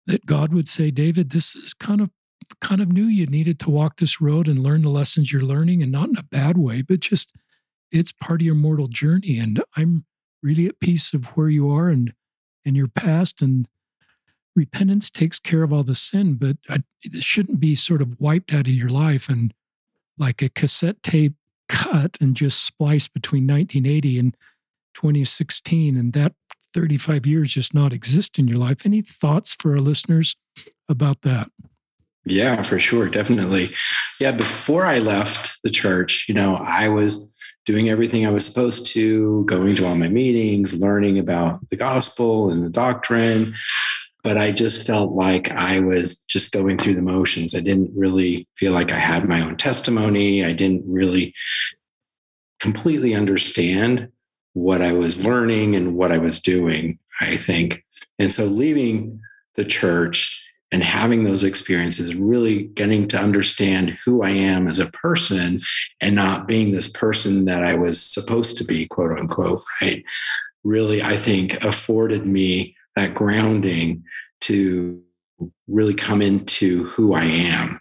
that 0.06 0.26
God 0.26 0.54
would 0.54 0.68
say, 0.68 0.92
David, 0.92 1.30
this 1.30 1.56
is 1.56 1.74
kind 1.74 2.02
of 2.02 2.10
kind 2.62 2.82
of 2.82 2.92
new. 2.92 3.06
You 3.06 3.26
needed 3.26 3.60
to 3.62 3.70
walk 3.70 3.98
this 3.98 4.20
road 4.20 4.48
and 4.48 4.60
learn 4.60 4.82
the 4.82 4.90
lessons 4.90 5.32
you're 5.32 5.42
learning, 5.42 5.82
and 5.82 5.92
not 5.92 6.10
in 6.10 6.18
a 6.18 6.24
bad 6.24 6.58
way, 6.58 6.82
but 6.82 7.00
just 7.00 7.34
it's 7.92 8.12
part 8.12 8.42
of 8.42 8.46
your 8.46 8.56
mortal 8.56 8.88
journey. 8.88 9.40
And 9.40 9.64
I'm 9.78 10.06
really 10.42 10.68
at 10.68 10.80
peace 10.80 11.14
of 11.14 11.26
where 11.38 11.50
you 11.50 11.70
are 11.72 11.90
and 11.90 12.14
and 12.66 12.76
your 12.76 12.88
past 12.88 13.42
and 13.42 13.68
repentance 14.56 15.10
takes 15.10 15.40
care 15.40 15.64
of 15.64 15.74
all 15.74 15.84
the 15.84 15.96
sin, 15.96 16.36
but 16.36 16.58
it 17.02 17.24
shouldn't 17.24 17.60
be 17.60 17.76
sort 17.76 18.02
of 18.02 18.20
wiped 18.20 18.54
out 18.54 18.68
of 18.68 18.74
your 18.74 18.90
life 18.90 19.30
and 19.30 19.54
like 20.18 20.42
a 20.42 20.50
cassette 20.50 21.02
tape 21.02 21.34
cut 21.70 22.18
and 22.22 22.36
just 22.36 22.64
spliced 22.64 23.14
between 23.14 23.48
1980 23.48 24.20
and 24.20 24.38
2016, 24.94 25.98
and 25.98 26.14
that 26.14 26.34
35 26.74 27.26
years 27.26 27.54
just 27.54 27.74
not 27.74 27.94
exist 27.94 28.38
in 28.38 28.48
your 28.48 28.58
life. 28.58 28.86
Any 28.86 29.02
thoughts 29.02 29.56
for 29.56 29.72
our 29.72 29.80
listeners 29.80 30.36
about 30.88 31.22
that? 31.24 31.50
Yeah, 32.26 32.62
for 32.62 32.80
sure. 32.80 33.10
Definitely. 33.10 33.70
Yeah. 34.20 34.32
Before 34.32 34.86
I 34.86 35.00
left 35.00 35.62
the 35.64 35.70
church, 35.70 36.26
you 36.28 36.36
know, 36.36 36.56
I 36.56 36.90
was 36.90 37.36
doing 37.66 37.90
everything 37.90 38.26
I 38.26 38.30
was 38.30 38.46
supposed 38.46 38.88
to, 38.88 39.46
going 39.46 39.76
to 39.76 39.86
all 39.86 39.96
my 39.96 40.10
meetings, 40.10 40.80
learning 40.80 41.18
about 41.18 41.60
the 41.70 41.78
gospel 41.78 42.50
and 42.50 42.64
the 42.64 42.70
doctrine 42.70 43.54
but 44.24 44.38
I 44.38 44.52
just 44.52 44.88
felt 44.88 45.12
like 45.12 45.52
I 45.52 45.80
was 45.80 46.24
just 46.24 46.54
going 46.54 46.78
through 46.78 46.96
the 46.96 47.02
motions. 47.02 47.54
I 47.54 47.60
didn't 47.60 47.92
really 47.96 48.48
feel 48.56 48.72
like 48.72 48.92
I 48.92 49.00
had 49.00 49.28
my 49.28 49.42
own 49.42 49.58
testimony. 49.58 50.46
I 50.46 50.54
didn't 50.54 50.84
really 50.88 51.34
completely 52.60 53.14
understand 53.14 54.08
what 54.54 54.82
I 54.82 54.94
was 54.94 55.26
learning 55.26 55.76
and 55.76 55.96
what 55.96 56.12
I 56.12 56.20
was 56.20 56.40
doing, 56.40 57.00
I 57.20 57.36
think. 57.36 57.84
And 58.18 58.32
so 58.32 58.46
leaving 58.46 59.20
the 59.56 59.66
church 59.66 60.42
and 60.72 60.84
having 60.84 61.24
those 61.24 61.44
experiences, 61.44 62.16
really 62.16 62.64
getting 62.64 63.08
to 63.10 63.20
understand 63.20 63.98
who 64.06 64.24
I 64.24 64.30
am 64.30 64.68
as 64.68 64.80
a 64.80 64.90
person 64.92 65.60
and 66.02 66.16
not 66.16 66.48
being 66.48 66.72
this 66.72 66.88
person 66.88 67.46
that 67.46 67.64
I 67.64 67.76
was 67.76 68.02
supposed 68.02 68.58
to 68.60 68.64
be, 68.64 68.88
quote 68.88 69.20
unquote, 69.20 69.62
right? 69.82 70.04
Really, 70.64 71.04
I 71.04 71.18
think 71.18 71.64
afforded 71.64 72.26
me 72.26 72.76
that 72.96 73.14
grounding 73.14 74.04
to 74.42 75.02
really 75.68 75.94
come 75.94 76.22
into 76.22 76.86
who 76.86 77.14
I 77.14 77.26
am. 77.26 77.80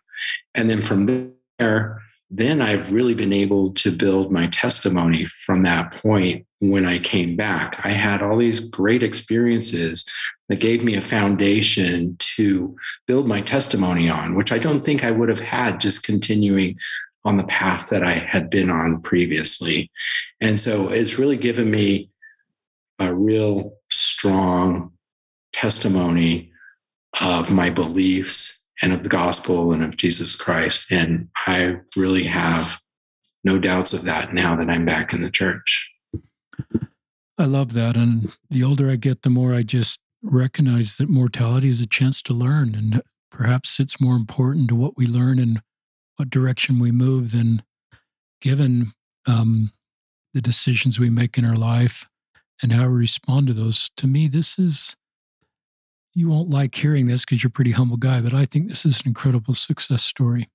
And 0.54 0.68
then 0.70 0.80
from 0.80 1.34
there, 1.58 2.02
then 2.30 2.62
I've 2.62 2.92
really 2.92 3.14
been 3.14 3.32
able 3.32 3.72
to 3.74 3.92
build 3.92 4.32
my 4.32 4.46
testimony 4.48 5.26
from 5.26 5.62
that 5.64 5.92
point 5.92 6.46
when 6.60 6.86
I 6.86 6.98
came 6.98 7.36
back. 7.36 7.80
I 7.84 7.90
had 7.90 8.22
all 8.22 8.38
these 8.38 8.60
great 8.60 9.02
experiences 9.02 10.10
that 10.48 10.60
gave 10.60 10.82
me 10.82 10.94
a 10.94 11.02
foundation 11.02 12.16
to 12.18 12.74
build 13.06 13.28
my 13.28 13.42
testimony 13.42 14.08
on, 14.08 14.34
which 14.34 14.52
I 14.52 14.58
don't 14.58 14.84
think 14.84 15.04
I 15.04 15.10
would 15.10 15.28
have 15.28 15.40
had 15.40 15.80
just 15.80 16.04
continuing 16.04 16.78
on 17.24 17.36
the 17.36 17.44
path 17.44 17.90
that 17.90 18.02
I 18.02 18.12
had 18.12 18.48
been 18.48 18.70
on 18.70 19.02
previously. 19.02 19.90
And 20.40 20.58
so 20.58 20.88
it's 20.88 21.18
really 21.18 21.36
given 21.36 21.70
me 21.70 22.10
a 22.98 23.14
real 23.14 23.74
strong 23.90 24.92
testimony 25.52 26.50
of 27.20 27.50
my 27.50 27.70
beliefs 27.70 28.66
and 28.80 28.92
of 28.92 29.02
the 29.02 29.08
gospel 29.08 29.72
and 29.72 29.82
of 29.82 29.96
Jesus 29.96 30.34
Christ. 30.34 30.90
And 30.90 31.28
I 31.46 31.76
really 31.96 32.24
have 32.24 32.80
no 33.44 33.58
doubts 33.58 33.92
of 33.92 34.04
that 34.04 34.34
now 34.34 34.56
that 34.56 34.70
I'm 34.70 34.84
back 34.84 35.12
in 35.12 35.22
the 35.22 35.30
church. 35.30 35.88
I 37.38 37.44
love 37.44 37.72
that. 37.74 37.96
And 37.96 38.32
the 38.50 38.64
older 38.64 38.90
I 38.90 38.96
get, 38.96 39.22
the 39.22 39.30
more 39.30 39.54
I 39.54 39.62
just 39.62 40.00
recognize 40.22 40.96
that 40.96 41.08
mortality 41.08 41.68
is 41.68 41.80
a 41.80 41.86
chance 41.86 42.22
to 42.22 42.34
learn. 42.34 42.74
And 42.74 43.02
perhaps 43.30 43.80
it's 43.80 44.00
more 44.00 44.16
important 44.16 44.68
to 44.68 44.76
what 44.76 44.96
we 44.96 45.06
learn 45.06 45.38
and 45.38 45.62
what 46.16 46.30
direction 46.30 46.78
we 46.78 46.92
move 46.92 47.32
than 47.32 47.62
given 48.40 48.92
um, 49.26 49.72
the 50.34 50.40
decisions 50.40 50.98
we 50.98 51.10
make 51.10 51.38
in 51.38 51.44
our 51.44 51.56
life 51.56 52.08
and 52.62 52.72
how 52.72 52.88
we 52.88 52.94
respond 52.94 53.48
to 53.48 53.52
those. 53.52 53.90
To 53.96 54.06
me, 54.06 54.28
this 54.28 54.58
is 54.58 54.96
you 56.14 56.28
won't 56.28 56.50
like 56.50 56.74
hearing 56.74 57.06
this 57.06 57.24
because 57.24 57.42
you're 57.42 57.48
a 57.48 57.52
pretty 57.52 57.72
humble 57.72 57.96
guy, 57.96 58.20
but 58.20 58.34
I 58.34 58.44
think 58.44 58.68
this 58.68 58.84
is 58.84 59.00
an 59.00 59.08
incredible 59.08 59.54
success 59.54 60.02
story. 60.02 60.50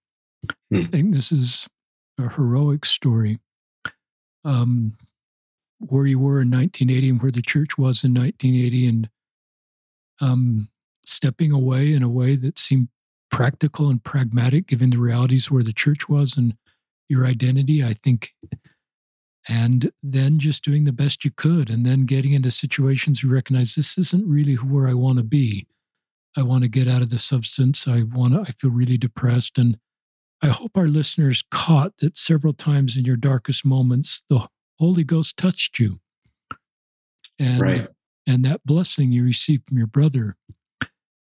Hmm. 0.72 0.82
I 0.82 0.86
think 0.86 1.14
this 1.14 1.32
is 1.32 1.70
a 2.20 2.30
heroic 2.30 2.86
story. 2.86 3.39
Um, 4.45 4.97
where 5.80 6.05
you 6.05 6.20
were 6.20 6.41
in 6.41 6.49
1980 6.49 7.10
and 7.10 7.22
where 7.22 7.32
the 7.32 7.41
church 7.41 7.78
was 7.78 8.03
in 8.03 8.14
1980, 8.14 8.88
and 8.88 9.10
um, 10.22 10.70
stepping 11.05 11.51
away 11.51 11.93
in 11.93 12.01
a 12.01 12.10
way 12.10 12.36
that 12.36 12.58
seemed 12.58 12.89
practical 13.30 13.89
and 13.89 14.03
pragmatic, 14.03 14.68
given 14.68 14.89
the 14.89 14.97
realities 14.97 15.51
where 15.51 15.64
the 15.64 15.74
church 15.74 16.10
was 16.10 16.38
and 16.38 16.55
your 17.10 17.26
identity. 17.26 17.84
I 17.84 17.93
think 17.93 18.34
and 19.50 19.91
then 20.04 20.39
just 20.39 20.64
doing 20.64 20.84
the 20.84 20.91
best 20.91 21.24
you 21.24 21.32
could 21.32 21.70
and 21.70 21.86
then 21.86 22.06
getting 22.06 22.34
into 22.34 22.52
situations 22.52 23.24
you 23.24 23.30
recognize 23.30 23.76
this 23.76 23.98
isn't 23.98 24.28
really 24.28 24.56
where 24.56 24.88
i 24.88 24.93
want 24.93 25.18
to 25.18 25.24
be. 25.24 25.66
I 26.36 26.43
want 26.43 26.64
to 26.64 26.68
get 26.70 26.88
out 26.88 27.02
of 27.02 27.10
the 27.10 27.18
substance. 27.18 27.88
I 27.88 28.04
want 28.04 28.34
to 28.34 28.41
i 28.41 28.52
feel 28.52 28.72
really 28.72 28.98
depressed 28.98 29.58
and 29.58 29.78
i 30.41 30.48
hope 30.48 30.72
our 30.76 30.88
listeners 30.88 31.43
caught 31.52 31.93
that 32.00 32.18
several 32.18 32.54
times 32.54 32.98
in 32.98 33.06
your 33.06 33.16
darkest 33.16 33.66
moments 33.66 34.24
the 34.30 34.48
holy 34.80 35.04
ghost 35.04 35.38
touched 35.38 35.80
you. 35.80 36.00
And 37.39 37.62
right. 37.62 37.88
and 38.26 38.43
that 38.45 38.66
blessing 38.66 39.12
you 39.12 39.24
received 39.24 39.68
from 39.68 39.78
your 39.78 39.88
brother. 39.88 40.36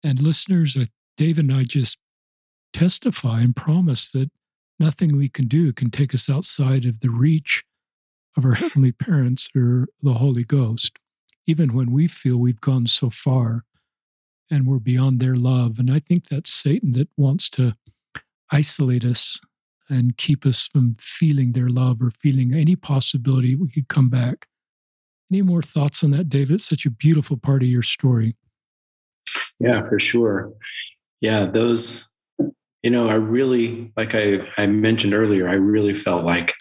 And 0.03 0.21
listeners 0.21 0.77
dave 1.17 1.39
and 1.39 1.53
i 1.53 1.65
just 1.65 1.99
testify 2.73 3.41
and 3.41 3.57
promise 3.57 4.11
that 4.11 4.31
nothing 4.79 5.17
we 5.17 5.29
can 5.29 5.49
do 5.49 5.73
can 5.73 5.91
take 5.91 6.13
us 6.15 6.29
outside 6.29 6.85
of 6.85 7.01
the 7.01 7.11
reach 7.11 7.65
of 8.37 8.45
our 8.45 8.55
heavenly 8.55 8.93
parents 8.93 9.49
or 9.57 9.89
the 10.03 10.15
Holy 10.15 10.45
Ghost, 10.45 10.99
even 11.47 11.75
when 11.75 11.93
we 11.93 12.09
feel 12.09 12.37
we've 12.37 12.61
gone 12.61 12.87
so 12.87 13.11
far 13.11 13.65
and 14.51 14.67
we're 14.67 14.79
beyond 14.79 15.21
their 15.21 15.37
love. 15.37 15.79
And 15.79 15.91
I 15.91 15.99
think 15.99 16.29
that's 16.29 16.53
Satan 16.53 16.93
that 16.93 17.09
wants 17.17 17.49
to 17.51 17.77
isolate 18.53 19.05
us 19.05 19.41
and 19.89 20.17
keep 20.17 20.45
us 20.45 20.69
from 20.69 20.97
feeling 20.99 21.53
their 21.53 21.69
love 21.69 22.03
or 22.03 22.11
feeling 22.11 22.55
any 22.55 22.77
possibility 22.77 23.55
we 23.55 23.69
could 23.69 23.89
come 23.89 24.09
back. 24.09 24.47
Any 25.31 25.43
more 25.43 25.63
thoughts 25.63 26.05
on 26.05 26.13
that, 26.13 26.29
David? 26.29 26.53
It's 26.53 26.69
such 26.69 26.87
a 26.87 26.91
beautiful 26.91 27.37
part 27.37 27.63
of 27.63 27.69
your 27.69 27.83
story. 27.83 28.37
Yeah, 29.59 29.83
for 29.89 29.99
sure. 29.99 30.53
Yeah, 31.21 31.47
those, 31.47 32.13
you 32.83 32.91
know, 32.91 33.09
I 33.09 33.15
really, 33.15 33.93
like 33.97 34.15
I, 34.15 34.47
I 34.57 34.67
mentioned 34.67 35.15
earlier, 35.15 35.49
I 35.49 35.55
really 35.55 35.95
felt 35.95 36.25
like 36.25 36.55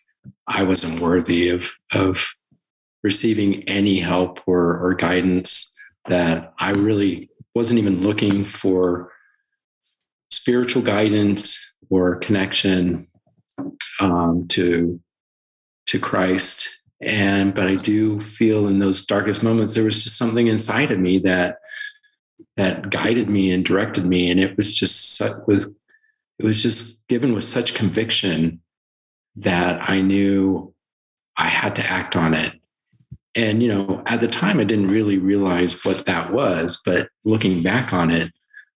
I 0.48 0.64
wasn't 0.64 1.02
worthy 1.02 1.50
of, 1.50 1.72
of 1.94 2.34
receiving 3.04 3.64
any 3.64 4.00
help 4.00 4.42
or, 4.48 4.80
or 4.84 4.94
guidance, 4.94 5.74
that 6.08 6.54
I 6.60 6.72
really 6.72 7.30
wasn't 7.54 7.80
even 7.80 8.02
looking 8.02 8.46
for 8.46 9.12
spiritual 10.32 10.82
guidance 10.82 11.76
or 11.90 12.18
connection 12.18 13.08
um, 14.00 14.48
to 14.50 15.00
to 15.88 16.00
Christ. 16.00 16.80
And 17.02 17.54
but 17.54 17.68
I 17.68 17.76
do 17.76 18.20
feel 18.22 18.68
in 18.68 18.80
those 18.80 19.06
darkest 19.06 19.44
moments 19.44 19.76
there 19.76 19.84
was 19.84 20.04
just 20.04 20.18
something 20.18 20.48
inside 20.48 20.92
of 20.92 21.00
me 21.00 21.20
that 21.20 21.58
that 22.58 22.90
guided 22.90 23.30
me 23.30 23.52
and 23.52 23.66
directed 23.66 24.06
me, 24.06 24.30
and 24.32 24.40
it 24.40 24.56
was 24.58 24.74
just 24.74 25.22
was 25.48 25.70
it 26.40 26.46
was 26.46 26.62
just 26.62 27.08
given 27.08 27.34
with 27.34 27.44
such 27.44 27.76
conviction 27.76 28.62
that 29.38 29.90
I 29.90 30.02
knew 30.02 30.74
I 31.38 31.48
had 31.48 31.76
to 31.76 31.86
act 31.86 32.16
on 32.16 32.34
it. 32.34 32.54
And 33.36 33.62
you 33.62 33.68
know, 33.68 34.02
at 34.06 34.22
the 34.22 34.28
time, 34.28 34.60
I 34.60 34.64
didn't 34.64 34.88
really 34.88 35.18
realize 35.18 35.84
what 35.84 36.06
that 36.06 36.32
was, 36.32 36.82
but 36.86 37.10
looking 37.26 37.62
back 37.62 37.92
on 37.94 38.12
it, 38.12 38.32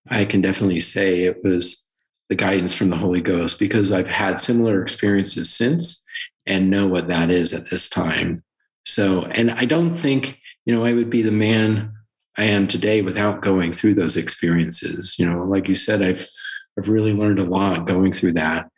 I 0.09 0.25
can 0.25 0.41
definitely 0.41 0.81
say 0.81 1.23
it 1.23 1.43
was 1.43 1.85
the 2.27 2.35
guidance 2.35 2.73
from 2.73 2.89
the 2.89 2.97
Holy 2.97 3.21
Ghost 3.21 3.59
because 3.59 3.91
I've 3.91 4.07
had 4.07 4.39
similar 4.39 4.81
experiences 4.81 5.55
since 5.55 6.05
and 6.45 6.69
know 6.69 6.87
what 6.87 7.07
that 7.07 7.29
is 7.29 7.53
at 7.53 7.69
this 7.69 7.89
time. 7.89 8.43
So, 8.85 9.25
and 9.31 9.51
I 9.51 9.65
don't 9.65 9.95
think, 9.95 10.39
you 10.65 10.75
know, 10.75 10.85
I 10.85 10.93
would 10.93 11.09
be 11.09 11.21
the 11.21 11.31
man 11.31 11.93
I 12.37 12.43
am 12.43 12.67
today 12.67 13.01
without 13.01 13.41
going 13.41 13.73
through 13.73 13.95
those 13.95 14.17
experiences. 14.17 15.17
You 15.19 15.29
know, 15.29 15.43
like 15.43 15.67
you 15.67 15.75
said, 15.75 16.01
I've 16.01 16.27
I've 16.77 16.89
really 16.89 17.13
learned 17.13 17.39
a 17.39 17.43
lot 17.43 17.85
going 17.85 18.13
through 18.13 18.33
that. 18.33 18.69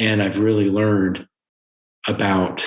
And 0.00 0.22
I've 0.22 0.38
really 0.38 0.70
learned 0.70 1.28
about 2.08 2.66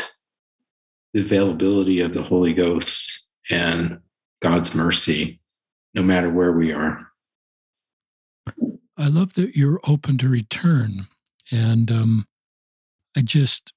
the 1.16 1.22
availability 1.22 2.00
of 2.00 2.14
the 2.14 2.22
Holy 2.22 2.54
Ghost 2.54 3.26
and 3.50 3.98
God's 4.40 4.76
mercy, 4.76 5.42
no 5.96 6.04
matter 6.04 6.30
where 6.30 6.52
we 6.52 6.72
are. 6.72 7.08
I 8.98 9.08
love 9.08 9.34
that 9.34 9.58
you're 9.58 9.82
open 9.88 10.20
to 10.20 10.30
return. 10.30 11.08
And 11.52 11.92
um, 11.92 12.28
I 13.18 13.22
just, 13.22 13.74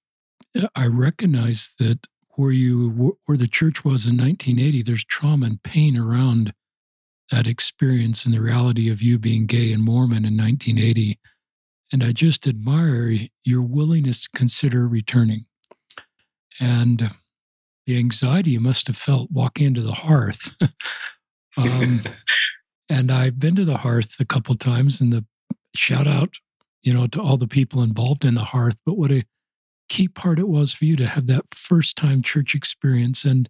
I 0.75 0.87
recognize 0.87 1.73
that 1.79 2.07
where 2.33 2.53
you, 2.53 3.17
where 3.25 3.39
the 3.39 3.49
church 3.49 3.87
was 3.87 4.05
in 4.07 4.19
1980, 4.19 4.83
there's 4.83 5.05
trauma 5.05 5.47
and 5.47 5.63
pain 5.63 5.97
around 5.97 6.53
that 7.31 7.47
experience 7.47 8.27
and 8.27 8.35
the 8.35 8.43
reality 8.43 8.91
of 8.91 9.01
you 9.01 9.19
being 9.19 9.47
gay 9.47 9.73
and 9.73 9.83
Mormon 9.83 10.27
in 10.27 10.37
1980. 10.37 11.19
And 11.93 12.03
I 12.03 12.13
just 12.13 12.47
admire 12.47 13.15
your 13.45 13.63
willingness 13.63 14.23
to 14.23 14.29
consider 14.35 14.89
returning. 14.89 15.47
And 16.61 17.11
the 17.87 17.99
anxiety 17.99 18.53
you 18.53 18.61
must 18.61 18.89
have 18.89 18.97
felt 18.97 19.31
walking 19.31 19.67
into 19.67 19.83
the 19.83 19.93
hearth. 19.93 20.57
um, 21.57 22.03
and 22.89 23.11
I've 23.11 23.39
been 23.39 23.55
to 23.57 23.65
the 23.65 23.79
hearth 23.79 24.17
a 24.19 24.25
couple 24.25 24.55
times, 24.57 25.01
and 25.01 25.13
the 25.13 25.25
shout 25.75 26.07
out, 26.07 26.35
you 26.83 26.93
know, 26.93 27.07
to 27.07 27.21
all 27.21 27.37
the 27.37 27.47
people 27.47 27.83
involved 27.83 28.25
in 28.25 28.35
the 28.35 28.45
hearth. 28.45 28.77
But 28.85 28.97
what 28.97 29.13
a 29.13 29.23
key 29.89 30.09
part 30.09 30.39
it 30.39 30.49
was 30.49 30.73
for 30.73 30.85
you 30.85 30.97
to 30.97 31.07
have 31.07 31.27
that 31.29 31.55
first 31.55 31.97
time 31.97 32.23
church 32.23 32.55
experience 32.55 33.25
and 33.25 33.49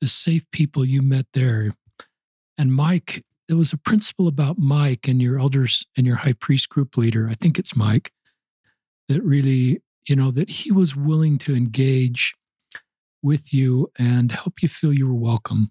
the 0.00 0.08
safe 0.08 0.50
people 0.50 0.84
you 0.84 1.02
met 1.02 1.26
there. 1.34 1.74
And 2.56 2.74
Mike, 2.74 3.22
there 3.48 3.56
was 3.56 3.72
a 3.72 3.78
principle 3.78 4.28
about 4.28 4.58
Mike 4.58 5.06
and 5.08 5.22
your 5.22 5.38
elders 5.38 5.86
and 5.96 6.06
your 6.06 6.16
high 6.16 6.32
priest 6.32 6.68
group 6.68 6.96
leader. 6.96 7.28
I 7.30 7.34
think 7.34 7.58
it's 7.58 7.76
Mike 7.76 8.10
that 9.08 9.22
really, 9.22 9.82
you 10.08 10.16
know, 10.16 10.30
that 10.32 10.50
he 10.50 10.72
was 10.72 10.96
willing 10.96 11.38
to 11.38 11.54
engage 11.54 12.34
with 13.22 13.54
you 13.54 13.90
and 13.98 14.32
help 14.32 14.62
you 14.62 14.68
feel 14.68 14.92
you 14.92 15.06
were 15.06 15.14
welcome 15.14 15.70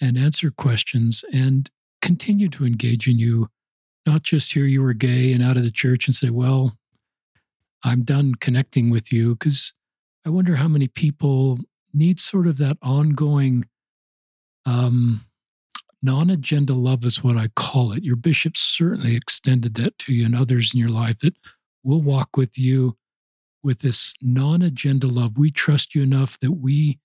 and 0.00 0.16
answer 0.16 0.50
questions 0.50 1.24
and 1.32 1.70
continue 2.00 2.48
to 2.48 2.64
engage 2.64 3.08
in 3.08 3.18
you, 3.18 3.48
not 4.06 4.22
just 4.22 4.52
hear 4.52 4.64
you 4.64 4.82
were 4.82 4.94
gay 4.94 5.32
and 5.32 5.42
out 5.42 5.56
of 5.56 5.64
the 5.64 5.70
church 5.70 6.06
and 6.06 6.14
say, 6.14 6.30
well, 6.30 6.76
I'm 7.84 8.02
done 8.02 8.34
connecting 8.34 8.90
with 8.90 9.12
you. 9.12 9.34
Because 9.34 9.74
I 10.24 10.30
wonder 10.30 10.56
how 10.56 10.68
many 10.68 10.88
people 10.88 11.58
need 11.92 12.20
sort 12.20 12.46
of 12.46 12.58
that 12.58 12.76
ongoing 12.82 13.66
um, 14.66 15.22
non 16.02 16.30
agenda 16.30 16.74
love, 16.74 17.04
is 17.04 17.22
what 17.22 17.36
I 17.36 17.48
call 17.48 17.92
it. 17.92 18.04
Your 18.04 18.16
bishop 18.16 18.56
certainly 18.56 19.16
extended 19.16 19.74
that 19.74 19.98
to 20.00 20.14
you 20.14 20.24
and 20.24 20.36
others 20.36 20.72
in 20.74 20.80
your 20.80 20.90
life 20.90 21.18
that 21.20 21.34
will 21.82 22.02
walk 22.02 22.36
with 22.36 22.58
you 22.58 22.96
with 23.62 23.80
this 23.80 24.14
non 24.22 24.62
agenda 24.62 25.06
love. 25.06 25.38
We 25.38 25.50
trust 25.50 25.94
you 25.94 26.02
enough 26.02 26.38
that 26.40 26.52
we 26.52 26.98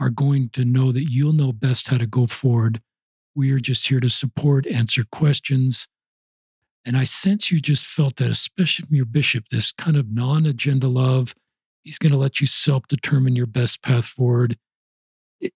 are 0.00 0.10
going 0.10 0.50
to 0.50 0.64
know 0.64 0.92
that 0.92 1.10
you'll 1.10 1.32
know 1.32 1.52
best 1.52 1.88
how 1.88 1.98
to 1.98 2.06
go 2.06 2.26
forward 2.26 2.80
we 3.34 3.52
are 3.52 3.58
just 3.58 3.88
here 3.88 4.00
to 4.00 4.10
support, 4.10 4.66
answer 4.66 5.04
questions. 5.10 5.88
And 6.84 6.96
I 6.96 7.04
sense 7.04 7.50
you 7.50 7.60
just 7.60 7.86
felt 7.86 8.16
that, 8.16 8.30
especially 8.30 8.86
from 8.86 8.96
your 8.96 9.06
bishop, 9.06 9.46
this 9.50 9.72
kind 9.72 9.96
of 9.96 10.12
non 10.12 10.46
agenda 10.46 10.88
love. 10.88 11.34
He's 11.82 11.98
going 11.98 12.12
to 12.12 12.18
let 12.18 12.40
you 12.40 12.46
self 12.46 12.86
determine 12.86 13.36
your 13.36 13.46
best 13.46 13.82
path 13.82 14.06
forward. 14.06 14.56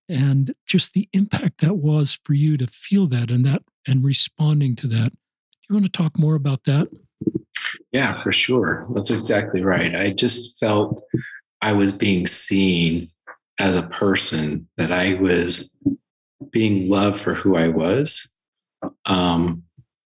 And 0.09 0.55
just 0.67 0.93
the 0.93 1.09
impact 1.13 1.61
that 1.61 1.77
was 1.77 2.19
for 2.25 2.35
you 2.35 2.57
to 2.57 2.67
feel 2.67 3.07
that 3.09 3.31
and 3.31 3.45
that 3.47 3.63
and 3.87 4.05
responding 4.05 4.77
to 4.77 4.87
that. 4.89 5.11
Do 5.11 5.69
you 5.71 5.75
want 5.75 5.87
to 5.87 5.93
talk 5.93 6.19
more 6.19 6.35
about 6.35 6.65
that? 6.65 6.89
Yeah, 7.93 8.13
for 8.13 8.33
sure. 8.33 8.87
That's 8.95 9.11
exactly 9.11 9.63
right. 9.63 9.95
I 9.97 10.11
just 10.11 10.59
felt 10.59 11.03
I 11.63 11.73
was 11.73 11.93
being 11.93 12.27
seen 12.27 13.11
as 13.59 13.77
a 13.77 13.83
person, 13.83 14.69
that 14.77 14.93
I 14.93 15.15
was 15.15 15.75
being 16.51 16.89
loved 16.89 17.19
for 17.21 17.35
who 17.35 17.57
I 17.57 17.69
was 17.69 18.31
um, 19.07 19.65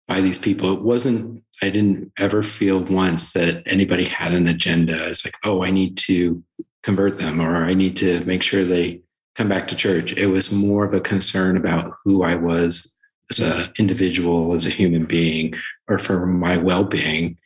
by 0.07 0.21
these 0.21 0.39
people. 0.39 0.73
It 0.73 0.83
wasn't, 0.83 1.43
I 1.61 1.69
didn't 1.69 2.11
ever 2.17 2.43
feel 2.43 2.83
once 2.83 3.33
that 3.33 3.63
anybody 3.65 4.05
had 4.05 4.33
an 4.33 4.47
agenda. 4.47 5.09
It's 5.09 5.25
like, 5.25 5.35
oh, 5.43 5.63
I 5.63 5.71
need 5.71 5.97
to 5.99 6.41
convert 6.83 7.17
them 7.17 7.41
or 7.41 7.65
I 7.65 7.73
need 7.73 7.97
to 7.97 8.23
make 8.25 8.41
sure 8.41 8.63
they 8.63 9.01
come 9.35 9.49
back 9.49 9.67
to 9.69 9.75
church. 9.75 10.13
It 10.13 10.27
was 10.27 10.51
more 10.51 10.85
of 10.85 10.93
a 10.93 11.01
concern 11.01 11.57
about 11.57 11.93
who 12.03 12.23
I 12.23 12.35
was 12.35 12.97
as 13.29 13.39
an 13.39 13.71
individual, 13.77 14.53
as 14.53 14.65
a 14.65 14.71
human 14.71 15.05
being, 15.05 15.53
or 15.87 15.97
for 15.97 16.25
my 16.25 16.57
well 16.57 16.83
being. 16.83 17.37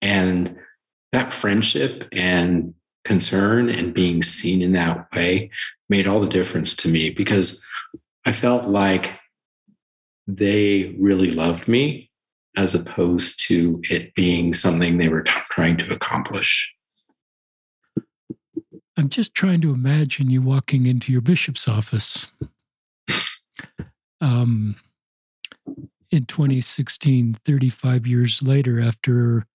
And 0.00 0.56
that 1.12 1.32
friendship 1.32 2.08
and 2.12 2.74
concern 3.04 3.68
and 3.68 3.94
being 3.94 4.22
seen 4.22 4.62
in 4.62 4.72
that 4.72 5.06
way 5.14 5.50
made 5.88 6.06
all 6.06 6.20
the 6.20 6.28
difference 6.28 6.74
to 6.76 6.88
me 6.88 7.10
because 7.10 7.62
I 8.24 8.32
felt 8.32 8.66
like 8.66 9.14
they 10.26 10.96
really 10.98 11.30
loved 11.30 11.68
me 11.68 12.10
as 12.56 12.74
opposed 12.74 13.38
to 13.46 13.80
it 13.84 14.14
being 14.14 14.54
something 14.54 14.98
they 14.98 15.08
were 15.08 15.22
t- 15.22 15.32
trying 15.50 15.76
to 15.76 15.92
accomplish. 15.92 16.74
I'm 18.96 19.08
just 19.08 19.34
trying 19.34 19.60
to 19.60 19.72
imagine 19.72 20.30
you 20.30 20.40
walking 20.40 20.86
into 20.86 21.12
your 21.12 21.20
bishop's 21.20 21.68
office 21.68 22.28
um, 24.20 24.76
in 26.10 26.24
2016, 26.24 27.36
35 27.44 28.06
years 28.06 28.42
later, 28.42 28.80
after 28.80 29.46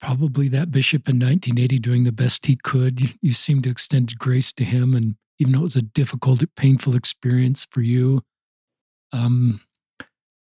probably 0.00 0.48
that 0.48 0.72
bishop 0.72 1.08
in 1.08 1.16
1980 1.16 1.78
doing 1.78 2.04
the 2.04 2.10
best 2.10 2.46
he 2.46 2.56
could. 2.56 3.14
You, 3.22 3.32
seemed 3.32 3.64
to 3.64 3.70
extend 3.70 4.18
grace 4.18 4.52
to 4.54 4.64
him 4.64 4.94
and 4.94 5.14
even 5.38 5.52
though 5.52 5.60
it 5.60 5.62
was 5.62 5.76
a 5.76 5.82
difficult, 5.82 6.42
painful 6.56 6.96
experience 6.96 7.66
for 7.70 7.82
you. 7.82 8.22
Um, 9.12 9.60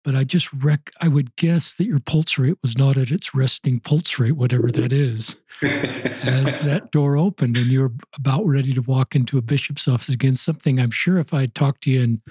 but 0.05 0.15
I 0.15 0.23
just 0.23 0.53
rec 0.53 0.91
I 1.01 1.09
would 1.09 1.35
guess 1.37 1.75
that 1.75 1.87
your 1.87 1.99
pulse 1.99 2.39
rate 2.39 2.59
was 2.63 2.77
not 2.77 2.97
at 2.97 3.11
its 3.11 3.35
resting 3.35 3.81
pulse 3.81 4.19
rate, 4.19 4.33
whatever 4.33 4.71
that 4.71 4.93
is, 4.93 5.37
as 5.63 6.61
that 6.61 6.91
door 6.93 7.17
opened 7.17 7.57
and 7.57 7.67
you're 7.67 7.93
about 8.15 8.47
ready 8.47 8.75
to 8.75 8.83
walk 8.83 9.17
into 9.17 9.39
a 9.39 9.43
bishop's 9.43 9.89
office 9.89 10.15
again. 10.15 10.37
Something 10.37 10.79
I'm 10.79 10.91
sure 10.91 11.19
if 11.19 11.33
I 11.33 11.43
had 11.43 11.55
talked 11.55 11.85
to 11.85 11.91
you 11.91 12.03
in 12.03 12.23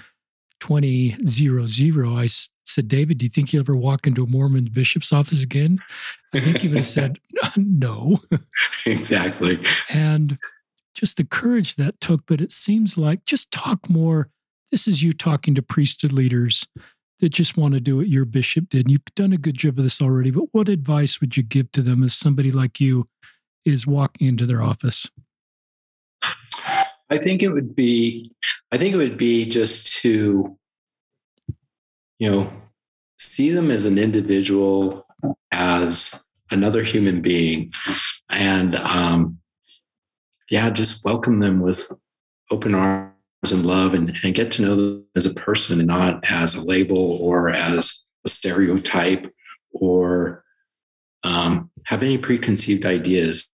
2000, 0.60 2.18
I 2.18 2.28
said, 2.66 2.88
David, 2.88 3.18
do 3.18 3.26
you 3.26 3.30
think 3.30 3.52
you'll 3.52 3.62
ever 3.62 3.76
walk 3.76 4.08
into 4.08 4.24
a 4.24 4.28
Mormon 4.28 4.70
bishop's 4.72 5.12
office 5.12 5.44
again? 5.44 5.80
I 6.34 6.40
think 6.40 6.64
you 6.64 6.70
would 6.70 6.78
have 6.78 6.88
said, 6.88 7.18
no. 7.58 8.20
Exactly. 8.86 9.60
And 9.90 10.38
just 10.96 11.18
the 11.18 11.26
courage 11.26 11.76
that 11.76 12.00
took, 12.00 12.22
but 12.28 12.40
it 12.40 12.52
seems 12.52 12.98
like 12.98 13.26
just 13.26 13.52
talk 13.52 13.90
more. 13.90 14.30
This 14.72 14.88
is 14.88 15.04
you 15.04 15.12
talking 15.12 15.54
to 15.56 15.62
priesthood 15.62 16.14
leaders 16.14 16.66
that 17.24 17.32
just 17.32 17.56
want 17.56 17.74
to 17.74 17.80
do 17.80 17.96
what 17.96 18.10
your 18.10 18.26
bishop 18.26 18.68
did. 18.68 18.82
And 18.86 18.92
you've 18.92 19.16
done 19.16 19.32
a 19.32 19.38
good 19.38 19.56
job 19.56 19.78
of 19.78 19.84
this 19.86 20.02
already, 20.02 20.30
but 20.30 20.44
what 20.52 20.68
advice 20.68 21.22
would 21.22 21.38
you 21.38 21.44
give 21.44 21.72
to 21.72 21.82
them 21.82 22.04
as 22.04 22.14
somebody 22.14 22.52
like 22.52 22.82
you 22.82 23.08
is 23.64 23.88
walking 23.88 24.28
into 24.28 24.46
their 24.46 24.62
office? 24.62 25.10
I 27.10 27.18
think 27.18 27.42
it 27.42 27.48
would 27.48 27.78
be, 27.78 28.34
I 28.74 28.78
think 28.78 28.94
it 28.94 28.98
would 28.98 29.18
be 29.18 29.46
just 29.46 30.02
to, 30.02 30.58
you 32.20 32.30
know, 32.30 32.50
see 33.20 33.52
them 33.52 33.72
as 33.72 33.86
an 33.86 33.98
individual, 33.98 35.06
as 35.54 36.22
another 36.52 36.84
human 36.84 37.22
being, 37.22 37.72
and 38.30 38.76
um, 38.76 39.38
yeah, 40.50 40.70
just 40.72 41.06
welcome 41.06 41.40
them 41.40 41.62
with 41.62 41.90
open 42.52 42.76
arms 42.76 43.13
and 43.52 43.66
love, 43.66 43.94
and, 43.94 44.18
and 44.24 44.36
get 44.36 44.52
to 44.54 44.62
know 44.62 44.76
them 44.76 45.06
as 45.16 45.26
a 45.26 45.34
person, 45.34 45.80
and 45.80 45.88
not 45.88 46.24
as 46.30 46.56
a 46.56 46.66
label 46.66 47.18
or 47.22 47.50
as 47.50 48.04
a 48.26 48.30
stereotype 48.30 49.32
or 49.72 50.44
um, 51.24 51.70
have 51.86 52.04
any 52.04 52.18
preconceived 52.18 52.86
ideas. 52.86 53.50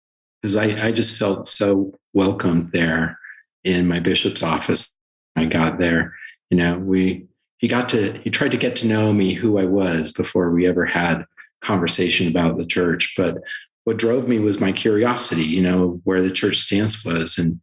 Because 0.43 0.57
I, 0.57 0.87
I 0.87 0.93
just 0.93 1.19
felt 1.19 1.49
so 1.49 1.93
welcomed 2.13 2.73
there 2.73 3.19
in 3.65 3.87
my 3.87 4.01
bishop's 4.01 4.43
office. 4.43 4.91
I 5.35 5.45
got 5.47 5.79
there, 5.79 6.15
you 6.51 6.57
know, 6.57 6.79
we 6.79 7.27
he 7.59 7.69
got 7.69 7.89
to 7.91 8.19
he 8.23 8.31
tried 8.31 8.53
to 8.53 8.59
get 8.59 8.77
to 8.77 8.87
know 8.87 9.13
me 9.13 9.35
who 9.35 9.59
I 9.59 9.65
was 9.65 10.13
before 10.13 10.51
we 10.51 10.67
ever 10.67 10.85
had 10.85 11.27
conversation 11.61 12.29
about 12.29 12.59
the 12.59 12.67
church. 12.67 13.15
But 13.17 13.39
what 13.85 13.99
drove 13.99 14.29
me 14.29 14.39
was 14.39 14.61
my 14.61 14.73
curiosity, 14.73 15.45
you 15.45 15.63
know, 15.63 16.01
where 16.05 16.23
the 16.23 16.31
church 16.31 16.57
stance 16.57 17.05
was. 17.05 17.39
And 17.39 17.61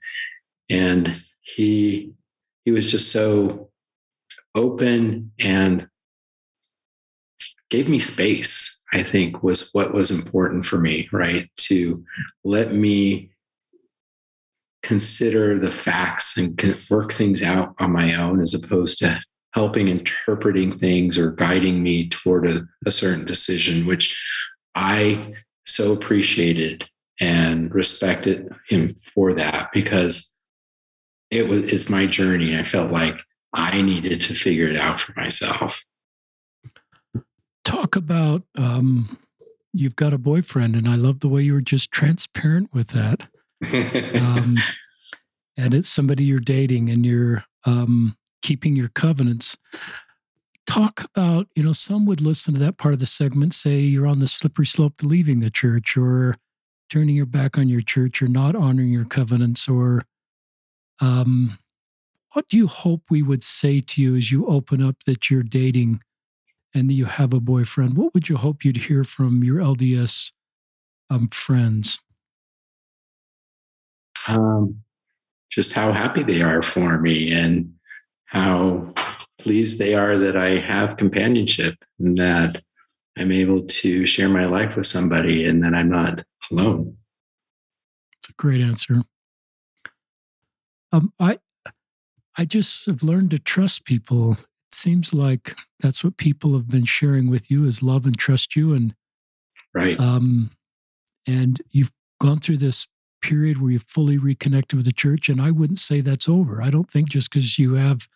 and 0.69 1.15
he 1.43 2.13
he 2.65 2.71
was 2.71 2.89
just 2.89 3.11
so 3.11 3.69
open 4.55 5.31
and 5.39 5.87
gave 7.69 7.89
me 7.89 7.99
space, 7.99 8.79
I 8.93 9.03
think 9.03 9.43
was 9.43 9.71
what 9.73 9.93
was 9.93 10.11
important 10.11 10.65
for 10.65 10.79
me, 10.79 11.09
right? 11.11 11.49
To 11.57 12.03
let 12.43 12.73
me 12.73 13.31
consider 14.81 15.59
the 15.59 15.71
facts 15.71 16.37
and 16.37 16.59
work 16.89 17.11
things 17.11 17.41
out 17.41 17.73
on 17.79 17.91
my 17.91 18.15
own 18.15 18.41
as 18.41 18.53
opposed 18.53 18.99
to 18.99 19.19
helping 19.53 19.87
interpreting 19.87 20.77
things 20.77 21.17
or 21.17 21.31
guiding 21.31 21.81
me 21.81 22.09
toward 22.09 22.45
a, 22.45 22.65
a 22.85 22.91
certain 22.91 23.25
decision, 23.25 23.85
which 23.85 24.21
I 24.75 25.33
so 25.65 25.93
appreciated 25.93 26.87
and 27.19 27.73
respected 27.73 28.53
him 28.67 28.95
for 28.95 29.33
that 29.33 29.71
because 29.71 30.32
it 31.33 31.47
was 31.47 31.73
it's 31.73 31.89
my 31.89 32.05
journey. 32.05 32.57
I 32.57 32.63
felt 32.63 32.91
like 32.91 33.15
I 33.53 33.81
needed 33.81 34.21
to 34.21 34.35
figure 34.35 34.67
it 34.67 34.77
out 34.77 34.99
for 34.99 35.13
myself. 35.19 35.83
Talk 37.63 37.95
about 37.95 38.43
um, 38.55 39.17
you've 39.73 39.95
got 39.95 40.13
a 40.13 40.17
boyfriend, 40.17 40.75
and 40.75 40.87
I 40.87 40.95
love 40.95 41.19
the 41.19 41.29
way 41.29 41.41
you 41.41 41.53
were 41.53 41.61
just 41.61 41.91
transparent 41.91 42.73
with 42.73 42.89
that. 42.89 43.23
um, 44.21 44.57
and 45.57 45.73
it's 45.73 45.89
somebody 45.89 46.23
you're 46.23 46.39
dating, 46.39 46.89
and 46.89 47.05
you're 47.05 47.43
um, 47.65 48.15
keeping 48.41 48.75
your 48.75 48.89
covenants. 48.89 49.57
Talk 50.65 51.03
about, 51.03 51.47
you 51.55 51.63
know, 51.63 51.73
some 51.73 52.05
would 52.05 52.21
listen 52.21 52.53
to 52.53 52.59
that 52.61 52.77
part 52.77 52.93
of 52.93 52.99
the 52.99 53.05
segment, 53.05 53.53
say 53.53 53.79
you're 53.79 54.07
on 54.07 54.19
the 54.19 54.27
slippery 54.27 54.65
slope 54.65 54.97
to 54.97 55.07
leaving 55.07 55.39
the 55.39 55.49
church 55.49 55.97
or 55.97 56.37
turning 56.89 57.15
your 57.15 57.25
back 57.25 57.57
on 57.57 57.67
your 57.67 57.81
church 57.81 58.21
or 58.21 58.27
not 58.27 58.55
honoring 58.55 58.89
your 58.89 59.05
covenants 59.05 59.67
or 59.67 60.05
um, 61.03 61.57
what 62.31 62.47
do 62.47 62.55
you 62.55 62.67
hope 62.67 63.01
we 63.09 63.21
would 63.21 63.43
say 63.43 63.81
to 63.81 64.01
you 64.01 64.15
as 64.15 64.31
you 64.31 64.47
open 64.47 64.81
up 64.81 65.03
that 65.05 65.29
you're 65.29 65.43
dating 65.43 65.99
and 66.73 66.89
that 66.89 66.93
you 66.93 67.05
have 67.05 67.33
a 67.33 67.41
boyfriend? 67.41 67.97
What 67.97 68.13
would 68.13 68.29
you 68.29 68.37
hope 68.37 68.63
you'd 68.63 68.77
hear 68.77 69.03
from 69.03 69.43
your 69.43 69.57
LDS 69.57 70.31
um, 71.09 71.27
friends? 71.27 71.99
Um, 74.29 74.81
just 75.51 75.73
how 75.73 75.91
happy 75.91 76.23
they 76.23 76.41
are 76.41 76.63
for 76.63 76.97
me 76.97 77.33
and 77.33 77.73
how 78.25 78.93
pleased 79.37 79.77
they 79.77 79.93
are 79.93 80.17
that 80.17 80.37
I 80.37 80.57
have 80.59 80.95
companionship 80.95 81.75
and 81.99 82.17
that 82.17 82.61
I'm 83.17 83.33
able 83.33 83.63
to 83.63 84.05
share 84.05 84.29
my 84.29 84.45
life 84.45 84.77
with 84.77 84.85
somebody 84.85 85.45
and 85.45 85.61
that 85.65 85.73
I'm 85.73 85.89
not 85.89 86.23
alone. 86.49 86.95
It's 88.17 88.29
a 88.29 88.33
great 88.33 88.61
answer. 88.61 89.03
Um, 90.93 91.11
I 91.19 91.39
I 92.37 92.45
just 92.45 92.85
have 92.85 93.03
learned 93.03 93.31
to 93.31 93.39
trust 93.39 93.83
people. 93.83 94.33
It 94.33 94.75
seems 94.75 95.13
like 95.13 95.55
that's 95.81 96.03
what 96.03 96.17
people 96.17 96.53
have 96.53 96.69
been 96.69 96.85
sharing 96.85 97.29
with 97.29 97.51
you 97.51 97.65
is 97.65 97.83
love 97.83 98.05
and 98.05 98.17
trust 98.17 98.55
you 98.55 98.73
and 98.73 98.95
right. 99.73 99.99
Um, 99.99 100.51
and 101.27 101.61
you've 101.71 101.91
gone 102.21 102.39
through 102.39 102.57
this 102.57 102.87
period 103.21 103.61
where 103.61 103.71
you've 103.71 103.83
fully 103.83 104.17
reconnected 104.17 104.77
with 104.77 104.85
the 104.85 104.91
church. 104.91 105.29
And 105.29 105.41
I 105.41 105.49
wouldn't 105.51 105.79
say 105.79 106.01
that's 106.01 106.29
over. 106.29 106.61
I 106.61 106.69
don't 106.69 106.91
think 106.91 107.09
just 107.09 107.31
because 107.31 107.57
you 107.57 107.75
have 107.75 108.07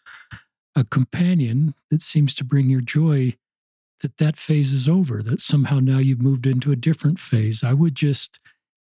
a 0.76 0.84
companion 0.84 1.74
that 1.90 2.02
seems 2.02 2.34
to 2.36 2.44
bring 2.44 2.70
your 2.70 2.82
joy 2.82 3.36
that 4.02 4.18
that 4.18 4.38
phase 4.38 4.74
is 4.74 4.88
over, 4.88 5.24
that 5.24 5.40
somehow 5.40 5.80
now 5.80 5.98
you've 5.98 6.22
moved 6.22 6.46
into 6.46 6.72
a 6.72 6.76
different 6.76 7.20
phase. 7.20 7.64
I 7.64 7.74
would 7.74 7.96
just 7.96 8.40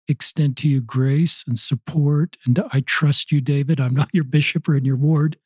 extend 0.07 0.57
to 0.57 0.69
you 0.69 0.81
grace 0.81 1.43
and 1.47 1.57
support. 1.57 2.37
And 2.45 2.63
I 2.71 2.81
trust 2.81 3.31
you, 3.31 3.41
David. 3.41 3.79
I'm 3.79 3.93
not 3.93 4.09
your 4.13 4.23
bishop 4.23 4.67
or 4.67 4.75
in 4.75 4.85
your 4.85 4.95
ward, 4.95 5.37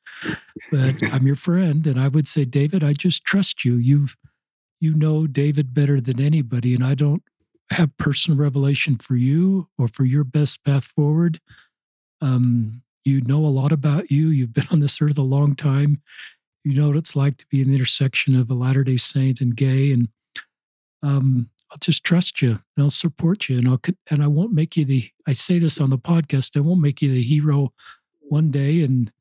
but 0.72 0.96
I'm 1.12 1.28
your 1.28 1.36
friend. 1.36 1.86
And 1.86 2.00
I 2.00 2.08
would 2.08 2.28
say, 2.28 2.46
David, 2.46 2.84
I 2.84 2.94
just 2.94 3.24
trust 3.24 3.64
you. 3.64 3.76
You've 3.76 4.16
you 4.80 4.94
know 4.94 5.26
David 5.26 5.74
better 5.74 6.00
than 6.00 6.22
anybody, 6.22 6.76
and 6.76 6.84
I 6.84 6.94
don't 6.94 7.24
have 7.72 7.96
personal 7.98 8.40
revelation 8.40 8.98
for 8.98 9.16
you 9.16 9.68
or 9.78 9.88
for 9.88 10.06
your 10.06 10.24
best 10.24 10.64
path 10.64 10.86
forward. 10.86 11.40
Um, 12.22 12.82
you 13.08 13.22
know 13.22 13.46
a 13.46 13.48
lot 13.48 13.72
about 13.72 14.12
you. 14.12 14.28
You've 14.30 14.54
been 14.54 14.68
on 14.72 14.80
this 14.80 15.02
earth 15.02 15.18
a 15.18 15.24
long 15.24 15.56
time. 15.56 16.02
You 16.64 16.74
know 16.80 16.90
what 16.90 16.98
it's 16.98 17.16
like 17.16 17.38
to 17.38 17.46
be 17.50 17.62
in 17.62 17.70
the 17.70 17.76
intersection 17.76 18.38
of 18.40 18.52
a 18.52 18.54
Latter 18.54 18.84
day 18.84 18.98
Saint 18.98 19.40
and 19.40 19.56
gay. 19.56 19.92
And 19.92 20.10
um, 21.02 21.50
I'll 21.72 21.78
just 21.80 22.04
trust 22.04 22.42
you 22.42 22.52
and 22.52 22.84
I'll 22.84 22.90
support 22.90 23.50
you. 23.50 23.58
And 23.58 23.68
I'll, 23.68 23.82
and 24.10 24.24
I 24.24 24.28
won't 24.28 24.54
make 24.54 24.78
you 24.78 24.86
the, 24.86 25.10
I 25.28 25.34
say 25.34 25.60
this 25.60 25.82
on 25.82 25.90
the 25.90 25.98
podcast, 25.98 26.56
I 26.56 26.62
won't 26.62 26.82
make 26.82 27.02
you 27.02 27.12
the 27.12 27.22
hero 27.22 27.74
one 28.22 28.52
day 28.52 28.84
and, 28.84 29.12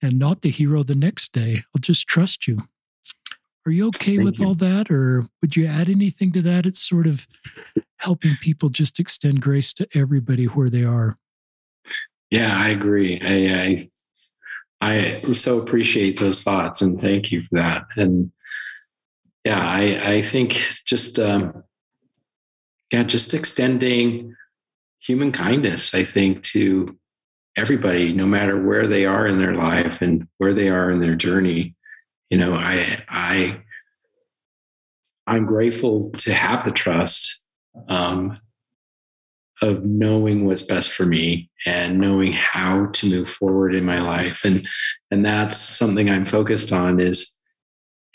and 0.00 0.18
not 0.18 0.42
the 0.42 0.50
hero 0.50 0.82
the 0.82 0.94
next 0.94 1.32
day. 1.32 1.56
I'll 1.56 1.80
just 1.80 2.06
trust 2.06 2.46
you. 2.46 2.58
Are 3.66 3.72
you 3.72 3.86
okay 3.88 4.16
Thank 4.16 4.24
with 4.24 4.40
you. 4.40 4.46
all 4.46 4.54
that? 4.54 4.90
Or 4.90 5.26
would 5.40 5.54
you 5.54 5.66
add 5.66 5.88
anything 5.88 6.32
to 6.32 6.42
that? 6.42 6.66
It's 6.66 6.82
sort 6.82 7.06
of 7.06 7.26
helping 7.98 8.36
people 8.40 8.68
just 8.68 8.98
extend 8.98 9.40
grace 9.40 9.72
to 9.74 9.88
everybody 9.94 10.46
where 10.46 10.68
they 10.68 10.82
are. 10.82 11.16
Yeah, 12.30 12.58
I 12.60 12.70
agree. 12.70 13.20
I, 13.22 13.88
I, 14.80 14.94
I 14.94 15.32
so 15.32 15.60
appreciate 15.60 16.18
those 16.18 16.42
thoughts 16.42 16.82
and 16.82 17.00
thank 17.00 17.30
you 17.30 17.42
for 17.42 17.54
that. 17.56 17.84
And 17.96 18.32
yeah, 19.44 19.60
I, 19.60 20.14
I 20.14 20.22
think 20.22 20.52
just, 20.84 21.20
um, 21.20 21.62
yeah, 22.92 23.02
just 23.02 23.32
extending 23.32 24.36
human 25.00 25.32
kindness, 25.32 25.94
I 25.94 26.04
think, 26.04 26.42
to 26.44 26.96
everybody, 27.56 28.12
no 28.12 28.26
matter 28.26 28.62
where 28.62 28.86
they 28.86 29.06
are 29.06 29.26
in 29.26 29.38
their 29.38 29.54
life 29.54 30.02
and 30.02 30.28
where 30.38 30.54
they 30.54 30.68
are 30.68 30.90
in 30.90 31.00
their 31.00 31.14
journey. 31.14 31.74
You 32.30 32.38
know 32.38 32.54
i 32.54 33.04
i 33.10 33.60
i'm 35.26 35.44
grateful 35.44 36.10
to 36.12 36.32
have 36.32 36.64
the 36.64 36.70
trust 36.70 37.42
um, 37.88 38.38
of 39.60 39.84
knowing 39.84 40.46
what's 40.46 40.62
best 40.62 40.92
for 40.92 41.04
me 41.04 41.50
and 41.66 42.00
knowing 42.00 42.32
how 42.32 42.86
to 42.86 43.10
move 43.10 43.28
forward 43.28 43.74
in 43.74 43.84
my 43.84 44.00
life. 44.00 44.46
And 44.46 44.66
and 45.10 45.26
that's 45.26 45.58
something 45.58 46.08
i'm 46.08 46.24
focused 46.24 46.72
on 46.72 47.00
is 47.00 47.36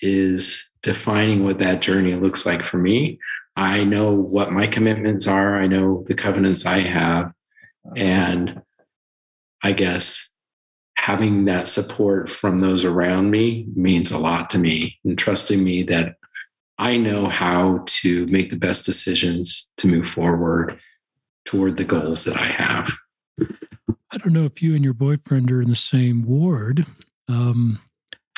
is 0.01 0.67
defining 0.81 1.43
what 1.43 1.59
that 1.59 1.81
journey 1.81 2.15
looks 2.15 2.43
like 2.43 2.65
for 2.65 2.77
me 2.77 3.19
i 3.57 3.83
know 3.83 4.21
what 4.21 4.53
my 4.53 4.65
commitments 4.65 5.27
are 5.27 5.57
i 5.57 5.67
know 5.67 6.05
the 6.07 6.15
covenants 6.15 6.65
i 6.65 6.79
have 6.79 7.31
and 7.97 8.61
i 9.63 9.73
guess 9.73 10.31
having 10.97 11.45
that 11.45 11.67
support 11.67 12.29
from 12.29 12.59
those 12.59 12.83
around 12.83 13.29
me 13.29 13.67
means 13.75 14.11
a 14.11 14.17
lot 14.17 14.49
to 14.49 14.57
me 14.57 14.97
and 15.05 15.17
trusting 15.17 15.63
me 15.63 15.83
that 15.83 16.15
I 16.77 16.97
know 16.97 17.27
how 17.27 17.83
to 17.87 18.27
make 18.27 18.51
the 18.51 18.57
best 18.57 18.85
decisions 18.85 19.69
to 19.77 19.87
move 19.87 20.07
forward 20.07 20.79
toward 21.45 21.77
the 21.77 21.83
goals 21.83 22.25
that 22.25 22.37
I 22.37 22.45
have. 22.45 22.91
I 24.11 24.17
don't 24.17 24.33
know 24.33 24.45
if 24.45 24.61
you 24.61 24.75
and 24.75 24.83
your 24.83 24.93
boyfriend 24.93 25.51
are 25.51 25.61
in 25.61 25.69
the 25.69 25.75
same 25.75 26.23
ward. 26.23 26.85
Um, 27.27 27.79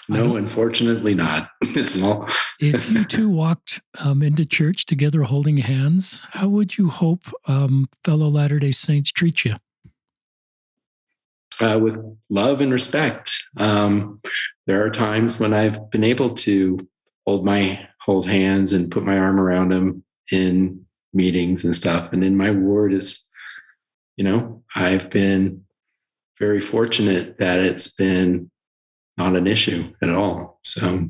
no, 0.10 0.36
unfortunately 0.36 1.14
not. 1.14 1.50
it's 1.62 1.96
not. 1.96 2.32
if 2.60 2.92
you 2.92 3.04
two 3.06 3.30
walked 3.44 3.82
um, 4.00 4.22
into 4.22 4.46
church 4.46 4.86
together 4.86 5.24
holding 5.24 5.58
hands, 5.58 6.24
how 6.32 6.48
would 6.48 6.78
you 6.78 6.90
hope 6.90 7.26
um, 7.46 7.88
fellow 8.04 8.28
Latter 8.28 8.60
day 8.60 8.72
Saints 8.72 9.12
treat 9.12 9.46
you? 9.46 9.56
uh, 11.62 11.80
with 11.82 11.98
love 12.30 12.62
and 12.62 12.72
respect. 12.72 13.36
Um, 13.58 14.22
there 14.68 14.84
are 14.84 14.90
times 14.90 15.40
when 15.40 15.54
I've 15.54 15.90
been 15.92 16.04
able 16.04 16.32
to 16.32 16.88
hold 17.26 17.46
my 17.46 17.88
hold 18.02 18.28
hands 18.28 18.74
and 18.74 18.92
put 18.92 19.04
my 19.04 19.18
arm 19.18 19.40
around 19.40 19.70
them 19.70 20.04
in 20.32 20.86
meetings 21.14 21.66
and 21.66 21.76
stuff. 21.76 22.14
And 22.14 22.24
in 22.24 22.38
my 22.38 22.52
ward 22.52 22.94
is, 22.94 23.30
you 24.16 24.24
know, 24.24 24.64
I've 24.76 25.10
been 25.10 25.66
very 26.38 26.62
fortunate 26.62 27.38
that 27.40 27.60
it's 27.60 27.96
been 27.96 28.50
not 29.20 29.36
an 29.36 29.46
issue 29.46 29.94
at 30.02 30.10
all. 30.10 30.60
So, 30.64 31.10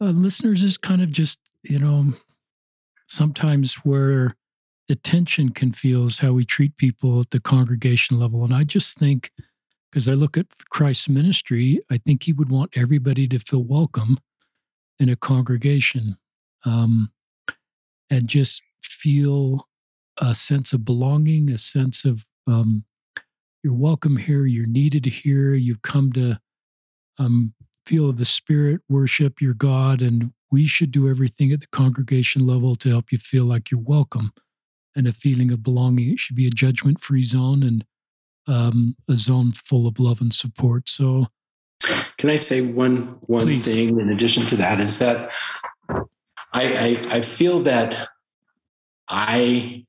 uh, 0.00 0.10
listeners 0.10 0.62
is 0.62 0.76
kind 0.76 1.02
of 1.02 1.10
just, 1.10 1.40
you 1.62 1.78
know, 1.78 2.12
sometimes 3.08 3.74
where 3.76 4.36
the 4.88 4.94
tension 4.94 5.48
can 5.48 5.72
feel 5.72 6.04
is 6.04 6.18
how 6.18 6.32
we 6.32 6.44
treat 6.44 6.76
people 6.76 7.20
at 7.20 7.30
the 7.30 7.40
congregation 7.40 8.18
level. 8.18 8.44
And 8.44 8.54
I 8.54 8.62
just 8.62 8.98
think, 8.98 9.32
because 9.90 10.08
I 10.08 10.12
look 10.12 10.36
at 10.36 10.46
Christ's 10.70 11.08
ministry, 11.08 11.80
I 11.90 11.98
think 11.98 12.24
he 12.24 12.32
would 12.32 12.50
want 12.50 12.76
everybody 12.76 13.26
to 13.28 13.38
feel 13.38 13.64
welcome 13.64 14.18
in 15.00 15.08
a 15.08 15.16
congregation 15.16 16.18
um, 16.64 17.10
and 18.10 18.28
just 18.28 18.62
feel 18.82 19.66
a 20.18 20.34
sense 20.34 20.72
of 20.72 20.84
belonging, 20.84 21.50
a 21.50 21.58
sense 21.58 22.04
of 22.04 22.26
um, 22.46 22.84
you're 23.62 23.74
welcome 23.74 24.16
here, 24.16 24.46
you're 24.46 24.66
needed 24.66 25.06
here, 25.06 25.54
you've 25.54 25.82
come 25.82 26.12
to 26.12 26.38
um, 27.18 27.54
feel 27.86 28.12
the 28.12 28.24
Spirit, 28.24 28.80
worship 28.88 29.40
your 29.40 29.54
God, 29.54 30.02
and 30.02 30.32
we 30.50 30.66
should 30.66 30.90
do 30.90 31.08
everything 31.08 31.52
at 31.52 31.60
the 31.60 31.66
congregation 31.68 32.46
level 32.46 32.74
to 32.76 32.88
help 32.88 33.12
you 33.12 33.18
feel 33.18 33.44
like 33.44 33.70
you're 33.70 33.80
welcome 33.80 34.32
and 34.94 35.06
a 35.06 35.12
feeling 35.12 35.52
of 35.52 35.62
belonging. 35.62 36.12
It 36.12 36.18
should 36.18 36.36
be 36.36 36.46
a 36.46 36.50
judgment 36.50 37.00
free 37.00 37.22
zone 37.22 37.62
and 37.62 37.84
um, 38.48 38.96
a 39.08 39.16
zone 39.16 39.52
full 39.52 39.86
of 39.86 39.98
love 39.98 40.20
and 40.20 40.32
support. 40.32 40.88
So, 40.88 41.26
can 42.18 42.30
I 42.30 42.36
say 42.36 42.62
one 42.62 43.18
one 43.22 43.42
Please. 43.42 43.74
thing 43.74 44.00
in 44.00 44.10
addition 44.10 44.44
to 44.46 44.56
that 44.56 44.80
is 44.80 44.98
that 44.98 45.30
I, 45.88 45.98
I, 46.52 47.16
I 47.16 47.22
feel 47.22 47.60
that 47.64 48.08
I 49.08 49.84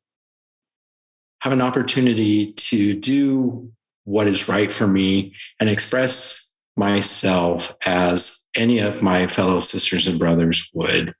have 1.39 1.53
an 1.53 1.61
opportunity 1.61 2.51
to 2.53 2.93
do 2.93 3.71
what 4.03 4.27
is 4.27 4.49
right 4.49 4.71
for 4.71 4.87
me 4.87 5.33
and 5.59 5.69
express 5.69 6.46
myself 6.77 7.75
as 7.85 8.43
any 8.55 8.79
of 8.79 9.01
my 9.01 9.27
fellow 9.27 9.59
sisters 9.59 10.07
and 10.07 10.19
brothers 10.19 10.69
would. 10.73 11.13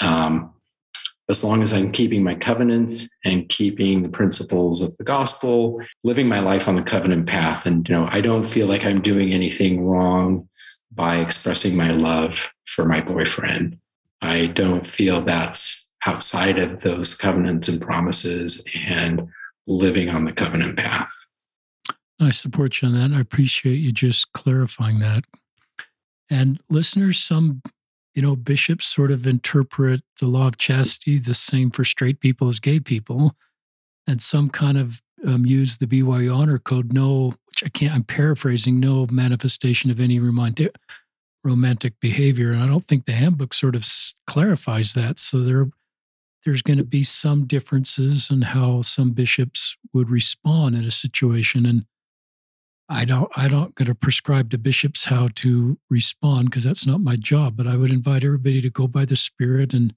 Um, 0.00 0.54
as 1.28 1.44
long 1.44 1.62
as 1.62 1.74
I'm 1.74 1.92
keeping 1.92 2.22
my 2.24 2.34
covenants 2.34 3.14
and 3.24 3.48
keeping 3.48 4.02
the 4.02 4.08
principles 4.08 4.80
of 4.80 4.96
the 4.96 5.04
gospel, 5.04 5.78
living 6.02 6.26
my 6.26 6.40
life 6.40 6.68
on 6.68 6.76
the 6.76 6.82
covenant 6.82 7.26
path. 7.26 7.66
And, 7.66 7.86
you 7.86 7.94
know, 7.94 8.08
I 8.10 8.22
don't 8.22 8.46
feel 8.46 8.66
like 8.66 8.86
I'm 8.86 9.02
doing 9.02 9.32
anything 9.32 9.84
wrong 9.84 10.48
by 10.90 11.18
expressing 11.18 11.76
my 11.76 11.90
love 11.90 12.48
for 12.66 12.86
my 12.86 13.02
boyfriend. 13.02 13.78
I 14.22 14.46
don't 14.46 14.86
feel 14.86 15.20
that's 15.20 15.86
outside 16.06 16.58
of 16.58 16.80
those 16.80 17.14
covenants 17.14 17.68
and 17.68 17.80
promises 17.80 18.66
and 18.86 19.28
living 19.66 20.08
on 20.08 20.24
the 20.24 20.32
covenant 20.32 20.78
path. 20.78 21.12
I 22.20 22.30
support 22.30 22.82
you 22.82 22.88
on 22.88 22.94
that. 22.94 23.16
I 23.16 23.20
appreciate 23.20 23.76
you 23.76 23.92
just 23.92 24.32
clarifying 24.32 24.98
that. 24.98 25.24
And 26.30 26.60
listeners, 26.68 27.18
some 27.18 27.62
you 28.18 28.22
know, 28.22 28.34
bishops 28.34 28.84
sort 28.84 29.12
of 29.12 29.28
interpret 29.28 30.00
the 30.20 30.26
law 30.26 30.48
of 30.48 30.58
chastity 30.58 31.20
the 31.20 31.34
same 31.34 31.70
for 31.70 31.84
straight 31.84 32.18
people 32.18 32.48
as 32.48 32.58
gay 32.58 32.80
people. 32.80 33.36
And 34.08 34.20
some 34.20 34.50
kind 34.50 34.76
of 34.76 35.00
um, 35.24 35.46
use 35.46 35.78
the 35.78 35.86
BYU 35.86 36.36
honor 36.36 36.58
code, 36.58 36.92
no, 36.92 37.34
which 37.46 37.62
I 37.64 37.68
can't, 37.68 37.92
I'm 37.92 38.02
paraphrasing, 38.02 38.80
no 38.80 39.06
manifestation 39.08 39.88
of 39.88 40.00
any 40.00 40.18
romantic, 40.18 40.74
romantic 41.44 41.94
behavior. 42.00 42.50
And 42.50 42.60
I 42.60 42.66
don't 42.66 42.88
think 42.88 43.06
the 43.06 43.12
handbook 43.12 43.54
sort 43.54 43.76
of 43.76 43.86
clarifies 44.26 44.94
that. 44.94 45.20
So 45.20 45.44
there, 45.44 45.68
there's 46.44 46.62
going 46.62 46.78
to 46.78 46.84
be 46.84 47.04
some 47.04 47.46
differences 47.46 48.30
in 48.32 48.42
how 48.42 48.82
some 48.82 49.12
bishops 49.12 49.76
would 49.92 50.10
respond 50.10 50.74
in 50.74 50.84
a 50.84 50.90
situation. 50.90 51.66
And 51.66 51.84
I 52.88 53.04
don't 53.04 53.30
I 53.36 53.48
don't 53.48 53.74
going 53.74 53.86
to 53.86 53.94
prescribe 53.94 54.50
to 54.50 54.58
bishops 54.58 55.04
how 55.04 55.28
to 55.36 55.78
respond 55.90 56.50
because 56.50 56.64
that's 56.64 56.86
not 56.86 57.00
my 57.00 57.16
job. 57.16 57.56
But 57.56 57.66
I 57.66 57.76
would 57.76 57.90
invite 57.90 58.24
everybody 58.24 58.62
to 58.62 58.70
go 58.70 58.86
by 58.86 59.04
the 59.04 59.16
Spirit 59.16 59.74
and 59.74 59.94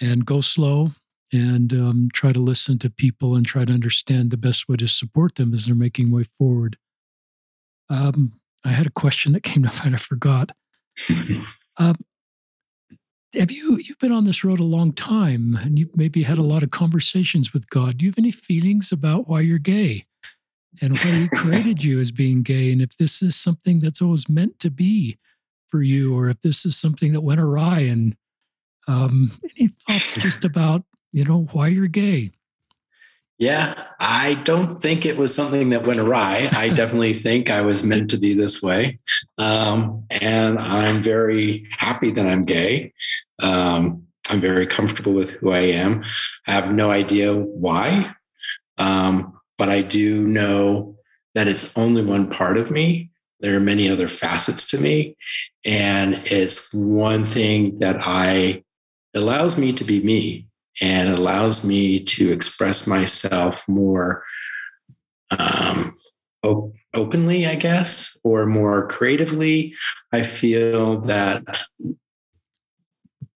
and 0.00 0.24
go 0.24 0.40
slow 0.40 0.92
and 1.32 1.72
um, 1.72 2.08
try 2.12 2.32
to 2.32 2.40
listen 2.40 2.78
to 2.78 2.88
people 2.88 3.36
and 3.36 3.44
try 3.44 3.64
to 3.64 3.72
understand 3.72 4.30
the 4.30 4.36
best 4.36 4.68
way 4.68 4.76
to 4.76 4.88
support 4.88 5.34
them 5.34 5.52
as 5.52 5.66
they're 5.66 5.74
making 5.74 6.10
way 6.10 6.24
forward. 6.38 6.78
Um, 7.90 8.32
I 8.64 8.72
had 8.72 8.86
a 8.86 8.90
question 8.90 9.32
that 9.32 9.42
came 9.42 9.64
to 9.64 9.72
mind. 9.82 9.94
I 9.94 9.98
forgot. 9.98 10.52
um, 11.76 11.96
have 13.34 13.52
you 13.52 13.78
you've 13.84 13.98
been 13.98 14.12
on 14.12 14.24
this 14.24 14.42
road 14.42 14.60
a 14.60 14.64
long 14.64 14.92
time 14.92 15.58
and 15.60 15.78
you've 15.78 15.94
maybe 15.94 16.22
had 16.22 16.38
a 16.38 16.42
lot 16.42 16.62
of 16.62 16.70
conversations 16.70 17.52
with 17.52 17.68
God? 17.68 17.98
Do 17.98 18.06
you 18.06 18.10
have 18.10 18.18
any 18.18 18.30
feelings 18.30 18.90
about 18.90 19.28
why 19.28 19.40
you're 19.40 19.58
gay? 19.58 20.06
And 20.80 20.92
what 20.92 21.14
he 21.14 21.28
created 21.34 21.82
you 21.82 22.00
as 22.00 22.10
being 22.10 22.42
gay 22.42 22.72
and 22.72 22.80
if 22.80 22.96
this 22.96 23.22
is 23.22 23.36
something 23.36 23.80
that's 23.80 24.02
always 24.02 24.28
meant 24.28 24.58
to 24.60 24.70
be 24.70 25.18
for 25.68 25.82
you 25.82 26.16
or 26.16 26.28
if 26.28 26.40
this 26.40 26.64
is 26.64 26.76
something 26.76 27.12
that 27.12 27.20
went 27.20 27.40
awry 27.40 27.80
and 27.80 28.16
um, 28.86 29.38
any 29.58 29.70
thoughts 29.86 30.14
just 30.18 30.44
about 30.44 30.84
you 31.12 31.24
know 31.24 31.46
why 31.52 31.68
you're 31.68 31.88
gay? 31.88 32.30
Yeah 33.38 33.84
i 34.00 34.34
don't 34.44 34.82
think 34.82 35.06
it 35.06 35.16
was 35.16 35.34
something 35.34 35.70
that 35.70 35.86
went 35.86 36.00
awry. 36.00 36.48
I 36.52 36.68
definitely 36.80 37.14
think 37.14 37.50
i 37.50 37.60
was 37.60 37.84
meant 37.84 38.10
to 38.10 38.18
be 38.18 38.34
this 38.34 38.62
way. 38.62 38.98
Um, 39.36 40.04
and 40.20 40.58
i'm 40.58 41.02
very 41.02 41.66
happy 41.70 42.10
that 42.10 42.26
i'm 42.26 42.44
gay. 42.44 42.92
Um, 43.42 44.04
i'm 44.30 44.40
very 44.40 44.66
comfortable 44.66 45.12
with 45.12 45.30
who 45.32 45.50
i 45.52 45.60
am. 45.60 46.04
I 46.46 46.52
have 46.52 46.72
no 46.72 46.90
idea 46.90 47.34
why. 47.34 48.14
Um, 48.76 49.37
but 49.58 49.68
I 49.68 49.82
do 49.82 50.26
know 50.26 50.96
that 51.34 51.48
it's 51.48 51.76
only 51.76 52.02
one 52.02 52.30
part 52.30 52.56
of 52.56 52.70
me. 52.70 53.10
There 53.40 53.56
are 53.56 53.60
many 53.60 53.88
other 53.88 54.08
facets 54.08 54.68
to 54.70 54.78
me. 54.78 55.16
And 55.64 56.14
it's 56.26 56.72
one 56.72 57.26
thing 57.26 57.78
that 57.80 57.96
I 58.00 58.64
allows 59.14 59.58
me 59.58 59.72
to 59.74 59.84
be 59.84 60.02
me 60.02 60.46
and 60.80 61.10
allows 61.10 61.64
me 61.64 62.00
to 62.04 62.32
express 62.32 62.86
myself 62.86 63.68
more 63.68 64.24
um, 65.38 65.96
op- 66.42 66.72
openly, 66.94 67.46
I 67.46 67.56
guess, 67.56 68.16
or 68.24 68.46
more 68.46 68.88
creatively. 68.88 69.74
I 70.12 70.22
feel 70.22 71.00
that 71.02 71.62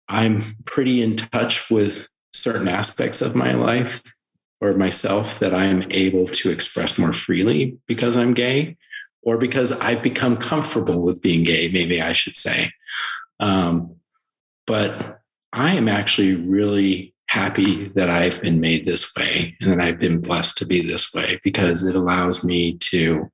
I'm 0.07 0.57
pretty 0.65 1.01
in 1.01 1.15
touch 1.15 1.69
with 1.69 2.07
certain 2.33 2.67
aspects 2.67 3.21
of 3.21 3.35
my 3.35 3.53
life 3.53 4.03
or 4.61 4.75
myself 4.75 5.39
that 5.39 5.53
I'm 5.53 5.83
able 5.91 6.27
to 6.27 6.49
express 6.49 6.97
more 6.97 7.13
freely 7.13 7.77
because 7.87 8.17
I'm 8.17 8.33
gay 8.33 8.77
or 9.21 9.37
because 9.37 9.71
I've 9.79 10.03
become 10.03 10.37
comfortable 10.37 11.01
with 11.01 11.21
being 11.21 11.43
gay, 11.43 11.69
maybe 11.71 12.01
I 12.01 12.13
should 12.13 12.37
say. 12.37 12.71
Um, 13.39 13.95
but 14.67 15.21
I 15.53 15.75
am 15.75 15.87
actually 15.87 16.35
really 16.35 17.13
happy 17.27 17.85
that 17.89 18.09
I've 18.09 18.41
been 18.41 18.59
made 18.59 18.85
this 18.85 19.13
way 19.15 19.55
and 19.61 19.71
that 19.71 19.79
I've 19.79 19.99
been 19.99 20.19
blessed 20.19 20.57
to 20.57 20.65
be 20.65 20.81
this 20.81 21.13
way 21.13 21.39
because 21.43 21.83
it 21.83 21.95
allows 21.95 22.43
me 22.43 22.77
to 22.77 23.31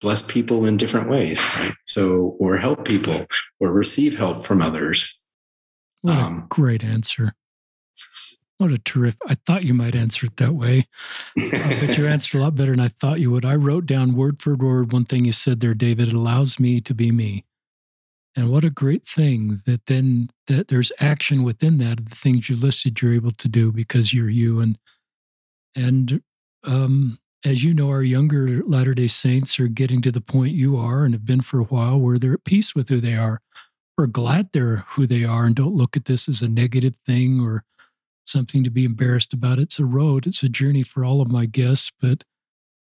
bless 0.00 0.22
people 0.22 0.64
in 0.64 0.76
different 0.76 1.10
ways, 1.10 1.42
right? 1.56 1.72
So, 1.86 2.36
or 2.38 2.56
help 2.56 2.84
people 2.84 3.26
or 3.58 3.72
receive 3.72 4.16
help 4.16 4.44
from 4.44 4.62
others. 4.62 5.12
What 6.02 6.18
a 6.18 6.22
um, 6.22 6.46
great 6.48 6.84
answer. 6.84 7.34
What 8.58 8.72
a 8.72 8.78
terrific! 8.78 9.20
I 9.28 9.34
thought 9.34 9.62
you 9.64 9.72
might 9.72 9.94
answer 9.94 10.26
it 10.26 10.36
that 10.38 10.52
way, 10.54 10.88
uh, 11.38 11.76
but 11.80 11.96
you 11.96 12.08
answered 12.08 12.38
a 12.38 12.42
lot 12.42 12.56
better 12.56 12.72
than 12.72 12.80
I 12.80 12.88
thought 12.88 13.20
you 13.20 13.30
would. 13.30 13.44
I 13.44 13.54
wrote 13.54 13.86
down 13.86 14.16
word 14.16 14.42
for 14.42 14.56
word 14.56 14.92
one 14.92 15.04
thing 15.04 15.24
you 15.24 15.30
said 15.32 15.60
there, 15.60 15.74
David. 15.74 16.08
It 16.08 16.14
allows 16.14 16.58
me 16.58 16.80
to 16.80 16.92
be 16.92 17.12
me, 17.12 17.44
and 18.34 18.50
what 18.50 18.64
a 18.64 18.70
great 18.70 19.06
thing 19.06 19.62
that 19.66 19.86
then 19.86 20.30
that 20.48 20.66
there's 20.68 20.90
action 20.98 21.44
within 21.44 21.78
that 21.78 22.04
the 22.10 22.16
things 22.16 22.50
you 22.50 22.56
listed. 22.56 23.00
You're 23.00 23.14
able 23.14 23.30
to 23.30 23.48
do 23.48 23.70
because 23.70 24.12
you're 24.12 24.28
you, 24.28 24.58
and 24.58 24.76
and 25.76 26.20
um, 26.64 27.18
as 27.44 27.62
you 27.62 27.72
know, 27.74 27.90
our 27.90 28.02
younger 28.02 28.64
Latter 28.64 28.94
Day 28.94 29.06
Saints 29.06 29.60
are 29.60 29.68
getting 29.68 30.02
to 30.02 30.10
the 30.10 30.20
point 30.20 30.54
you 30.54 30.76
are 30.76 31.04
and 31.04 31.14
have 31.14 31.24
been 31.24 31.42
for 31.42 31.60
a 31.60 31.64
while, 31.64 32.00
where 32.00 32.18
they're 32.18 32.34
at 32.34 32.44
peace 32.44 32.74
with 32.74 32.88
who 32.88 33.00
they 33.00 33.14
are, 33.14 33.40
or 33.96 34.08
glad 34.08 34.48
they're 34.52 34.84
who 34.90 35.06
they 35.06 35.24
are, 35.24 35.44
and 35.44 35.54
don't 35.54 35.76
look 35.76 35.96
at 35.96 36.06
this 36.06 36.28
as 36.28 36.42
a 36.42 36.48
negative 36.48 36.96
thing 37.06 37.40
or 37.40 37.62
something 38.28 38.62
to 38.64 38.70
be 38.70 38.84
embarrassed 38.84 39.32
about. 39.32 39.58
It's 39.58 39.78
a 39.78 39.84
road, 39.84 40.26
it's 40.26 40.42
a 40.42 40.48
journey 40.48 40.82
for 40.82 41.04
all 41.04 41.20
of 41.20 41.30
my 41.30 41.46
guests, 41.46 41.90
but 42.00 42.24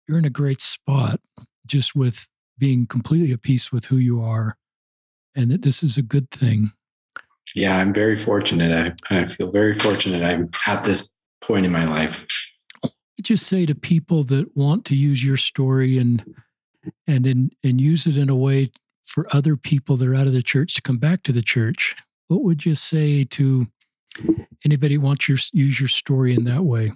you're 0.08 0.18
in 0.18 0.26
a 0.26 0.30
great 0.30 0.62
spot 0.62 1.20
just 1.66 1.96
with 1.96 2.28
being 2.58 2.86
completely 2.86 3.32
at 3.32 3.42
peace 3.42 3.72
with 3.72 3.86
who 3.86 3.98
you 3.98 4.22
are 4.22 4.58
and 5.36 5.52
that 5.52 5.62
this 5.62 5.84
is 5.84 5.98
a 5.98 6.02
good 6.02 6.30
thing. 6.32 6.72
Yeah, 7.56 7.78
I'm 7.78 7.94
very 7.94 8.18
fortunate. 8.18 8.96
I, 9.10 9.16
I 9.16 9.26
feel 9.26 9.52
very 9.52 9.74
fortunate 9.74 10.24
I'm 10.24 10.50
at 10.68 10.84
this 10.84 11.18
point 11.42 11.66
in 11.66 11.72
my 11.72 11.86
life. 11.86 12.26
Just 13.22 13.48
say 13.48 13.66
to 13.66 13.76
people 13.76 14.24
that 14.24 14.56
want 14.56 14.86
to 14.86 14.96
use 14.96 15.24
your 15.24 15.38
story 15.38 15.98
and 15.98 16.36
and 17.06 17.28
in, 17.28 17.52
and 17.64 17.80
use 17.80 18.08
it 18.08 18.18
in 18.18 18.30
a 18.30 18.36
way 18.36 18.72
for 19.04 19.28
other 19.36 19.56
people 19.56 19.98
that 19.98 20.08
are 20.08 20.16
out 20.16 20.28
of 20.28 20.34
the 20.34 20.42
church 20.42 20.74
to 20.76 20.82
come 20.82 20.98
back 20.98 21.22
to 21.24 21.32
the 21.32 21.42
church. 21.42 21.96
What 22.28 22.44
would 22.44 22.66
you 22.66 22.76
say 22.76 23.24
to 23.26 23.68
Anybody 24.64 24.98
wants 24.98 25.26
to 25.26 25.38
use 25.54 25.80
your 25.80 25.88
story 25.88 26.34
in 26.34 26.44
that 26.46 26.64
way? 26.64 26.94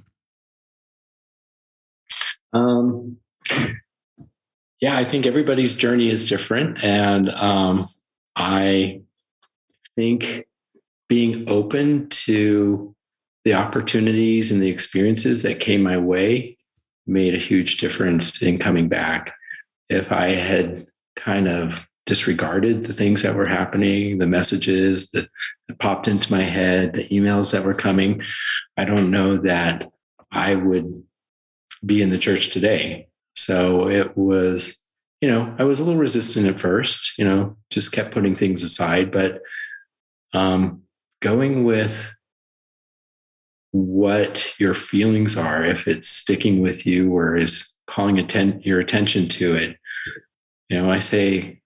Um, 2.53 3.17
yeah, 4.81 4.97
I 4.97 5.03
think 5.03 5.25
everybody's 5.25 5.75
journey 5.75 6.09
is 6.09 6.29
different. 6.29 6.83
And 6.83 7.29
um, 7.31 7.85
I 8.35 9.01
think 9.95 10.45
being 11.09 11.49
open 11.49 12.09
to 12.09 12.95
the 13.43 13.53
opportunities 13.53 14.51
and 14.51 14.61
the 14.61 14.69
experiences 14.69 15.43
that 15.43 15.59
came 15.59 15.83
my 15.83 15.97
way 15.97 16.57
made 17.07 17.35
a 17.35 17.39
huge 17.39 17.77
difference 17.77 18.41
in 18.41 18.57
coming 18.57 18.89
back. 18.89 19.33
If 19.89 20.11
I 20.11 20.27
had 20.27 20.87
kind 21.15 21.47
of 21.47 21.85
disregarded 22.05 22.83
the 22.83 22.93
things 22.93 23.23
that 23.23 23.35
were 23.35 23.47
happening, 23.47 24.17
the 24.19 24.27
messages 24.27 25.11
that, 25.11 25.27
that 25.67 25.79
popped 25.79 26.07
into 26.07 26.31
my 26.31 26.41
head, 26.41 26.93
the 26.93 27.07
emails 27.09 27.51
that 27.51 27.63
were 27.63 27.73
coming, 27.73 28.21
I 28.77 28.85
don't 28.85 29.11
know 29.11 29.37
that 29.37 29.91
I 30.31 30.55
would 30.55 31.03
be 31.85 32.01
in 32.01 32.09
the 32.09 32.17
church 32.17 32.49
today. 32.49 33.07
So 33.35 33.89
it 33.89 34.15
was, 34.17 34.77
you 35.21 35.29
know, 35.29 35.55
I 35.57 35.63
was 35.63 35.79
a 35.79 35.83
little 35.83 35.99
resistant 35.99 36.47
at 36.47 36.59
first, 36.59 37.17
you 37.17 37.25
know, 37.25 37.57
just 37.69 37.91
kept 37.91 38.11
putting 38.11 38.35
things 38.35 38.63
aside, 38.63 39.11
but 39.11 39.41
um, 40.33 40.83
going 41.21 41.63
with 41.63 42.13
what 43.71 44.53
your 44.57 44.73
feelings 44.73 45.37
are, 45.37 45.65
if 45.65 45.87
it's 45.87 46.07
sticking 46.07 46.61
with 46.61 46.85
you 46.85 47.13
or 47.13 47.35
is 47.35 47.73
calling 47.87 48.19
atten- 48.19 48.61
your 48.63 48.79
attention 48.79 49.27
to 49.27 49.55
it. 49.55 49.77
You 50.69 50.81
know, 50.81 50.91
I 50.91 50.99
say, 50.99 51.61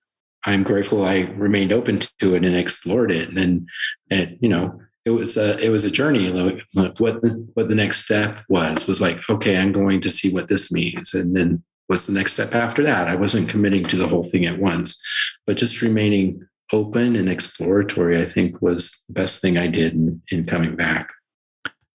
I'm 0.46 0.64
grateful 0.64 1.06
I 1.06 1.22
remained 1.36 1.74
open 1.74 2.00
to 2.20 2.36
it 2.36 2.46
and 2.46 2.56
explored 2.56 3.12
it. 3.12 3.30
And, 3.38 3.68
and 4.10 4.38
you 4.42 4.50
know, 4.50 4.80
it 5.06 5.12
was 5.12 5.38
a 5.38 5.58
it 5.64 5.70
was 5.70 5.86
a 5.86 5.92
journey. 5.92 6.30
Like, 6.30 6.62
what 7.00 7.22
the, 7.22 7.48
what 7.54 7.70
the 7.70 7.76
next 7.76 8.04
step 8.04 8.42
was 8.50 8.88
was 8.88 9.02
like, 9.02 9.28
okay, 9.30 9.58
I'm 9.58 9.72
going 9.72 10.02
to 10.02 10.12
see 10.12 10.32
what 10.32 10.50
this 10.50 10.72
means, 10.72 11.14
and 11.14 11.36
then 11.36 11.64
what's 11.88 12.06
the 12.06 12.14
next 12.14 12.34
step 12.34 12.54
after 12.54 12.84
that? 12.84 13.08
I 13.08 13.16
wasn't 13.16 13.50
committing 13.50 13.86
to 13.86 13.96
the 13.96 14.08
whole 14.08 14.24
thing 14.24 14.46
at 14.46 14.60
once, 14.60 15.02
but 15.48 15.58
just 15.58 15.82
remaining 15.82 16.46
open 16.72 17.16
and 17.16 17.30
exploratory. 17.30 18.22
I 18.22 18.26
think 18.26 18.62
was 18.62 19.04
the 19.08 19.14
best 19.14 19.42
thing 19.42 19.58
I 19.58 19.68
did 19.68 19.94
in, 19.94 20.22
in 20.30 20.46
coming 20.46 20.76
back. 20.76 21.10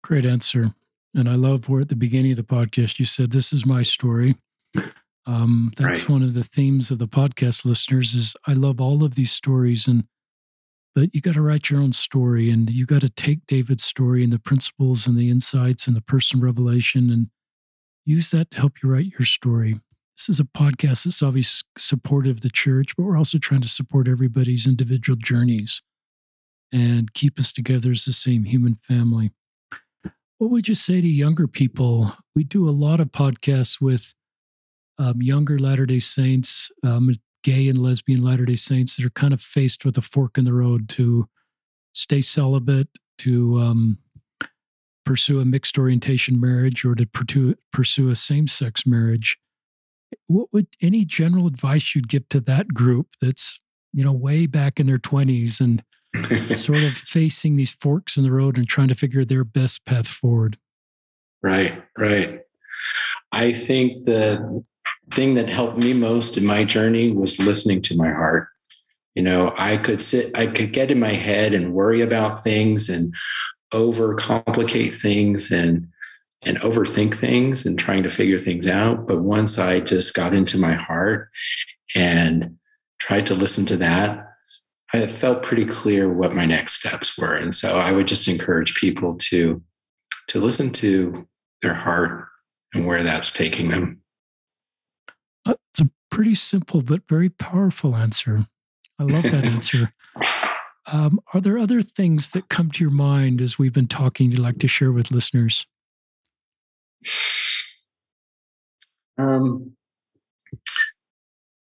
Great 0.02 0.26
answer, 0.26 0.74
and 1.14 1.28
I 1.28 1.34
love 1.34 1.68
where 1.68 1.82
at 1.82 1.88
the 1.88 1.96
beginning 1.96 2.32
of 2.32 2.36
the 2.38 2.42
podcast 2.42 2.98
you 2.98 3.04
said, 3.04 3.30
"This 3.30 3.52
is 3.52 3.64
my 3.64 3.82
story." 3.82 4.36
Um, 5.26 5.72
that's 5.76 6.02
right. 6.02 6.10
one 6.10 6.22
of 6.22 6.34
the 6.34 6.44
themes 6.44 6.90
of 6.90 6.98
the 6.98 7.08
podcast 7.08 7.64
listeners 7.64 8.14
is 8.14 8.36
I 8.46 8.52
love 8.52 8.80
all 8.80 9.04
of 9.04 9.14
these 9.14 9.32
stories 9.32 9.86
and 9.86 10.04
but 10.94 11.12
you 11.12 11.20
got 11.20 11.34
to 11.34 11.42
write 11.42 11.70
your 11.70 11.80
own 11.80 11.92
story 11.92 12.50
and 12.50 12.70
you 12.70 12.86
got 12.86 13.00
to 13.00 13.08
take 13.08 13.46
David's 13.46 13.82
story 13.82 14.22
and 14.22 14.32
the 14.32 14.38
principles 14.38 15.06
and 15.06 15.16
the 15.16 15.28
insights 15.28 15.88
and 15.88 15.96
the 15.96 16.00
personal 16.00 16.44
revelation 16.44 17.10
and 17.10 17.28
use 18.04 18.30
that 18.30 18.52
to 18.52 18.58
help 18.58 18.74
you 18.82 18.88
write 18.88 19.10
your 19.18 19.26
story. 19.26 19.80
This 20.16 20.28
is 20.28 20.38
a 20.38 20.44
podcast 20.44 21.04
that's 21.04 21.22
obviously 21.22 21.66
supportive 21.76 22.36
of 22.36 22.40
the 22.42 22.50
church, 22.50 22.96
but 22.96 23.02
we're 23.02 23.16
also 23.16 23.38
trying 23.38 23.62
to 23.62 23.68
support 23.68 24.06
everybody's 24.06 24.66
individual 24.66 25.16
journeys 25.16 25.82
and 26.72 27.12
keep 27.14 27.38
us 27.40 27.52
together 27.52 27.90
as 27.90 28.04
the 28.04 28.12
same 28.12 28.44
human 28.44 28.76
family. 28.76 29.32
What 30.38 30.50
would 30.50 30.68
you 30.68 30.76
say 30.76 31.00
to 31.00 31.08
younger 31.08 31.48
people? 31.48 32.12
We 32.36 32.44
do 32.44 32.68
a 32.68 32.70
lot 32.70 33.00
of 33.00 33.10
podcasts 33.10 33.80
with 33.80 34.14
um, 34.98 35.20
younger 35.20 35.58
Latter 35.58 35.86
day 35.86 35.98
Saints, 35.98 36.70
um, 36.82 37.14
gay 37.42 37.68
and 37.68 37.78
lesbian 37.78 38.22
Latter 38.22 38.44
day 38.44 38.54
Saints 38.54 38.96
that 38.96 39.04
are 39.04 39.10
kind 39.10 39.34
of 39.34 39.40
faced 39.40 39.84
with 39.84 39.98
a 39.98 40.02
fork 40.02 40.38
in 40.38 40.44
the 40.44 40.52
road 40.52 40.88
to 40.90 41.28
stay 41.92 42.20
celibate, 42.20 42.88
to 43.18 43.60
um, 43.60 43.98
pursue 45.04 45.40
a 45.40 45.44
mixed 45.44 45.78
orientation 45.78 46.40
marriage, 46.40 46.84
or 46.84 46.94
to 46.94 47.06
pursue, 47.06 47.54
pursue 47.72 48.10
a 48.10 48.16
same 48.16 48.48
sex 48.48 48.86
marriage. 48.86 49.38
What 50.26 50.48
would 50.52 50.68
any 50.80 51.04
general 51.04 51.46
advice 51.46 51.94
you'd 51.94 52.08
give 52.08 52.28
to 52.30 52.40
that 52.40 52.68
group 52.68 53.08
that's, 53.20 53.60
you 53.92 54.04
know, 54.04 54.12
way 54.12 54.46
back 54.46 54.78
in 54.78 54.86
their 54.86 54.98
20s 54.98 55.60
and 55.60 55.82
sort 56.58 56.82
of 56.82 56.92
facing 56.92 57.56
these 57.56 57.72
forks 57.72 58.16
in 58.16 58.22
the 58.22 58.32
road 58.32 58.56
and 58.56 58.68
trying 58.68 58.88
to 58.88 58.94
figure 58.94 59.24
their 59.24 59.44
best 59.44 59.84
path 59.84 60.06
forward? 60.06 60.56
Right, 61.42 61.82
right. 61.98 62.40
I 63.32 63.52
think 63.52 64.06
the 64.06 64.64
thing 65.10 65.34
that 65.34 65.48
helped 65.48 65.76
me 65.76 65.92
most 65.92 66.36
in 66.36 66.44
my 66.44 66.64
journey 66.64 67.10
was 67.10 67.38
listening 67.38 67.82
to 67.82 67.96
my 67.96 68.10
heart. 68.10 68.48
You 69.14 69.22
know, 69.22 69.54
I 69.56 69.76
could 69.76 70.02
sit, 70.02 70.36
I 70.36 70.46
could 70.46 70.72
get 70.72 70.90
in 70.90 70.98
my 70.98 71.12
head 71.12 71.54
and 71.54 71.72
worry 71.72 72.02
about 72.02 72.42
things 72.42 72.88
and 72.88 73.14
overcomplicate 73.72 74.94
things 75.00 75.50
and 75.50 75.88
and 76.46 76.58
overthink 76.58 77.14
things 77.14 77.64
and 77.64 77.78
trying 77.78 78.02
to 78.02 78.10
figure 78.10 78.38
things 78.38 78.68
out. 78.68 79.06
But 79.06 79.22
once 79.22 79.58
I 79.58 79.80
just 79.80 80.14
got 80.14 80.34
into 80.34 80.58
my 80.58 80.74
heart 80.74 81.30
and 81.94 82.58
tried 82.98 83.26
to 83.26 83.34
listen 83.34 83.64
to 83.66 83.76
that, 83.78 84.28
I 84.92 85.06
felt 85.06 85.42
pretty 85.42 85.64
clear 85.64 86.12
what 86.12 86.34
my 86.34 86.44
next 86.44 86.74
steps 86.74 87.18
were. 87.18 87.34
And 87.34 87.54
so 87.54 87.78
I 87.78 87.92
would 87.92 88.06
just 88.06 88.28
encourage 88.28 88.74
people 88.74 89.16
to 89.30 89.62
to 90.28 90.40
listen 90.40 90.70
to 90.70 91.26
their 91.62 91.74
heart 91.74 92.28
and 92.72 92.86
where 92.86 93.02
that's 93.02 93.30
taking 93.30 93.68
them. 93.68 94.00
It's 95.46 95.80
a 95.80 95.90
pretty 96.10 96.34
simple 96.34 96.82
but 96.82 97.08
very 97.08 97.28
powerful 97.28 97.96
answer. 97.96 98.46
I 98.98 99.04
love 99.04 99.24
that 99.24 99.44
answer. 99.44 99.92
Um, 100.86 101.20
are 101.32 101.40
there 101.40 101.58
other 101.58 101.82
things 101.82 102.30
that 102.30 102.48
come 102.48 102.70
to 102.72 102.84
your 102.84 102.92
mind 102.92 103.40
as 103.40 103.58
we've 103.58 103.72
been 103.72 103.88
talking 103.88 104.30
you'd 104.30 104.38
like 104.38 104.58
to 104.58 104.68
share 104.68 104.92
with 104.92 105.10
listeners? 105.10 105.66
Um, 109.16 109.74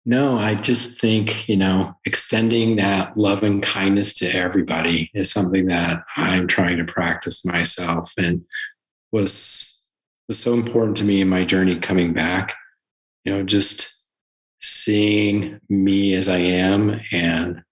no, 0.04 0.36
I 0.36 0.56
just 0.56 1.00
think, 1.00 1.48
you 1.48 1.56
know, 1.56 1.94
extending 2.04 2.76
that 2.76 3.16
love 3.16 3.44
and 3.44 3.62
kindness 3.62 4.14
to 4.14 4.26
everybody 4.26 5.10
is 5.14 5.30
something 5.30 5.66
that 5.66 6.02
I'm 6.16 6.48
trying 6.48 6.78
to 6.78 6.84
practice 6.84 7.44
myself 7.44 8.12
and 8.18 8.42
was 9.12 9.80
was 10.28 10.38
so 10.38 10.54
important 10.54 10.96
to 10.96 11.04
me 11.04 11.20
in 11.20 11.28
my 11.28 11.44
journey 11.44 11.78
coming 11.78 12.12
back. 12.12 12.54
You 13.24 13.34
know, 13.34 13.42
just 13.42 14.02
seeing 14.60 15.60
me 15.68 16.14
as 16.14 16.28
I 16.28 16.38
am 16.38 17.00
and 17.12 17.62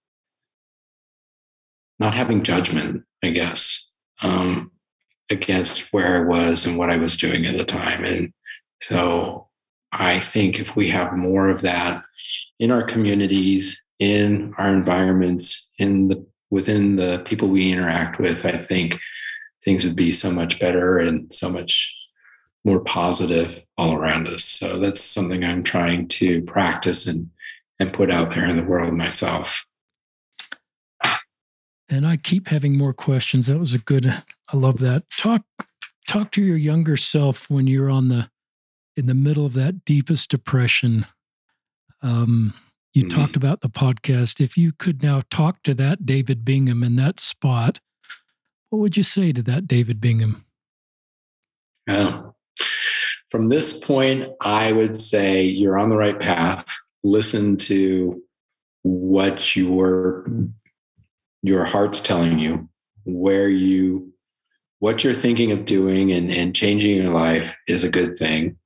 not 1.98 2.14
having 2.14 2.42
judgment, 2.42 3.04
I 3.22 3.30
guess, 3.30 3.90
um, 4.22 4.72
against 5.30 5.92
where 5.92 6.22
I 6.22 6.26
was 6.26 6.66
and 6.66 6.76
what 6.76 6.90
I 6.90 6.96
was 6.96 7.16
doing 7.16 7.46
at 7.46 7.56
the 7.56 7.64
time. 7.64 8.04
And 8.04 8.32
so 8.82 9.48
I 9.92 10.18
think 10.18 10.58
if 10.58 10.76
we 10.76 10.88
have 10.88 11.16
more 11.16 11.48
of 11.48 11.62
that 11.62 12.02
in 12.58 12.70
our 12.70 12.82
communities, 12.82 13.82
in 13.98 14.54
our 14.56 14.72
environments, 14.72 15.68
in 15.78 16.08
the 16.08 16.26
within 16.50 16.96
the 16.96 17.22
people 17.24 17.48
we 17.48 17.72
interact 17.72 18.18
with, 18.18 18.44
I 18.44 18.52
think 18.52 18.98
things 19.64 19.84
would 19.84 19.94
be 19.94 20.10
so 20.10 20.32
much 20.32 20.58
better 20.58 20.98
and 20.98 21.32
so 21.32 21.48
much 21.48 21.96
more 22.64 22.82
positive 22.84 23.62
all 23.78 23.94
around 23.94 24.28
us. 24.28 24.44
So 24.44 24.78
that's 24.78 25.00
something 25.00 25.44
I'm 25.44 25.62
trying 25.62 26.08
to 26.08 26.42
practice 26.42 27.06
and 27.06 27.30
and 27.78 27.92
put 27.92 28.10
out 28.10 28.32
there 28.32 28.44
in 28.44 28.56
the 28.56 28.64
world 28.64 28.92
myself. 28.94 29.64
And 31.88 32.06
I 32.06 32.18
keep 32.18 32.48
having 32.48 32.76
more 32.76 32.92
questions. 32.92 33.46
That 33.46 33.58
was 33.58 33.74
a 33.74 33.78
good 33.78 34.06
I 34.06 34.56
love 34.56 34.78
that. 34.80 35.04
Talk 35.16 35.42
talk 36.06 36.30
to 36.32 36.42
your 36.42 36.56
younger 36.56 36.96
self 36.96 37.48
when 37.48 37.66
you're 37.66 37.90
on 37.90 38.08
the 38.08 38.28
in 38.96 39.06
the 39.06 39.14
middle 39.14 39.46
of 39.46 39.54
that 39.54 39.84
deepest 39.84 40.30
depression. 40.30 41.06
Um, 42.02 42.54
you 42.92 43.04
mm-hmm. 43.04 43.18
talked 43.18 43.36
about 43.36 43.60
the 43.60 43.68
podcast. 43.68 44.40
If 44.40 44.56
you 44.56 44.72
could 44.72 45.02
now 45.02 45.22
talk 45.30 45.62
to 45.62 45.74
that 45.74 46.04
David 46.04 46.44
Bingham 46.44 46.82
in 46.82 46.96
that 46.96 47.20
spot, 47.20 47.78
what 48.68 48.80
would 48.80 48.96
you 48.96 49.02
say 49.02 49.32
to 49.32 49.42
that 49.42 49.66
David 49.66 50.00
Bingham? 50.00 50.44
Oh, 51.88 52.34
from 53.30 53.48
this 53.48 53.78
point, 53.78 54.28
I 54.40 54.72
would 54.72 54.96
say 54.96 55.44
you're 55.44 55.78
on 55.78 55.88
the 55.88 55.96
right 55.96 56.18
path. 56.18 56.66
Listen 57.04 57.56
to 57.58 58.22
what 58.82 59.56
your 59.56 60.26
your 61.42 61.64
heart's 61.64 62.00
telling 62.00 62.38
you, 62.38 62.68
where 63.04 63.48
you 63.48 64.12
what 64.80 65.04
you're 65.04 65.14
thinking 65.14 65.52
of 65.52 65.64
doing 65.64 66.10
and, 66.10 66.30
and 66.30 66.54
changing 66.54 66.96
your 66.96 67.14
life 67.14 67.56
is 67.68 67.84
a 67.84 67.90
good 67.90 68.16
thing. 68.16 68.56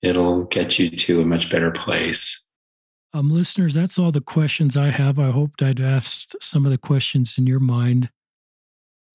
It'll 0.00 0.46
get 0.46 0.78
you 0.78 0.88
to 0.90 1.20
a 1.20 1.26
much 1.26 1.50
better 1.50 1.70
place. 1.70 2.44
Um, 3.12 3.30
listeners, 3.30 3.74
that's 3.74 3.98
all 3.98 4.12
the 4.12 4.20
questions 4.20 4.76
I 4.76 4.90
have. 4.90 5.18
I 5.18 5.30
hoped 5.30 5.62
I'd 5.62 5.80
asked 5.80 6.36
some 6.40 6.64
of 6.64 6.70
the 6.70 6.78
questions 6.78 7.36
in 7.36 7.46
your 7.46 7.58
mind. 7.58 8.10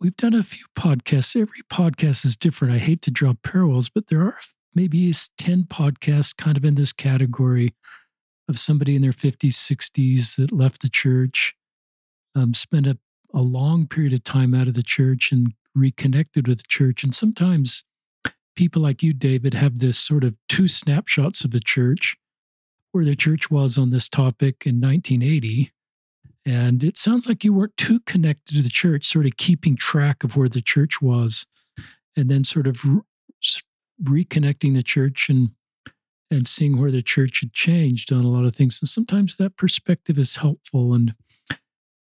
We've 0.01 0.17
done 0.17 0.33
a 0.33 0.43
few 0.43 0.65
podcasts. 0.77 1.39
Every 1.39 1.61
podcast 1.71 2.25
is 2.25 2.35
different. 2.35 2.73
I 2.73 2.79
hate 2.79 3.01
to 3.03 3.11
draw 3.11 3.33
parallels, 3.33 3.87
but 3.87 4.07
there 4.07 4.21
are 4.21 4.37
maybe 4.75 5.11
10 5.37 5.63
podcasts 5.63 6.35
kind 6.35 6.57
of 6.57 6.65
in 6.65 6.75
this 6.75 6.93
category 6.93 7.73
of 8.47 8.59
somebody 8.59 8.95
in 8.95 9.01
their 9.01 9.11
50s, 9.11 9.53
60s 9.53 10.35
that 10.35 10.51
left 10.51 10.81
the 10.81 10.89
church, 10.89 11.55
um, 12.35 12.53
spent 12.53 12.85
a, 12.85 12.97
a 13.33 13.41
long 13.41 13.87
period 13.87 14.13
of 14.13 14.23
time 14.23 14.53
out 14.53 14.67
of 14.67 14.75
the 14.75 14.83
church 14.83 15.31
and 15.31 15.53
reconnected 15.73 16.47
with 16.47 16.59
the 16.59 16.67
church. 16.67 17.03
And 17.03 17.13
sometimes 17.13 17.83
people 18.55 18.81
like 18.81 19.01
you, 19.01 19.13
David, 19.13 19.53
have 19.53 19.79
this 19.79 19.97
sort 19.97 20.23
of 20.23 20.35
two 20.47 20.67
snapshots 20.67 21.43
of 21.43 21.51
the 21.51 21.59
church 21.59 22.15
where 22.91 23.05
the 23.05 23.15
church 23.15 23.51
was 23.51 23.77
on 23.77 23.89
this 23.89 24.07
topic 24.07 24.63
in 24.65 24.79
1980. 24.79 25.71
And 26.45 26.83
it 26.83 26.97
sounds 26.97 27.27
like 27.27 27.43
you 27.43 27.53
weren't 27.53 27.75
too 27.75 27.99
connected 28.01 28.55
to 28.55 28.61
the 28.61 28.69
church, 28.69 29.05
sort 29.05 29.25
of 29.25 29.35
keeping 29.37 29.75
track 29.75 30.23
of 30.23 30.37
where 30.37 30.47
the 30.47 30.61
church 30.61 31.01
was, 31.01 31.45
and 32.15 32.29
then 32.29 32.43
sort 32.43 32.67
of 32.67 32.85
reconnecting 34.03 34.73
the 34.73 34.83
church 34.83 35.29
and 35.29 35.51
and 36.31 36.47
seeing 36.47 36.79
where 36.79 36.91
the 36.91 37.03
church 37.03 37.41
had 37.41 37.53
changed 37.53 38.11
on 38.11 38.25
a 38.25 38.29
lot 38.29 38.45
of 38.45 38.55
things. 38.55 38.79
And 38.81 38.89
sometimes 38.89 39.37
that 39.37 39.57
perspective 39.57 40.17
is 40.17 40.37
helpful 40.37 40.93
and 40.93 41.13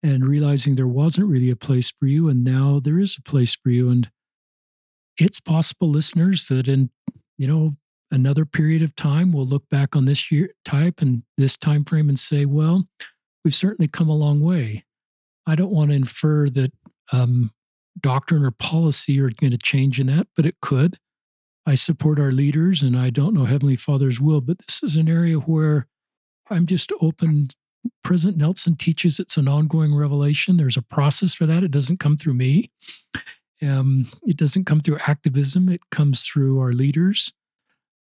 and 0.01 0.25
realizing 0.25 0.75
there 0.75 0.87
wasn't 0.87 1.27
really 1.27 1.49
a 1.49 1.55
place 1.55 1.91
for 1.91 2.07
you, 2.07 2.27
and 2.27 2.43
now 2.43 2.81
there 2.83 2.99
is 2.99 3.17
a 3.17 3.21
place 3.21 3.55
for 3.55 3.69
you. 3.69 3.89
And 3.89 4.09
it's 5.17 5.39
possible, 5.39 5.89
listeners, 5.89 6.47
that 6.47 6.67
in 6.67 6.89
you 7.37 7.47
know 7.47 7.73
another 8.11 8.45
period 8.45 8.83
of 8.83 8.95
time 8.95 9.31
we'll 9.31 9.45
look 9.45 9.67
back 9.69 9.95
on 9.95 10.05
this 10.05 10.31
year 10.31 10.53
type 10.63 11.01
and 11.01 11.23
this 11.37 11.57
time 11.57 11.83
frame 11.83 12.09
and 12.09 12.19
say, 12.19 12.45
well, 12.45 12.87
we've 13.43 13.55
certainly 13.55 13.87
come 13.87 14.07
a 14.07 14.15
long 14.15 14.39
way. 14.39 14.85
I 15.47 15.55
don't 15.55 15.71
want 15.71 15.89
to 15.89 15.95
infer 15.95 16.47
that 16.49 16.71
um, 17.11 17.51
doctrine 17.99 18.45
or 18.45 18.51
policy 18.51 19.19
are 19.19 19.31
going 19.31 19.51
to 19.51 19.57
change 19.57 19.99
in 19.99 20.07
that, 20.07 20.27
but 20.35 20.45
it 20.45 20.55
could. 20.61 20.99
I 21.65 21.75
support 21.75 22.19
our 22.19 22.31
leaders 22.31 22.83
and 22.83 22.97
I 22.97 23.09
don't 23.09 23.33
know 23.33 23.45
Heavenly 23.45 23.75
Father's 23.75 24.19
will, 24.19 24.41
but 24.41 24.57
this 24.67 24.83
is 24.83 24.97
an 24.97 25.09
area 25.09 25.37
where 25.37 25.87
I'm 26.49 26.65
just 26.65 26.91
open. 27.01 27.49
President 28.03 28.37
Nelson 28.37 28.75
teaches 28.75 29.19
it's 29.19 29.37
an 29.37 29.47
ongoing 29.47 29.95
revelation. 29.95 30.57
There's 30.57 30.77
a 30.77 30.81
process 30.81 31.35
for 31.35 31.45
that. 31.45 31.63
It 31.63 31.71
doesn't 31.71 31.99
come 31.99 32.17
through 32.17 32.33
me. 32.33 32.71
Um, 33.61 34.07
it 34.23 34.37
doesn't 34.37 34.65
come 34.65 34.81
through 34.81 34.97
activism. 35.07 35.69
It 35.69 35.89
comes 35.89 36.25
through 36.25 36.59
our 36.59 36.73
leaders. 36.73 37.31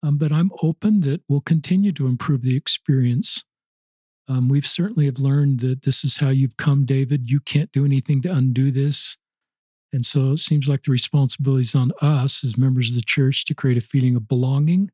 Um, 0.03 0.17
but 0.17 0.33
I'm 0.33 0.51
open 0.63 1.01
that 1.01 1.23
we'll 1.29 1.43
continue 1.43 1.93
to 1.93 2.07
improve 2.07 2.43
the 2.43 2.57
experience. 2.57 3.45
Um, 4.29 4.49
we've 4.49 4.67
certainly 4.67 5.07
have 5.07 5.19
learned 5.19 5.61
that 5.61 5.83
this 5.83 6.05
is 6.05 6.19
how 6.19 6.29
you've 6.29 6.57
come, 6.57 6.87
David. 6.87 7.31
You 7.31 7.41
can't 7.41 7.73
do 7.73 7.85
anything 7.85 8.23
to 8.23 8.33
undo 8.33 8.71
this. 8.71 9.19
And 9.93 10.07
so 10.07 10.33
it 10.33 10.39
seems 10.39 10.69
like 10.69 10.83
the 10.83 10.93
responsibility 10.93 11.63
is 11.63 11.75
on 11.75 11.91
us 12.01 12.45
as 12.45 12.57
members 12.57 12.91
of 12.91 12.95
the 12.95 13.03
church 13.03 13.45
to 13.47 13.55
create 13.55 13.77
a 13.77 13.81
feeling 13.85 14.15
of 14.15 14.29
belonging 14.29 14.91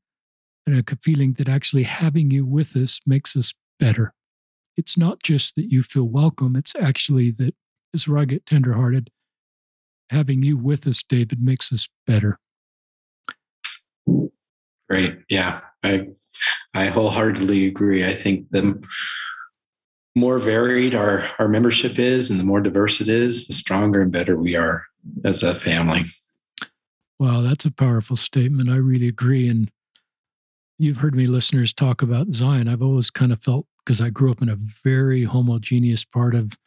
and 0.67 0.79
a 0.79 0.97
feeling 1.03 1.35
that 1.35 1.49
actually 1.49 1.83
having 1.83 2.31
you 2.31 2.47
with 2.47 2.75
us 2.77 3.01
makes 3.07 3.37
us 3.37 3.53
better. 3.79 4.15
It's 4.77 4.97
not 4.97 5.23
just 5.23 5.55
that 5.57 5.71
you 5.71 5.83
feel 5.83 6.05
welcome, 6.05 6.57
it's 6.57 6.75
actually 6.77 7.31
that, 7.33 7.55
I 8.15 8.25
get 8.27 8.45
tenderhearted, 8.45 9.11
having 10.11 10.43
you 10.43 10.59
with 10.59 10.87
us, 10.87 11.03
David, 11.03 11.43
makes 11.43 11.73
us 11.73 11.89
better. 12.07 12.39
Great. 14.89 15.19
Yeah. 15.31 15.61
I 15.83 16.09
I 16.75 16.89
wholeheartedly 16.89 17.67
agree. 17.67 18.05
I 18.05 18.13
think 18.13 18.51
the 18.51 18.79
more 20.17 20.39
varied 20.39 20.95
our, 20.95 21.31
our 21.39 21.47
membership 21.47 21.99
is 21.99 22.31
and 22.31 22.41
the 22.41 22.45
more 22.45 22.61
diverse 22.61 23.01
it 23.01 23.09
is, 23.09 23.47
the 23.47 23.53
stronger 23.53 24.01
and 24.01 24.11
better 24.11 24.37
we 24.37 24.57
are 24.57 24.83
as 25.25 25.43
a 25.43 25.55
family. 25.55 26.05
Wow, 27.19 27.43
that's 27.43 27.67
a 27.67 27.71
powerful 27.71 28.17
statement. 28.17 28.71
I 28.71 28.77
really 28.77 29.09
agree. 29.09 29.49
And 29.49 29.71
you've 30.79 30.99
heard 30.99 31.15
me 31.15 31.27
listeners 31.27 31.73
talk 31.73 32.03
about 32.03 32.33
Zion. 32.33 32.67
I've 32.67 32.83
always 32.83 33.11
kind 33.11 33.31
of 33.31 33.43
felt 33.43 33.67
because 33.85 34.01
I 34.01 34.09
grew 34.09 34.31
up 34.31 34.43
in 34.43 34.49
a 34.49 34.57
very 34.57 35.25
homogeneous 35.25 36.05
part 36.05 36.35
of 36.35 36.59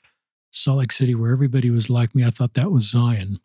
Salt 0.52 0.80
Lake 0.80 0.92
City 0.92 1.16
where 1.16 1.32
everybody 1.32 1.72
was 1.72 1.90
like 1.90 2.14
me. 2.14 2.24
I 2.24 2.30
thought 2.30 2.54
that 2.54 2.72
was 2.72 2.90
Zion. 2.90 3.40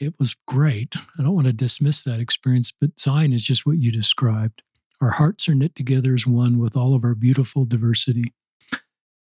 It 0.00 0.14
was 0.18 0.36
great. 0.46 0.96
I 1.18 1.22
don't 1.22 1.34
want 1.34 1.46
to 1.46 1.52
dismiss 1.52 2.02
that 2.02 2.20
experience, 2.20 2.72
but 2.72 2.98
Zion 2.98 3.32
is 3.32 3.44
just 3.44 3.64
what 3.64 3.78
you 3.78 3.92
described. 3.92 4.62
Our 5.00 5.10
hearts 5.10 5.48
are 5.48 5.54
knit 5.54 5.74
together 5.76 6.14
as 6.14 6.26
one 6.26 6.58
with 6.58 6.76
all 6.76 6.94
of 6.94 7.04
our 7.04 7.14
beautiful 7.14 7.64
diversity. 7.64 8.32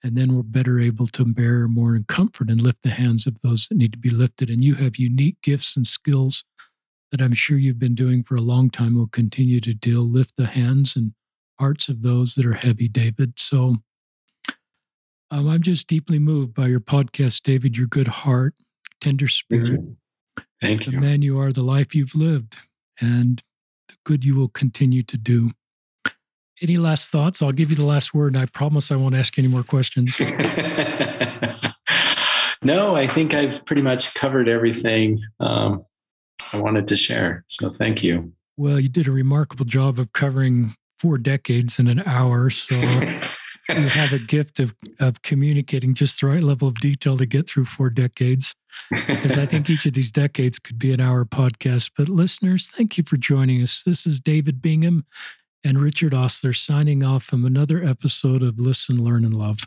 And 0.04 0.18
then 0.18 0.34
we're 0.34 0.43
better 0.43 0.80
able 0.80 1.08
to 1.08 1.26
bear 1.26 1.68
more 1.68 1.95
in 1.95 2.06
comfort 2.06 2.50
and 2.50 2.62
lift 2.62 2.84
the 2.84 2.89
hands 2.89 3.28
of 3.28 3.41
those 3.41 3.68
that 3.68 3.78
need 3.78 3.91
to 3.91 3.97
be 3.97 4.10
lifted. 4.10 4.50
And 4.50 4.64
you 4.64 4.76
have 4.76 4.95
unique 4.95 5.41
gifts 5.41 5.76
and 5.76 5.86
skills 5.86 6.45
that 7.12 7.22
I'm 7.22 7.34
sure 7.34 7.58
you've 7.58 7.80
been 7.80 7.95
doing 7.95 8.24
for 8.24 8.36
a 8.36 8.41
long 8.41 8.70
time 8.70 8.95
will 8.95 9.08
continue 9.08 9.60
to 9.62 9.74
deal, 9.74 10.02
lift 10.02 10.38
the 10.38 10.47
hands 10.47 10.95
and 10.95 11.14
hearts 11.60 11.89
of 11.89 12.02
those 12.02 12.36
that 12.36 12.45
are 12.45 12.54
heavy, 12.54 12.88
David. 12.88 13.34
So 13.38 13.78
um, 15.32 15.47
I'm 15.47 15.62
just 15.62 15.88
deeply 15.88 16.20
moved 16.20 16.54
by 16.54 16.68
your 16.68 16.80
podcast, 16.80 17.43
David, 17.43 17.78
your 17.78 17.88
good 17.88 18.08
heart, 18.08 18.56
tender 19.02 19.28
spirit. 19.28 19.82
Mm-hmm. 19.82 20.43
Thank 20.62 20.86
you. 20.86 20.93
The 20.93 21.00
man 21.00 21.22
you 21.22 21.39
are, 21.39 21.52
the 21.52 21.64
life 21.64 21.93
you've 21.93 22.16
lived, 22.16 22.58
and 23.00 23.41
the 23.88 23.95
good 24.06 24.26
you 24.26 24.36
will 24.36 24.50
continue 24.50 25.04
to 25.04 25.18
do. 25.18 25.52
Any 26.62 26.78
last 26.78 27.12
thoughts? 27.12 27.41
I'll 27.41 27.53
give 27.53 27.70
you 27.70 27.76
the 27.76 27.86
last 27.86 28.14
word, 28.14 28.34
and 28.34 28.41
I 28.41 28.45
promise 28.47 28.91
I 28.91 28.95
won't 28.95 29.16
ask 29.16 29.38
any 29.39 29.47
more 29.47 29.64
questions. 29.64 30.20
no, 32.64 32.95
I 32.95 33.07
think 33.07 33.34
I've 33.34 33.66
pretty 33.66 33.82
much 33.82 34.14
covered 34.14 34.49
everything 34.49 35.20
um, 35.39 35.86
I 36.53 36.62
wanted 36.62 36.88
to 36.89 36.97
share. 36.97 37.45
So 37.47 37.70
thank 37.70 38.03
you. 38.03 38.34
Well, 38.57 38.80
you 38.80 38.89
did 38.89 39.07
a 39.07 39.12
remarkable 39.12 39.66
job 39.66 39.99
of 39.99 40.12
covering 40.12 40.76
four 40.99 41.18
decades 41.18 41.80
in 41.80 41.88
an 41.88 42.03
hour. 42.05 42.49
So 42.49 42.76
you 42.76 43.88
have 43.88 44.12
a 44.12 44.20
gift 44.20 44.60
of, 44.60 44.76
of 44.99 45.22
communicating 45.22 45.93
just 45.93 46.20
the 46.20 46.28
right 46.28 46.41
level 46.41 46.68
of 46.68 46.76
detail 46.76 47.18
to 47.18 47.26
get 47.26 47.49
through 47.49 47.66
four 47.66 47.89
decades. 47.89 48.53
Because 48.89 49.38
I 49.38 49.45
think 49.45 49.70
each 49.70 49.86
of 49.86 49.93
these 49.93 50.12
decades 50.12 50.60
could 50.60 50.78
be 50.78 50.91
an 50.91 50.99
hour 50.99 51.26
podcast. 51.26 51.91
But 51.97 52.10
listeners, 52.10 52.68
thank 52.68 52.97
you 52.97 53.03
for 53.05 53.18
joining 53.18 53.62
us. 53.62 53.84
This 53.84 54.05
is 54.05 54.20
David 54.20 54.62
Bingham 54.62 55.05
and 55.64 55.82
Richard 55.82 56.14
Ostler 56.14 56.53
signing 56.53 57.05
off 57.05 57.24
from 57.24 57.45
another 57.45 57.84
episode 57.84 58.41
of 58.41 58.60
Listen, 58.60 59.03
Learn, 59.03 59.26
and 59.26 59.34
Love. 59.34 59.60